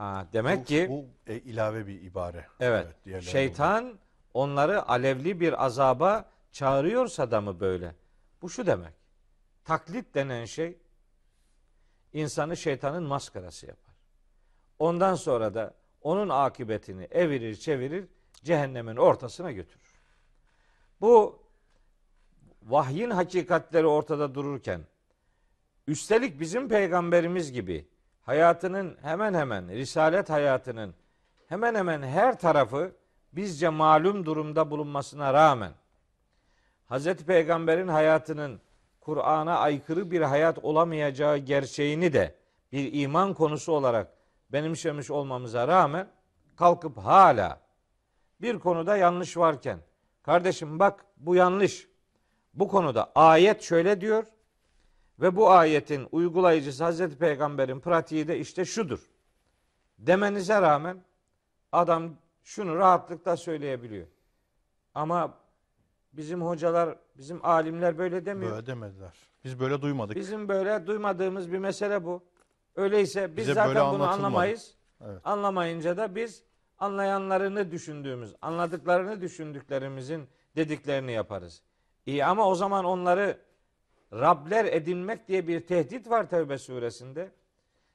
Ha, 0.00 0.26
demek 0.32 0.60
bu, 0.60 0.64
ki 0.64 0.86
bu 0.90 1.06
e, 1.32 1.36
ilave 1.36 1.86
bir 1.86 2.02
ibare. 2.02 2.46
Evet. 2.60 2.86
diğerlerine 3.04 3.30
şeytan 3.30 3.98
onları 4.34 4.88
alevli 4.88 5.40
bir 5.40 5.64
azaba 5.64 6.30
çağırıyorsa 6.52 7.30
da 7.30 7.40
mı 7.40 7.60
böyle? 7.60 7.94
Bu 8.42 8.50
şu 8.50 8.66
demek. 8.66 8.94
Taklit 9.64 10.14
denen 10.14 10.44
şey 10.44 10.78
insanı 12.12 12.56
şeytanın 12.56 13.02
maskarası 13.02 13.66
yapar. 13.66 13.94
Ondan 14.78 15.14
sonra 15.14 15.54
da 15.54 15.74
onun 16.02 16.28
akıbetini 16.28 17.04
evirir 17.10 17.54
çevirir 17.54 18.08
cehennemin 18.34 18.96
ortasına 18.96 19.52
götürür. 19.52 20.00
Bu 21.00 21.42
vahyin 22.62 23.10
hakikatleri 23.10 23.86
ortada 23.86 24.34
dururken 24.34 24.80
üstelik 25.86 26.40
bizim 26.40 26.68
peygamberimiz 26.68 27.52
gibi 27.52 27.88
hayatının 28.30 28.96
hemen 29.02 29.34
hemen 29.34 29.68
risalet 29.68 30.30
hayatının 30.30 30.94
hemen 31.46 31.74
hemen 31.74 32.02
her 32.02 32.38
tarafı 32.38 32.92
bizce 33.32 33.68
malum 33.68 34.26
durumda 34.26 34.70
bulunmasına 34.70 35.34
rağmen 35.34 35.72
Hazreti 36.86 37.24
Peygamber'in 37.24 37.88
hayatının 37.88 38.60
Kur'an'a 39.00 39.58
aykırı 39.58 40.10
bir 40.10 40.20
hayat 40.20 40.58
olamayacağı 40.58 41.38
gerçeğini 41.38 42.12
de 42.12 42.34
bir 42.72 42.92
iman 42.92 43.34
konusu 43.34 43.72
olarak 43.72 44.12
benimsemiş 44.52 45.10
olmamıza 45.10 45.68
rağmen 45.68 46.08
kalkıp 46.56 46.98
hala 46.98 47.60
bir 48.40 48.58
konuda 48.58 48.96
yanlış 48.96 49.36
varken 49.36 49.78
kardeşim 50.22 50.78
bak 50.78 51.04
bu 51.16 51.34
yanlış. 51.34 51.88
Bu 52.54 52.68
konuda 52.68 53.12
ayet 53.14 53.62
şöyle 53.62 54.00
diyor 54.00 54.24
ve 55.20 55.36
bu 55.36 55.50
ayetin 55.50 56.08
uygulayıcısı 56.12 56.84
Hazreti 56.84 57.18
Peygamber'in 57.18 57.80
pratiği 57.80 58.28
de 58.28 58.38
işte 58.38 58.64
şudur. 58.64 59.10
Demenize 59.98 60.62
rağmen 60.62 61.04
adam 61.72 62.16
şunu 62.44 62.76
rahatlıkla 62.76 63.36
söyleyebiliyor. 63.36 64.06
Ama 64.94 65.34
bizim 66.12 66.42
hocalar, 66.42 66.98
bizim 67.18 67.44
alimler 67.44 67.98
böyle 67.98 68.26
demiyor. 68.26 68.52
Böyle 68.52 68.66
demediler. 68.66 69.12
Biz 69.44 69.60
böyle 69.60 69.82
duymadık. 69.82 70.16
Bizim 70.16 70.48
böyle 70.48 70.86
duymadığımız 70.86 71.52
bir 71.52 71.58
mesele 71.58 72.04
bu. 72.04 72.22
Öyleyse 72.76 73.36
biz 73.36 73.36
Bize 73.36 73.54
zaten 73.54 73.92
bunu 73.94 74.08
anlamayız. 74.08 74.74
Evet. 75.04 75.20
Anlamayınca 75.24 75.96
da 75.96 76.14
biz 76.14 76.42
anlayanlarını 76.78 77.70
düşündüğümüz, 77.70 78.34
anladıklarını 78.42 79.20
düşündüklerimizin 79.20 80.28
dediklerini 80.56 81.12
yaparız. 81.12 81.62
İyi 82.06 82.24
ama 82.24 82.48
o 82.48 82.54
zaman 82.54 82.84
onları 82.84 83.38
Rabler 84.12 84.64
edinmek 84.64 85.28
diye 85.28 85.48
bir 85.48 85.66
tehdit 85.66 86.10
var 86.10 86.28
Tevbe 86.28 86.58
suresinde. 86.58 87.30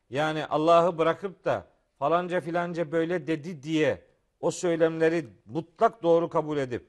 Yani 0.09 0.45
Allah'ı 0.45 0.97
bırakıp 0.97 1.45
da 1.45 1.67
falanca 1.99 2.41
filanca 2.41 2.91
böyle 2.91 3.27
dedi 3.27 3.63
diye 3.63 4.01
o 4.39 4.51
söylemleri 4.51 5.27
mutlak 5.45 6.03
doğru 6.03 6.29
kabul 6.29 6.57
edip 6.57 6.87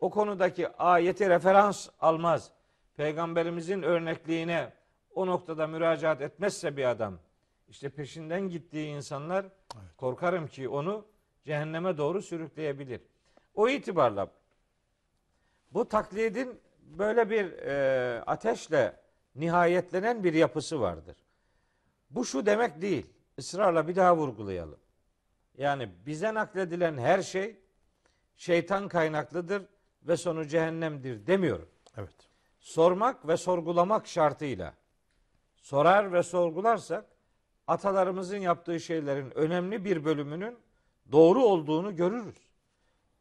o 0.00 0.10
konudaki 0.10 0.68
ayeti 0.68 1.28
referans 1.28 1.88
almaz. 2.00 2.50
Peygamberimizin 2.96 3.82
örnekliğine 3.82 4.72
o 5.14 5.26
noktada 5.26 5.66
müracaat 5.66 6.20
etmezse 6.20 6.76
bir 6.76 6.84
adam 6.84 7.18
işte 7.68 7.88
peşinden 7.88 8.48
gittiği 8.48 8.86
insanlar 8.86 9.46
korkarım 9.96 10.46
ki 10.46 10.68
onu 10.68 11.06
cehenneme 11.44 11.98
doğru 11.98 12.22
sürükleyebilir. 12.22 13.00
O 13.54 13.68
itibarla 13.68 14.30
bu 15.70 15.88
taklidin 15.88 16.60
böyle 16.98 17.30
bir 17.30 17.52
e, 17.52 18.22
ateşle 18.26 18.96
nihayetlenen 19.34 20.24
bir 20.24 20.34
yapısı 20.34 20.80
vardır. 20.80 21.16
Bu 22.10 22.24
şu 22.24 22.46
demek 22.46 22.82
değil. 22.82 23.06
Israrla 23.36 23.88
bir 23.88 23.96
daha 23.96 24.16
vurgulayalım. 24.16 24.78
Yani 25.58 25.88
bize 26.06 26.34
nakledilen 26.34 26.98
her 26.98 27.22
şey 27.22 27.56
şeytan 28.36 28.88
kaynaklıdır 28.88 29.62
ve 30.02 30.16
sonu 30.16 30.46
cehennemdir 30.46 31.26
demiyorum. 31.26 31.68
Evet. 31.96 32.14
Sormak 32.60 33.28
ve 33.28 33.36
sorgulamak 33.36 34.06
şartıyla 34.06 34.74
sorar 35.56 36.12
ve 36.12 36.22
sorgularsak 36.22 37.04
atalarımızın 37.66 38.36
yaptığı 38.36 38.80
şeylerin 38.80 39.38
önemli 39.38 39.84
bir 39.84 40.04
bölümünün 40.04 40.58
doğru 41.12 41.44
olduğunu 41.44 41.96
görürüz. 41.96 42.52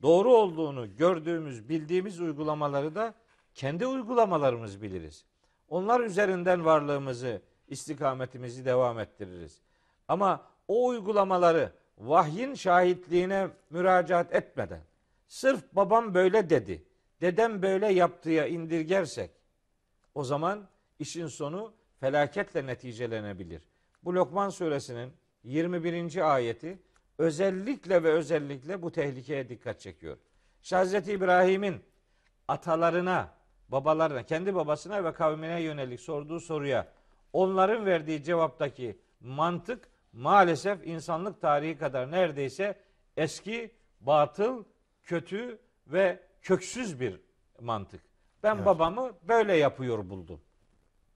Doğru 0.01 0.33
olduğunu 0.33 0.95
gördüğümüz, 0.95 1.69
bildiğimiz 1.69 2.19
uygulamaları 2.19 2.95
da 2.95 3.13
kendi 3.55 3.87
uygulamalarımız 3.87 4.81
biliriz. 4.81 5.25
Onlar 5.69 5.99
üzerinden 5.99 6.65
varlığımızı, 6.65 7.41
istikametimizi 7.67 8.65
devam 8.65 8.99
ettiririz. 8.99 9.61
Ama 10.07 10.45
o 10.67 10.87
uygulamaları 10.87 11.71
vahyin 11.97 12.53
şahitliğine 12.53 13.47
müracaat 13.69 14.35
etmeden 14.35 14.81
sırf 15.27 15.63
babam 15.73 16.13
böyle 16.13 16.49
dedi, 16.49 16.83
dedem 17.21 17.61
böyle 17.61 17.87
yaptıya 17.93 18.47
indirgersek 18.47 19.31
o 20.15 20.23
zaman 20.23 20.67
işin 20.99 21.27
sonu 21.27 21.73
felaketle 21.99 22.65
neticelenebilir. 22.65 23.61
Bu 24.03 24.15
Lokman 24.15 24.49
suresinin 24.49 25.13
21. 25.43 26.33
ayeti 26.33 26.79
özellikle 27.17 28.03
ve 28.03 28.11
özellikle 28.11 28.81
bu 28.81 28.91
tehlikeye 28.91 29.49
dikkat 29.49 29.79
çekiyor. 29.79 30.17
İşte 30.63 31.13
İbrahim'in 31.13 31.81
atalarına, 32.47 33.33
babalarına, 33.71 34.23
kendi 34.23 34.55
babasına 34.55 35.03
ve 35.03 35.13
kavmine 35.13 35.61
yönelik 35.61 35.99
sorduğu 35.99 36.39
soruya 36.39 36.87
onların 37.33 37.85
verdiği 37.85 38.23
cevaptaki 38.23 38.99
mantık 39.19 39.87
maalesef 40.13 40.87
insanlık 40.87 41.41
tarihi 41.41 41.77
kadar 41.77 42.11
neredeyse 42.11 42.79
eski, 43.17 43.71
batıl, 44.01 44.63
kötü 45.03 45.59
ve 45.87 46.19
köksüz 46.41 46.99
bir 46.99 47.21
mantık. 47.59 48.01
Ben 48.43 48.55
Evet. 48.55 48.65
babamı 48.65 49.11
böyle 49.27 49.53
yapıyor 49.53 50.09
buldum. 50.09 50.41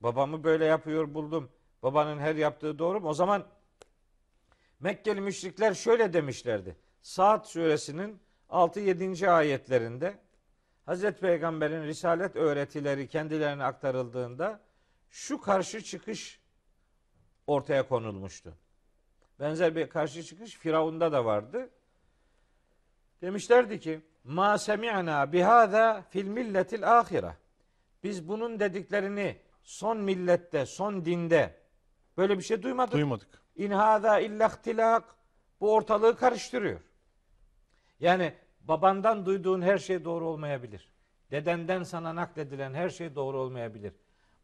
Babamı 0.02 0.44
böyle 0.44 0.66
yapıyor 0.66 1.14
buldum. 1.14 1.50
Babanın 1.84 2.20
her 2.20 2.36
yaptığı 2.36 2.80
doğru 2.80 3.02
mu? 3.02 3.08
O 3.10 3.14
zaman 3.14 3.46
Mekkeli 4.80 5.22
müşrikler 5.22 5.74
şöyle 5.74 6.14
demişlerdi. 6.14 6.76
Saat 7.02 7.48
suresinin 7.48 8.20
6-7. 8.50 9.30
ayetlerinde 9.30 10.20
Hazreti 10.86 11.20
Peygamber'in 11.20 11.84
risalet 11.84 12.36
öğretileri 12.36 13.08
kendilerine 13.08 13.64
aktarıldığında 13.64 14.60
şu 15.10 15.42
karşı 15.42 15.82
çıkış 15.82 16.42
ortaya 17.48 17.88
konulmuştu. 17.88 18.54
Benzer 19.40 19.76
bir 19.76 19.90
karşı 19.90 20.24
çıkış 20.24 20.56
Firavun'da 20.58 21.12
da 21.12 21.26
vardı. 21.26 21.70
Demişlerdi 23.22 23.80
ki 23.80 24.02
ma 24.24 24.58
semi'na 24.58 25.34
bihada 25.34 26.06
fil 26.10 26.28
milletil 26.28 27.00
ahire. 27.00 27.38
Biz 28.04 28.28
bunun 28.28 28.60
dediklerini 28.60 29.38
son 29.64 29.98
millette, 29.98 30.66
son 30.66 31.06
dinde 31.06 31.56
böyle 32.18 32.38
bir 32.38 32.44
şey 32.44 32.64
duymadık. 32.64 32.94
Duymadık. 32.94 33.30
İn 33.56 33.72
hâzâ 33.72 34.20
illa 34.20 34.48
ihtilak. 34.48 35.16
Bu 35.60 35.74
ortalığı 35.74 36.18
karıştırıyor. 36.18 36.80
Yani 38.00 38.34
babandan 38.68 39.26
duyduğun 39.26 39.62
her 39.62 39.78
şey 39.78 40.06
doğru 40.06 40.26
olmayabilir. 40.26 40.92
Dedenden 41.32 41.84
sana 41.84 42.16
nakledilen 42.16 42.74
her 42.74 42.90
şey 42.90 43.16
doğru 43.16 43.40
olmayabilir. 43.40 43.94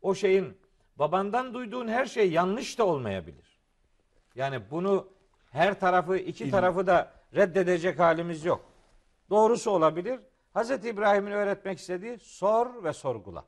O 0.01 0.15
şeyin 0.15 0.57
babandan 0.95 1.53
duyduğun 1.53 1.87
her 1.87 2.05
şey 2.05 2.31
yanlış 2.31 2.79
da 2.79 2.85
olmayabilir. 2.85 3.59
Yani 4.35 4.61
bunu 4.71 5.07
her 5.51 5.79
tarafı 5.79 6.17
iki 6.17 6.51
tarafı 6.51 6.87
da 6.87 7.11
reddedecek 7.35 7.99
halimiz 7.99 8.45
yok. 8.45 8.65
Doğrusu 9.29 9.71
olabilir. 9.71 10.19
Hz. 10.55 10.71
İbrahim'in 10.71 11.31
öğretmek 11.31 11.79
istediği 11.79 12.19
sor 12.19 12.83
ve 12.83 12.93
sorgula. 12.93 13.45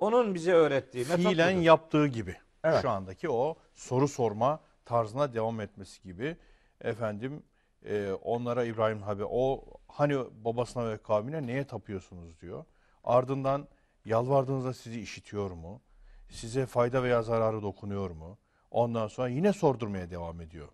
Onun 0.00 0.34
bize 0.34 0.52
öğrettiği 0.52 1.04
metot 1.04 1.26
Fiilen 1.26 1.54
budur. 1.54 1.64
yaptığı 1.64 2.06
gibi. 2.06 2.36
Evet. 2.64 2.82
Şu 2.82 2.90
andaki 2.90 3.30
o 3.30 3.56
soru 3.74 4.08
sorma 4.08 4.60
tarzına 4.84 5.34
devam 5.34 5.60
etmesi 5.60 6.02
gibi. 6.02 6.36
Efendim 6.80 7.42
e, 7.84 8.12
onlara 8.12 8.64
İbrahim 8.64 9.02
Habi 9.02 9.24
o 9.24 9.64
hani 9.88 10.18
babasına 10.44 10.90
ve 10.90 10.98
kavmine 10.98 11.46
neye 11.46 11.64
tapıyorsunuz 11.66 12.40
diyor. 12.40 12.64
Ardından 13.04 13.68
yalvardığınızda 14.04 14.74
sizi 14.74 15.00
işitiyor 15.00 15.50
mu? 15.50 15.80
Size 16.30 16.66
fayda 16.66 17.02
veya 17.02 17.22
zararı 17.22 17.62
dokunuyor 17.62 18.10
mu? 18.10 18.38
Ondan 18.70 19.06
sonra 19.06 19.28
yine 19.28 19.52
sordurmaya 19.52 20.10
devam 20.10 20.40
ediyor. 20.40 20.68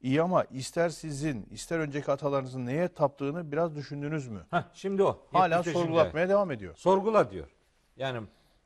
İyi 0.00 0.22
ama 0.22 0.44
ister 0.44 0.88
sizin 0.88 1.46
ister 1.50 1.78
önceki 1.78 2.12
atalarınızın 2.12 2.66
neye 2.66 2.88
taptığını 2.88 3.52
biraz 3.52 3.76
düşündünüz 3.76 4.28
mü? 4.28 4.46
Heh, 4.50 4.62
şimdi 4.72 5.02
o. 5.02 5.26
Hala 5.32 5.56
73. 5.56 5.76
sorgulatmaya 5.76 6.28
devam 6.28 6.50
ediyor. 6.50 6.74
Sorgula 6.76 7.30
diyor. 7.30 7.48
Yani 7.96 8.20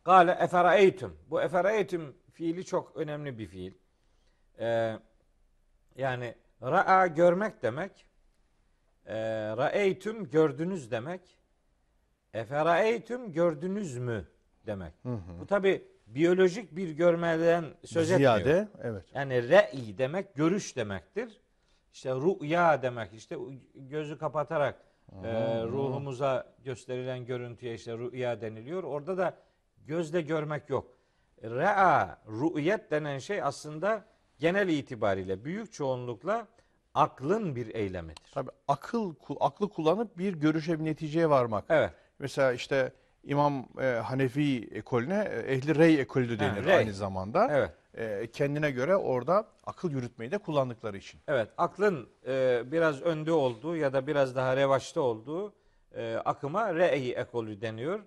gale 0.04 0.32
eferaeytüm. 0.32 1.16
Bu 1.30 1.42
eferaeytüm 1.42 2.16
fiili 2.32 2.64
çok 2.64 2.96
önemli 2.96 3.38
bir 3.38 3.46
fiil. 3.46 3.72
Ee, 4.58 4.98
yani 5.96 6.34
ra'a 6.62 7.06
görmek 7.06 7.62
demek. 7.62 8.06
E, 9.10 9.16
ra'eytüm 9.56 10.30
gördünüz 10.30 10.90
demek. 10.90 11.20
Eferaeytüm 12.34 13.32
gördünüz 13.32 13.98
mü 13.98 14.28
demek. 14.66 14.92
Bu 15.40 15.46
tabi 15.46 15.84
biyolojik 16.06 16.76
bir 16.76 16.90
görmeden 16.90 17.64
söz 17.84 18.10
etmiyor. 18.10 18.36
Ziyade 18.36 18.68
evet. 18.82 19.04
Yani 19.14 19.48
re'i 19.48 19.98
demek 19.98 20.34
görüş 20.34 20.76
demektir. 20.76 21.40
İşte 21.92 22.10
rüya 22.10 22.82
demek 22.82 23.12
işte 23.12 23.36
gözü 23.74 24.18
kapatarak 24.18 24.84
e, 25.24 25.62
ruhumuza 25.64 26.54
gösterilen 26.64 27.26
görüntüye 27.26 27.74
işte 27.74 27.98
rüya 27.98 28.40
deniliyor. 28.40 28.82
Orada 28.82 29.18
da 29.18 29.34
gözle 29.86 30.20
görmek 30.20 30.70
yok. 30.70 30.96
Re'a, 31.42 32.18
rü'yet 32.28 32.90
denen 32.90 33.18
şey 33.18 33.42
aslında 33.42 34.04
genel 34.38 34.68
itibariyle 34.68 35.44
büyük 35.44 35.72
çoğunlukla 35.72 36.48
aklın 36.94 37.56
bir 37.56 37.74
eylemidir. 37.74 38.30
Tabii 38.34 38.50
akıl 38.68 39.14
aklı 39.40 39.68
kullanıp 39.68 40.18
bir 40.18 40.34
görüşe 40.34 40.80
bir 40.80 40.84
neticeye 40.84 41.30
varmak. 41.30 41.64
Evet. 41.68 41.90
Mesela 42.18 42.52
işte 42.52 42.92
İmam 43.24 43.68
e, 43.80 43.84
Hanefi 43.84 44.68
ekolüne 44.72 45.28
e, 45.30 45.52
ehli 45.54 45.74
rey 45.74 46.00
ekolü 46.00 46.38
Ha, 46.38 46.44
denir 46.44 46.64
rey. 46.64 46.74
aynı 46.74 46.92
zamanda. 46.92 47.48
Evet. 47.50 47.70
E, 47.94 48.30
kendine 48.30 48.70
göre 48.70 48.96
orada 48.96 49.46
akıl 49.66 49.90
yürütmeyi 49.90 50.30
de 50.30 50.38
kullandıkları 50.38 50.96
için. 50.96 51.20
Evet, 51.28 51.48
aklın 51.58 52.08
e, 52.26 52.62
biraz 52.66 53.02
önde 53.02 53.32
olduğu 53.32 53.76
ya 53.76 53.92
da 53.92 54.06
biraz 54.06 54.36
daha 54.36 54.56
revaçta 54.56 55.00
olduğu 55.00 55.54
e, 55.94 56.14
akıma 56.24 56.74
re'i 56.74 57.12
ekolü 57.12 57.60
deniyor. 57.60 58.00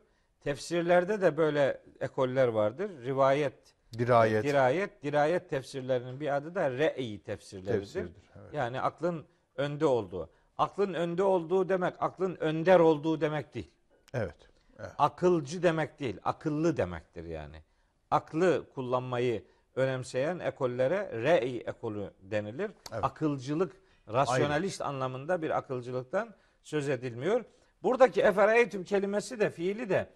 Tefsirlerde 0.44 1.22
de 1.22 1.38
böyle 1.38 1.82
ekoller 2.00 2.48
vardır. 2.48 2.92
Rivayet, 3.06 3.73
Dirayet 3.98 4.44
dirayet, 4.44 5.04
dirayet 5.04 5.50
tefsirlerinin 5.50 6.20
bir 6.20 6.36
adı 6.36 6.56
da 6.56 6.72
re'i 6.72 7.24
tefsirleridir. 7.24 7.80
tefsiridir. 7.80 8.22
Evet. 8.41 8.54
Yani 8.54 8.82
aklın 8.82 9.26
önde 9.56 9.86
olduğu. 9.86 10.30
Aklın 10.58 10.94
önde 10.94 11.24
olduğu 11.24 11.70
demek, 11.70 11.94
aklın 12.00 12.36
önder 12.36 12.80
olduğu 12.80 13.22
demek 13.22 13.54
değil. 13.54 13.72
evet. 14.80 14.94
Akılcı 14.98 15.64
demek 15.64 16.00
değil, 16.00 16.18
akıllı 16.24 16.78
demektir 16.78 17.24
yani. 17.24 17.64
Aklı 18.12 18.66
kullanmayı 18.76 19.44
önemseyen 19.76 20.39
ekollere 20.39 21.22
re'i 21.22 21.60
ekolü 21.60 22.14
denilir. 22.22 22.72
Evet. 22.94 23.04
Akılcılık, 23.04 23.74
rasyonalist 24.14 24.82
anlamında 24.82 25.41
bir 25.41 25.58
akılcılıktan 25.58 26.36
söz 26.64 26.89
edilmiyor. 26.89 27.46
Buradaki 27.84 28.22
efereytüm 28.22 28.84
kelimesi 28.84 29.39
de 29.39 29.50
fiili 29.50 29.89
de 29.89 30.10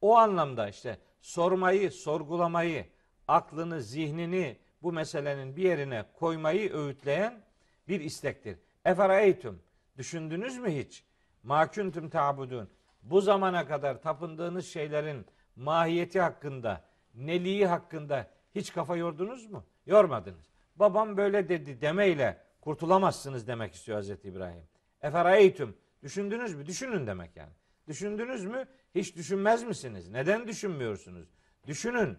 o 0.00 0.16
anlamda 0.16 0.68
işte 0.68 0.98
sormayı, 1.20 1.90
sorgulamayı, 1.90 2.86
aklını, 3.30 3.82
zihnini 3.82 4.56
bu 4.82 4.92
meselenin 4.92 5.56
bir 5.56 5.62
yerine 5.62 6.04
koymayı 6.18 6.72
öğütleyen 6.74 7.42
bir 7.88 8.00
istektir. 8.00 8.58
Efereytüm 8.84 9.62
düşündünüz 9.98 10.58
mü 10.58 10.70
hiç? 10.70 11.04
Maküntüm 11.42 12.10
tabudun. 12.10 12.68
Bu 13.02 13.20
zamana 13.20 13.66
kadar 13.66 14.02
tapındığınız 14.02 14.66
şeylerin 14.66 15.26
mahiyeti 15.56 16.20
hakkında, 16.20 16.84
neliği 17.14 17.66
hakkında 17.66 18.26
hiç 18.54 18.72
kafa 18.72 18.96
yordunuz 18.96 19.46
mu? 19.46 19.64
Yormadınız. 19.86 20.46
Babam 20.76 21.16
böyle 21.16 21.48
dedi 21.48 21.80
demeyle 21.80 22.38
kurtulamazsınız 22.60 23.46
demek 23.46 23.74
istiyor 23.74 23.96
Hazreti 23.98 24.28
İbrahim. 24.28 24.64
Eferaytüm 25.02 25.76
düşündünüz 26.02 26.54
mü? 26.54 26.66
Düşünün 26.66 27.06
demek 27.06 27.36
yani. 27.36 27.52
Düşündünüz 27.88 28.44
mü? 28.44 28.64
Hiç 28.94 29.16
düşünmez 29.16 29.62
misiniz? 29.62 30.08
Neden 30.08 30.48
düşünmüyorsunuz? 30.48 31.28
Düşünün. 31.66 32.18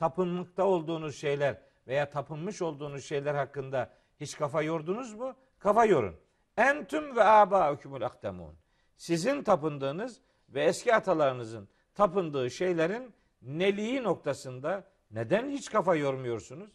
Tapınmakta 0.00 0.64
olduğunuz 0.64 1.16
şeyler 1.16 1.56
veya 1.86 2.10
tapınmış 2.10 2.62
olduğunuz 2.62 3.04
şeyler 3.04 3.34
hakkında 3.34 3.90
hiç 4.20 4.36
kafa 4.36 4.62
yordunuz 4.62 5.14
mu? 5.14 5.34
Kafa 5.58 5.84
yorun. 5.84 6.16
Entüm 6.56 7.16
ve 7.16 7.24
âbâükümül 7.24 8.06
akdemun. 8.06 8.54
Sizin 8.96 9.42
tapındığınız 9.42 10.20
ve 10.48 10.64
eski 10.64 10.94
atalarınızın 10.94 11.68
tapındığı 11.94 12.50
şeylerin 12.50 13.14
neliği 13.42 14.02
noktasında 14.02 14.84
neden 15.10 15.50
hiç 15.50 15.70
kafa 15.70 15.94
yormuyorsunuz? 15.94 16.70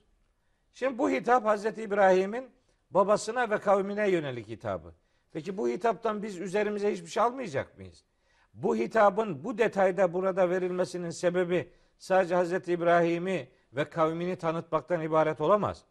Şimdi 0.74 0.98
bu 0.98 1.10
hitap 1.10 1.46
Hazreti 1.46 1.82
İbrahim'in 1.82 2.50
babasına 2.92 3.50
ve 3.50 3.58
kavmine 3.58 4.10
yönelik 4.10 4.48
hitabı. 4.48 4.94
Peki 5.32 5.58
bu 5.58 5.68
hitaptan 5.68 6.24
biz 6.24 6.38
üzerimize 6.38 6.92
hiçbir 6.92 7.08
şey 7.08 7.24
almayacak 7.24 7.78
mıyız? 7.78 8.06
Bu 8.54 8.76
hitabın 8.76 9.44
bu 9.44 9.58
detayda 9.58 10.14
burada 10.14 10.50
verilmesinin 10.50 11.10
sebebi 11.10 11.72
sadece 11.98 12.36
Hazreti 12.36 12.74
İbrahim'i 12.74 13.50
ve 13.74 13.90
kavmini 13.90 14.36
tanıtmaktan 14.36 15.02
ibaret 15.02 15.42
olamaz. 15.42 15.84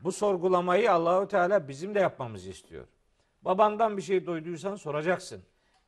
Bu 0.00 0.12
sorgulamayı 0.12 0.92
Allahu 0.92 1.28
Teala 1.28 1.68
bizim 1.68 1.94
de 1.94 2.00
yapmamızı 2.00 2.50
istiyor. 2.50 2.84
Babandan 3.42 3.96
bir 3.96 4.02
şey 4.02 4.26
duyduysan 4.26 4.76
soracaksın. 4.76 5.42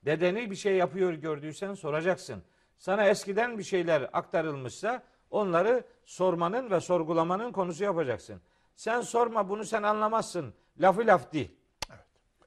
Dedeni 0.04 0.50
bir 0.50 0.56
şey 0.56 0.76
yapıyor 0.76 1.12
gördüysen 1.12 1.74
soracaksın. 1.74 2.42
Sana 2.78 3.04
eskiden 3.04 3.58
bir 3.58 3.62
şeyler 3.62 4.10
aktarılmışsa 4.12 5.02
onları 5.30 5.84
sormanın 6.04 6.70
ve 6.70 6.80
sorgulamanın 6.80 7.52
konusu 7.52 7.84
yapacaksın. 7.84 8.40
Sen 8.76 9.00
sorma 9.00 9.48
bunu 9.48 9.64
sen 9.64 9.82
anlamazsın. 9.82 10.54
Lafı 10.80 11.06
laf 11.06 11.32
değil. 11.32 11.50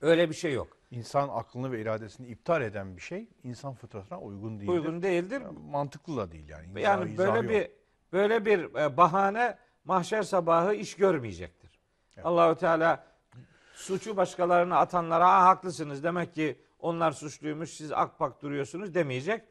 Öyle 0.01 0.29
bir 0.29 0.35
şey 0.35 0.53
yok. 0.53 0.76
İnsan 0.91 1.29
aklını 1.29 1.71
ve 1.71 1.81
iradesini 1.81 2.27
iptal 2.27 2.61
eden 2.61 2.95
bir 2.97 3.01
şey 3.01 3.29
insan 3.43 3.73
fıtratına 3.73 4.19
uygun 4.19 4.59
değildir. 4.59 4.71
Uygun 4.73 5.01
değildir. 5.01 5.41
Mantıklı 5.71 6.17
da 6.17 6.31
değil 6.31 6.49
yani. 6.49 6.65
İzah- 6.67 6.79
Yani 6.81 7.11
izahı 7.11 7.33
böyle 7.35 7.53
yok. 7.53 7.65
bir 7.65 7.71
böyle 8.13 8.45
bir 8.45 8.75
e, 8.75 8.97
bahane 8.97 9.57
mahşer 9.85 10.23
sabahı 10.23 10.73
iş 10.73 10.95
görmeyecektir. 10.95 11.79
Allahu 12.23 12.55
Teala 12.55 13.03
suçu 13.73 14.17
başkalarına 14.17 14.77
atanlara 14.77 15.29
"Aa, 15.29 15.45
haklısınız 15.45 16.03
demek 16.03 16.33
ki 16.35 16.59
onlar 16.79 17.11
suçluymuş 17.11 17.69
siz 17.69 17.91
akpak 17.91 18.41
duruyorsunuz 18.41 18.93
demeyecek. 18.93 19.41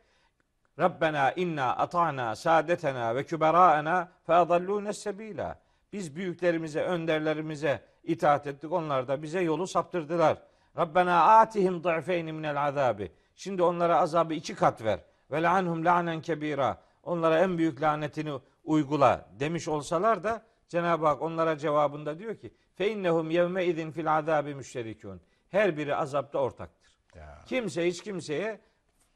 Rabbena 0.79 1.33
inna 1.33 1.77
ata'na 1.77 2.37
saadetena 2.37 3.15
ve 3.17 3.25
küberaena 3.25 4.09
fe 4.27 4.35
adallûne 4.35 4.93
sebîlâ. 4.93 5.59
Biz 5.93 6.17
büyüklerimize, 6.17 6.83
önderlerimize 6.83 7.83
itaat 8.05 8.47
ettik. 8.47 8.73
Onlar 8.73 9.09
da 9.09 9.23
bize 9.23 9.41
yolu 9.41 9.67
saptırdılar. 9.67 10.43
Rabbena 10.77 11.39
atihim 11.39 11.85
du'feyni 11.85 12.33
minel 12.33 12.65
azabi. 12.67 13.13
Şimdi 13.35 13.63
onlara 13.63 14.01
azabı 14.01 14.35
iki 14.35 14.55
kat 14.55 14.85
ver. 14.85 15.01
Ve 15.31 15.43
le'anhum 15.43 15.85
la'nen 15.85 16.21
kebira. 16.21 16.83
Onlara 17.03 17.39
en 17.39 17.59
büyük 17.59 17.83
lanetini 17.83 18.41
uygula 18.65 19.29
demiş 19.41 19.69
olsalar 19.69 20.25
da 20.25 20.43
Cenab-ı 20.69 21.07
Hak 21.07 21.23
onlara 21.23 21.59
cevabında 21.59 22.19
diyor 22.19 22.37
ki 22.37 22.55
fe 22.75 22.91
innehum 22.91 23.31
yevme 23.31 23.67
idin 23.67 23.91
fil 23.91 24.17
azabi 24.17 24.55
müşterikun. 24.55 25.21
Her 25.51 25.77
biri 25.77 25.97
azapta 25.97 26.39
ortaktır. 26.39 26.93
Ya. 27.15 27.43
Kimse 27.47 27.87
hiç 27.87 28.03
kimseye 28.03 28.61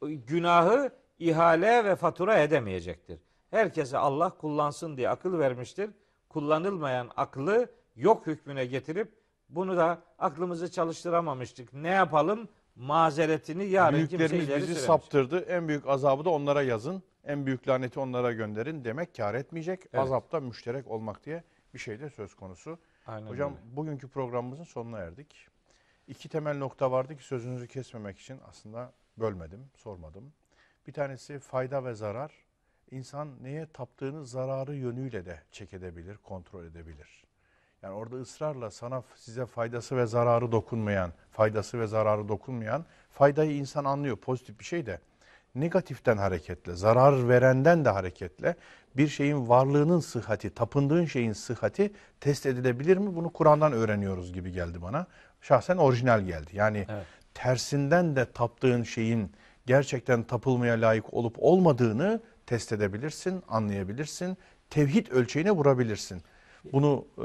günahı 0.02 0.92
ihale 1.18 1.84
ve 1.84 1.96
fatura 1.96 2.38
edemeyecektir. 2.38 3.20
Herkese 3.50 3.98
Allah 3.98 4.30
kullansın 4.30 4.96
diye 4.96 5.08
akıl 5.08 5.38
vermiştir. 5.38 5.90
Kullanılmayan 6.28 7.10
aklı 7.16 7.70
yok 7.96 8.26
hükmüne 8.26 8.66
getirip 8.66 9.19
bunu 9.50 9.76
da 9.76 10.02
aklımızı 10.18 10.70
çalıştıramamıştık. 10.70 11.72
Ne 11.74 11.88
yapalım? 11.88 12.48
Mazeretini 12.76 13.64
yarın 13.64 13.96
kimse 13.98 14.18
Büyüklerimiz 14.18 14.48
ileri 14.48 14.56
bizi 14.58 14.66
süremez. 14.66 14.86
saptırdı. 14.86 15.40
En 15.40 15.68
büyük 15.68 15.86
azabı 15.88 16.24
da 16.24 16.30
onlara 16.30 16.62
yazın. 16.62 17.02
En 17.24 17.46
büyük 17.46 17.68
laneti 17.68 18.00
onlara 18.00 18.32
gönderin 18.32 18.84
demek 18.84 19.14
kar 19.16 19.34
etmeyecek. 19.34 19.80
Evet. 19.80 19.94
Azapta 19.94 20.40
müşterek 20.40 20.86
olmak 20.88 21.24
diye 21.24 21.42
bir 21.74 21.78
şey 21.78 22.00
de 22.00 22.10
söz 22.10 22.34
konusu. 22.34 22.78
Aynen 23.06 23.26
Hocam 23.26 23.52
öyle. 23.52 23.76
bugünkü 23.76 24.08
programımızın 24.08 24.64
sonuna 24.64 24.98
erdik. 24.98 25.46
İki 26.08 26.28
temel 26.28 26.58
nokta 26.58 26.90
vardı 26.90 27.16
ki 27.16 27.24
sözünüzü 27.24 27.68
kesmemek 27.68 28.18
için 28.18 28.40
aslında 28.48 28.92
bölmedim, 29.16 29.70
sormadım. 29.76 30.32
Bir 30.86 30.92
tanesi 30.92 31.38
fayda 31.38 31.84
ve 31.84 31.94
zarar. 31.94 32.32
İnsan 32.90 33.42
neye 33.42 33.66
taptığını 33.72 34.26
zararı 34.26 34.74
yönüyle 34.76 35.26
de 35.26 35.40
çek 35.52 35.74
edebilir, 35.74 36.16
kontrol 36.16 36.64
edebilir. 36.64 37.24
Yani 37.82 37.94
orada 37.94 38.16
ısrarla 38.16 38.70
sana 38.70 39.02
size 39.16 39.46
faydası 39.46 39.96
ve 39.96 40.06
zararı 40.06 40.52
dokunmayan, 40.52 41.12
faydası 41.30 41.80
ve 41.80 41.86
zararı 41.86 42.28
dokunmayan 42.28 42.84
faydayı 43.12 43.56
insan 43.56 43.84
anlıyor 43.84 44.16
pozitif 44.16 44.58
bir 44.60 44.64
şey 44.64 44.86
de 44.86 44.98
negatiften 45.54 46.16
hareketle, 46.16 46.74
zarar 46.74 47.28
verenden 47.28 47.84
de 47.84 47.88
hareketle 47.88 48.54
bir 48.96 49.08
şeyin 49.08 49.48
varlığının 49.48 50.00
sıhhati, 50.00 50.50
tapındığın 50.54 51.04
şeyin 51.04 51.32
sıhhati 51.32 51.92
test 52.20 52.46
edilebilir 52.46 52.96
mi? 52.96 53.16
Bunu 53.16 53.32
Kur'an'dan 53.32 53.72
öğreniyoruz 53.72 54.32
gibi 54.32 54.52
geldi 54.52 54.82
bana. 54.82 55.06
Şahsen 55.40 55.76
orijinal 55.76 56.20
geldi. 56.20 56.50
Yani 56.52 56.86
Evet. 56.88 57.06
tersinden 57.34 58.16
de 58.16 58.32
taptığın 58.32 58.82
şeyin 58.82 59.32
gerçekten 59.66 60.22
tapılmaya 60.22 60.74
layık 60.74 61.14
olup 61.14 61.36
olmadığını 61.38 62.20
test 62.46 62.72
edebilirsin, 62.72 63.42
anlayabilirsin. 63.48 64.38
Tevhid 64.70 65.06
ölçeğine 65.10 65.50
vurabilirsin. 65.50 66.22
Bunu 66.72 67.04
e, 67.18 67.24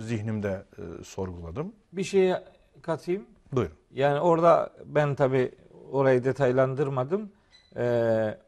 zihnimde 0.00 0.64
e, 0.78 1.04
sorguladım. 1.04 1.72
Bir 1.92 2.04
şeye 2.04 2.44
katayım. 2.82 3.26
Buyurun. 3.52 3.74
Yani 3.90 4.20
orada 4.20 4.70
ben 4.84 5.14
tabi 5.14 5.52
orayı 5.92 6.24
detaylandırmadım. 6.24 7.30
Ee, 7.76 8.38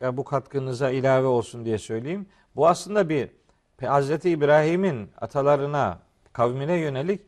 ya 0.00 0.16
bu 0.16 0.24
katkınıza 0.24 0.90
ilave 0.90 1.26
olsun 1.26 1.64
diye 1.64 1.78
söyleyeyim. 1.78 2.26
Bu 2.56 2.68
aslında 2.68 3.08
bir 3.08 3.28
Hazreti 3.86 4.30
İbrahim'in 4.30 5.10
atalarına, 5.20 5.98
kavmine 6.32 6.74
yönelik 6.74 7.20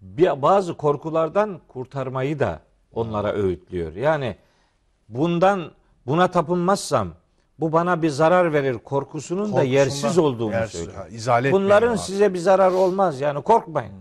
bir, 0.00 0.42
bazı 0.42 0.76
korkulardan 0.76 1.60
kurtarmayı 1.68 2.38
da 2.38 2.60
onlara 2.92 3.32
öğütlüyor. 3.32 3.92
Yani 3.92 4.36
bundan 5.08 5.70
buna 6.06 6.30
tapınmazsam 6.30 7.08
bu 7.62 7.72
bana 7.72 8.02
bir 8.02 8.08
zarar 8.08 8.52
verir 8.52 8.78
korkusunun 8.78 9.40
da 9.40 9.44
Korkusundan 9.46 9.72
yersiz 9.72 10.18
olduğunu 10.18 10.52
yersiz- 10.52 10.80
söylüyor. 10.84 11.06
izale 11.10 11.52
Bunların 11.52 11.90
abi. 11.92 11.98
size 11.98 12.34
bir 12.34 12.38
zararı 12.38 12.74
olmaz 12.74 13.20
yani 13.20 13.42
korkmayın. 13.42 13.92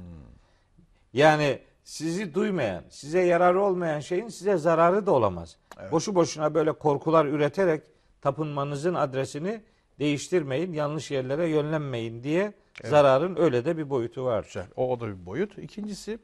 Yani 1.13 1.59
sizi 1.83 2.33
duymayan, 2.33 2.83
size 2.89 3.19
yararı 3.21 3.61
olmayan 3.61 3.99
şeyin 3.99 4.27
size 4.27 4.57
zararı 4.57 5.05
da 5.05 5.11
olamaz. 5.11 5.57
Boşu 5.91 6.15
boşuna 6.15 6.53
böyle 6.53 6.71
korkular 6.71 7.25
üreterek 7.25 7.83
tapınmanızın 8.21 8.93
adresini 8.93 9.61
değiştirmeyin, 9.99 10.73
yanlış 10.73 11.11
yerlere 11.11 11.47
yönlenmeyin 11.49 12.23
diye 12.23 12.53
zararın 12.85 13.35
öyle 13.35 13.65
de 13.65 13.77
bir 13.77 13.89
boyutu 13.89 14.23
var. 14.25 14.43
Güzel. 14.43 14.65
O, 14.75 14.91
o 14.91 14.99
da 14.99 15.07
bir 15.07 15.25
boyut. 15.25 15.57
İkincisi 15.57 16.19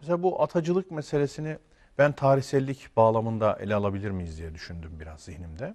mesela 0.00 0.22
bu 0.22 0.42
atacılık 0.42 0.90
meselesini 0.90 1.58
ben 1.98 2.12
tarihsellik 2.12 2.96
bağlamında 2.96 3.58
ele 3.60 3.74
alabilir 3.74 4.10
miyiz 4.10 4.38
diye 4.38 4.54
düşündüm 4.54 4.90
biraz 5.00 5.20
zihnimde. 5.20 5.74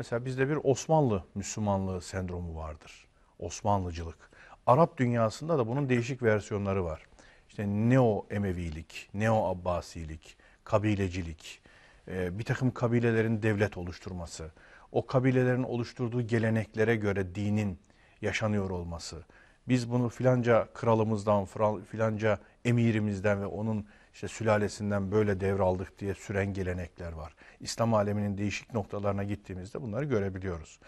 Mesela 0.00 0.24
bizde 0.24 0.48
bir 0.48 0.58
Osmanlı 0.64 1.24
Müslümanlığı 1.34 2.00
sendromu 2.00 2.56
vardır. 2.56 3.06
Osmanlıcılık. 3.38 4.30
Arap 4.66 4.96
dünyasında 4.96 5.58
da 5.58 5.66
bunun 5.66 5.88
değişik 5.88 6.22
versiyonları 6.22 6.84
var. 6.84 7.06
İşte 7.48 7.66
Neo 7.66 8.26
Emevilik, 8.30 9.08
Neo 9.14 9.44
Abbasilik, 9.44 10.36
kabilecilik, 10.64 11.62
e, 12.08 12.38
bir 12.38 12.44
takım 12.44 12.70
kabilelerin 12.70 13.42
devlet 13.42 13.76
oluşturması, 13.76 14.50
o 14.92 15.06
kabilelerin 15.06 15.62
oluşturduğu 15.62 16.22
geleneklere 16.22 16.96
göre 16.96 17.34
dinin 17.34 17.78
yaşanıyor 18.22 18.70
olması, 18.70 19.24
biz 19.68 19.90
bunu 19.90 20.08
filanca 20.08 20.68
kralımızdan, 20.74 21.46
filanca 21.90 22.38
emirimizden 22.64 23.40
ve 23.40 23.46
onun 23.46 23.86
işte 24.20 24.28
sülalesinden 24.28 25.12
böyle 25.12 25.40
devraldık 25.40 25.98
diye 25.98 26.14
süren 26.14 26.52
gelenekler 26.52 27.12
var. 27.12 27.34
İslam 27.60 27.94
aleminin 27.94 28.38
değişik 28.38 28.74
noktalarına 28.74 29.24
gittiğimizde 29.24 29.82
bunları 29.82 30.04
görebiliyoruz. 30.04 30.80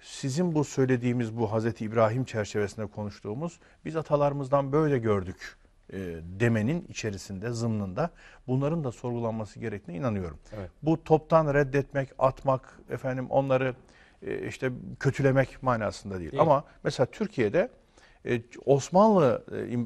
Sizin 0.00 0.54
bu 0.54 0.64
söylediğimiz 0.64 1.36
bu 1.36 1.52
Hazreti 1.52 1.84
İbrahim 1.84 2.24
çerçevesinde 2.24 2.86
konuştuğumuz 2.86 3.60
biz 3.84 3.96
atalarımızdan 3.96 4.72
böyle 4.72 4.98
gördük 4.98 5.56
e, 5.92 5.98
demenin 6.40 6.86
içerisinde, 6.88 7.50
zımnında 7.50 8.10
bunların 8.46 8.84
da 8.84 8.92
sorgulanması 8.92 9.60
gerektiğine 9.60 10.00
inanıyorum. 10.00 10.38
Evet. 10.58 10.70
Bu 10.82 11.04
toptan 11.04 11.54
reddetmek, 11.54 12.08
atmak, 12.18 12.80
efendim 12.90 13.30
onları 13.30 13.74
e, 14.22 14.46
işte 14.46 14.70
kötülemek 15.00 15.62
manasında 15.62 16.18
değil. 16.18 16.32
Değil. 16.32 16.42
Ama 16.42 16.64
mesela 16.84 17.06
Türkiye'de 17.06 17.70
e, 18.26 18.42
Osmanlı 18.66 19.44
e, 19.52 19.56
e, 19.56 19.78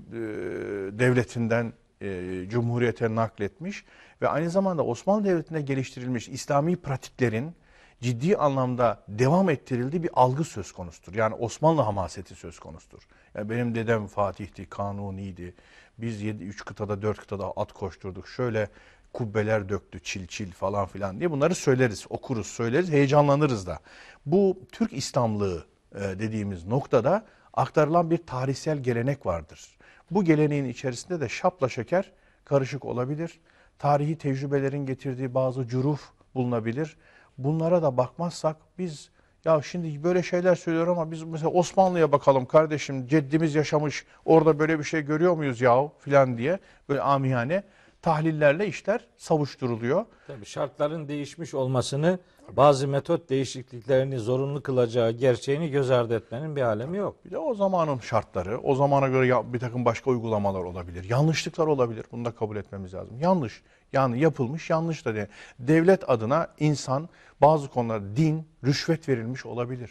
devletinden 0.98 1.72
e, 2.02 2.48
cumhuriyete 2.48 3.14
nakletmiş 3.14 3.84
ve 4.22 4.28
aynı 4.28 4.50
zamanda 4.50 4.84
Osmanlı 4.84 5.24
Devleti'nde 5.24 5.60
geliştirilmiş 5.60 6.28
İslami 6.28 6.76
pratiklerin 6.76 7.54
ciddi 8.00 8.36
anlamda 8.36 9.02
devam 9.08 9.50
ettirildiği 9.50 10.02
bir 10.02 10.10
algı 10.12 10.44
söz 10.44 10.72
konusudur. 10.72 11.14
Yani 11.14 11.34
Osmanlı 11.34 11.82
hamaseti 11.82 12.34
söz 12.34 12.58
konusudur. 12.58 13.02
Yani 13.34 13.50
benim 13.50 13.74
dedem 13.74 14.06
Fatih'ti, 14.06 14.66
Kanuni'ydi. 14.66 15.54
Biz 15.98 16.22
7 16.22 16.44
3 16.44 16.64
kıtada 16.64 17.02
4 17.02 17.18
kıtada 17.18 17.52
at 17.56 17.72
koşturduk. 17.72 18.28
Şöyle 18.28 18.68
kubbeler 19.12 19.68
döktü 19.68 20.00
çil 20.02 20.26
çil 20.26 20.52
falan 20.52 20.86
filan 20.86 21.18
diye 21.18 21.30
bunları 21.30 21.54
söyleriz, 21.54 22.06
okuruz, 22.10 22.46
söyleriz, 22.46 22.90
heyecanlanırız 22.90 23.66
da. 23.66 23.78
Bu 24.26 24.58
Türk 24.72 24.92
İslamlığı 24.92 25.66
e, 25.94 26.00
dediğimiz 26.00 26.66
noktada 26.66 27.24
aktarılan 27.54 28.10
bir 28.10 28.18
tarihsel 28.18 28.78
gelenek 28.78 29.26
vardır. 29.26 29.78
Bu 30.14 30.24
geleneğin 30.24 30.64
içerisinde 30.64 31.20
de 31.20 31.28
şapla 31.28 31.68
şeker 31.68 32.12
karışık 32.44 32.84
olabilir. 32.84 33.40
Tarihi 33.78 34.18
tecrübelerin 34.18 34.86
getirdiği 34.86 35.34
bazı 35.34 35.68
curuf 35.68 36.00
bulunabilir. 36.34 36.96
Bunlara 37.38 37.82
da 37.82 37.96
bakmazsak 37.96 38.56
biz 38.78 39.10
Ya 39.44 39.62
şimdi 39.62 40.04
böyle 40.04 40.22
şeyler 40.22 40.54
söylüyor 40.54 40.86
ama 40.86 41.10
biz 41.10 41.22
mesela 41.22 41.50
Osmanlı'ya 41.50 42.12
bakalım 42.12 42.46
kardeşim 42.46 43.06
ceddimiz 43.06 43.54
yaşamış 43.54 44.06
orada 44.24 44.58
böyle 44.58 44.78
bir 44.78 44.84
şey 44.84 45.02
görüyor 45.02 45.34
muyuz 45.36 45.60
yahu 45.60 45.92
filan 45.98 46.38
diye 46.38 46.58
böyle 46.88 47.00
amiyane 47.00 47.62
tahlillerle 48.02 48.66
işler 48.66 49.06
savuşturuluyor. 49.16 50.04
Tabii 50.26 50.46
şartların 50.46 51.08
değişmiş 51.08 51.54
olmasını 51.54 52.18
bazı 52.50 52.88
metot 52.88 53.30
değişikliklerini 53.30 54.18
zorunlu 54.18 54.62
kılacağı 54.62 55.10
gerçeğini 55.10 55.70
göz 55.70 55.90
ardı 55.90 56.16
etmenin 56.16 56.56
bir 56.56 56.62
alemi 56.62 56.96
yok. 56.98 57.24
Bir 57.24 57.30
de 57.30 57.38
o 57.38 57.54
zamanın 57.54 57.98
şartları, 57.98 58.60
o 58.60 58.74
zamana 58.74 59.08
göre 59.08 59.52
bir 59.52 59.60
takım 59.60 59.84
başka 59.84 60.10
uygulamalar 60.10 60.60
olabilir. 60.60 61.10
Yanlışlıklar 61.10 61.66
olabilir. 61.66 62.04
Bunu 62.12 62.24
da 62.24 62.30
kabul 62.30 62.56
etmemiz 62.56 62.94
lazım. 62.94 63.20
Yanlış. 63.20 63.62
Yani 63.92 64.20
yapılmış 64.20 64.70
yanlış 64.70 65.04
da 65.04 65.14
değil. 65.14 65.26
Devlet 65.58 66.10
adına 66.10 66.48
insan 66.58 67.08
bazı 67.40 67.68
konularda 67.68 68.16
din, 68.16 68.48
rüşvet 68.64 69.08
verilmiş 69.08 69.46
olabilir. 69.46 69.90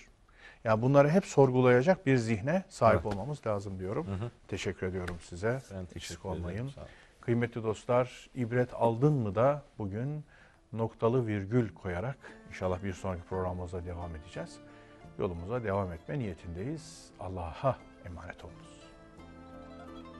Yani 0.63 0.81
bunları 0.81 1.09
hep 1.09 1.25
sorgulayacak 1.25 2.05
bir 2.05 2.17
zihne 2.17 2.63
sahip 2.69 3.05
olmamız 3.05 3.47
lazım 3.47 3.79
diyorum. 3.79 4.07
Teşekkür 4.47 4.87
ediyorum 4.87 5.15
size. 5.21 5.61
Ben 5.73 5.87
Eksik 5.95 6.25
olmayın. 6.25 6.71
Kıymetli 7.21 7.63
dostlar, 7.63 8.29
ibret 8.35 8.73
aldın 8.73 9.13
mı 9.13 9.35
da 9.35 9.61
bugün 9.77 10.23
noktalı 10.73 11.27
virgül 11.27 11.73
koyarak 11.73 12.17
inşallah 12.49 12.83
bir 12.83 12.93
sonraki 12.93 13.23
programımıza 13.23 13.85
devam 13.85 14.15
edeceğiz. 14.15 14.59
Yolumuza 15.19 15.63
devam 15.63 15.93
etme 15.93 16.19
niyetindeyiz. 16.19 17.11
Allah'a 17.19 17.77
emanet 18.05 18.45
olunuz. 18.45 18.80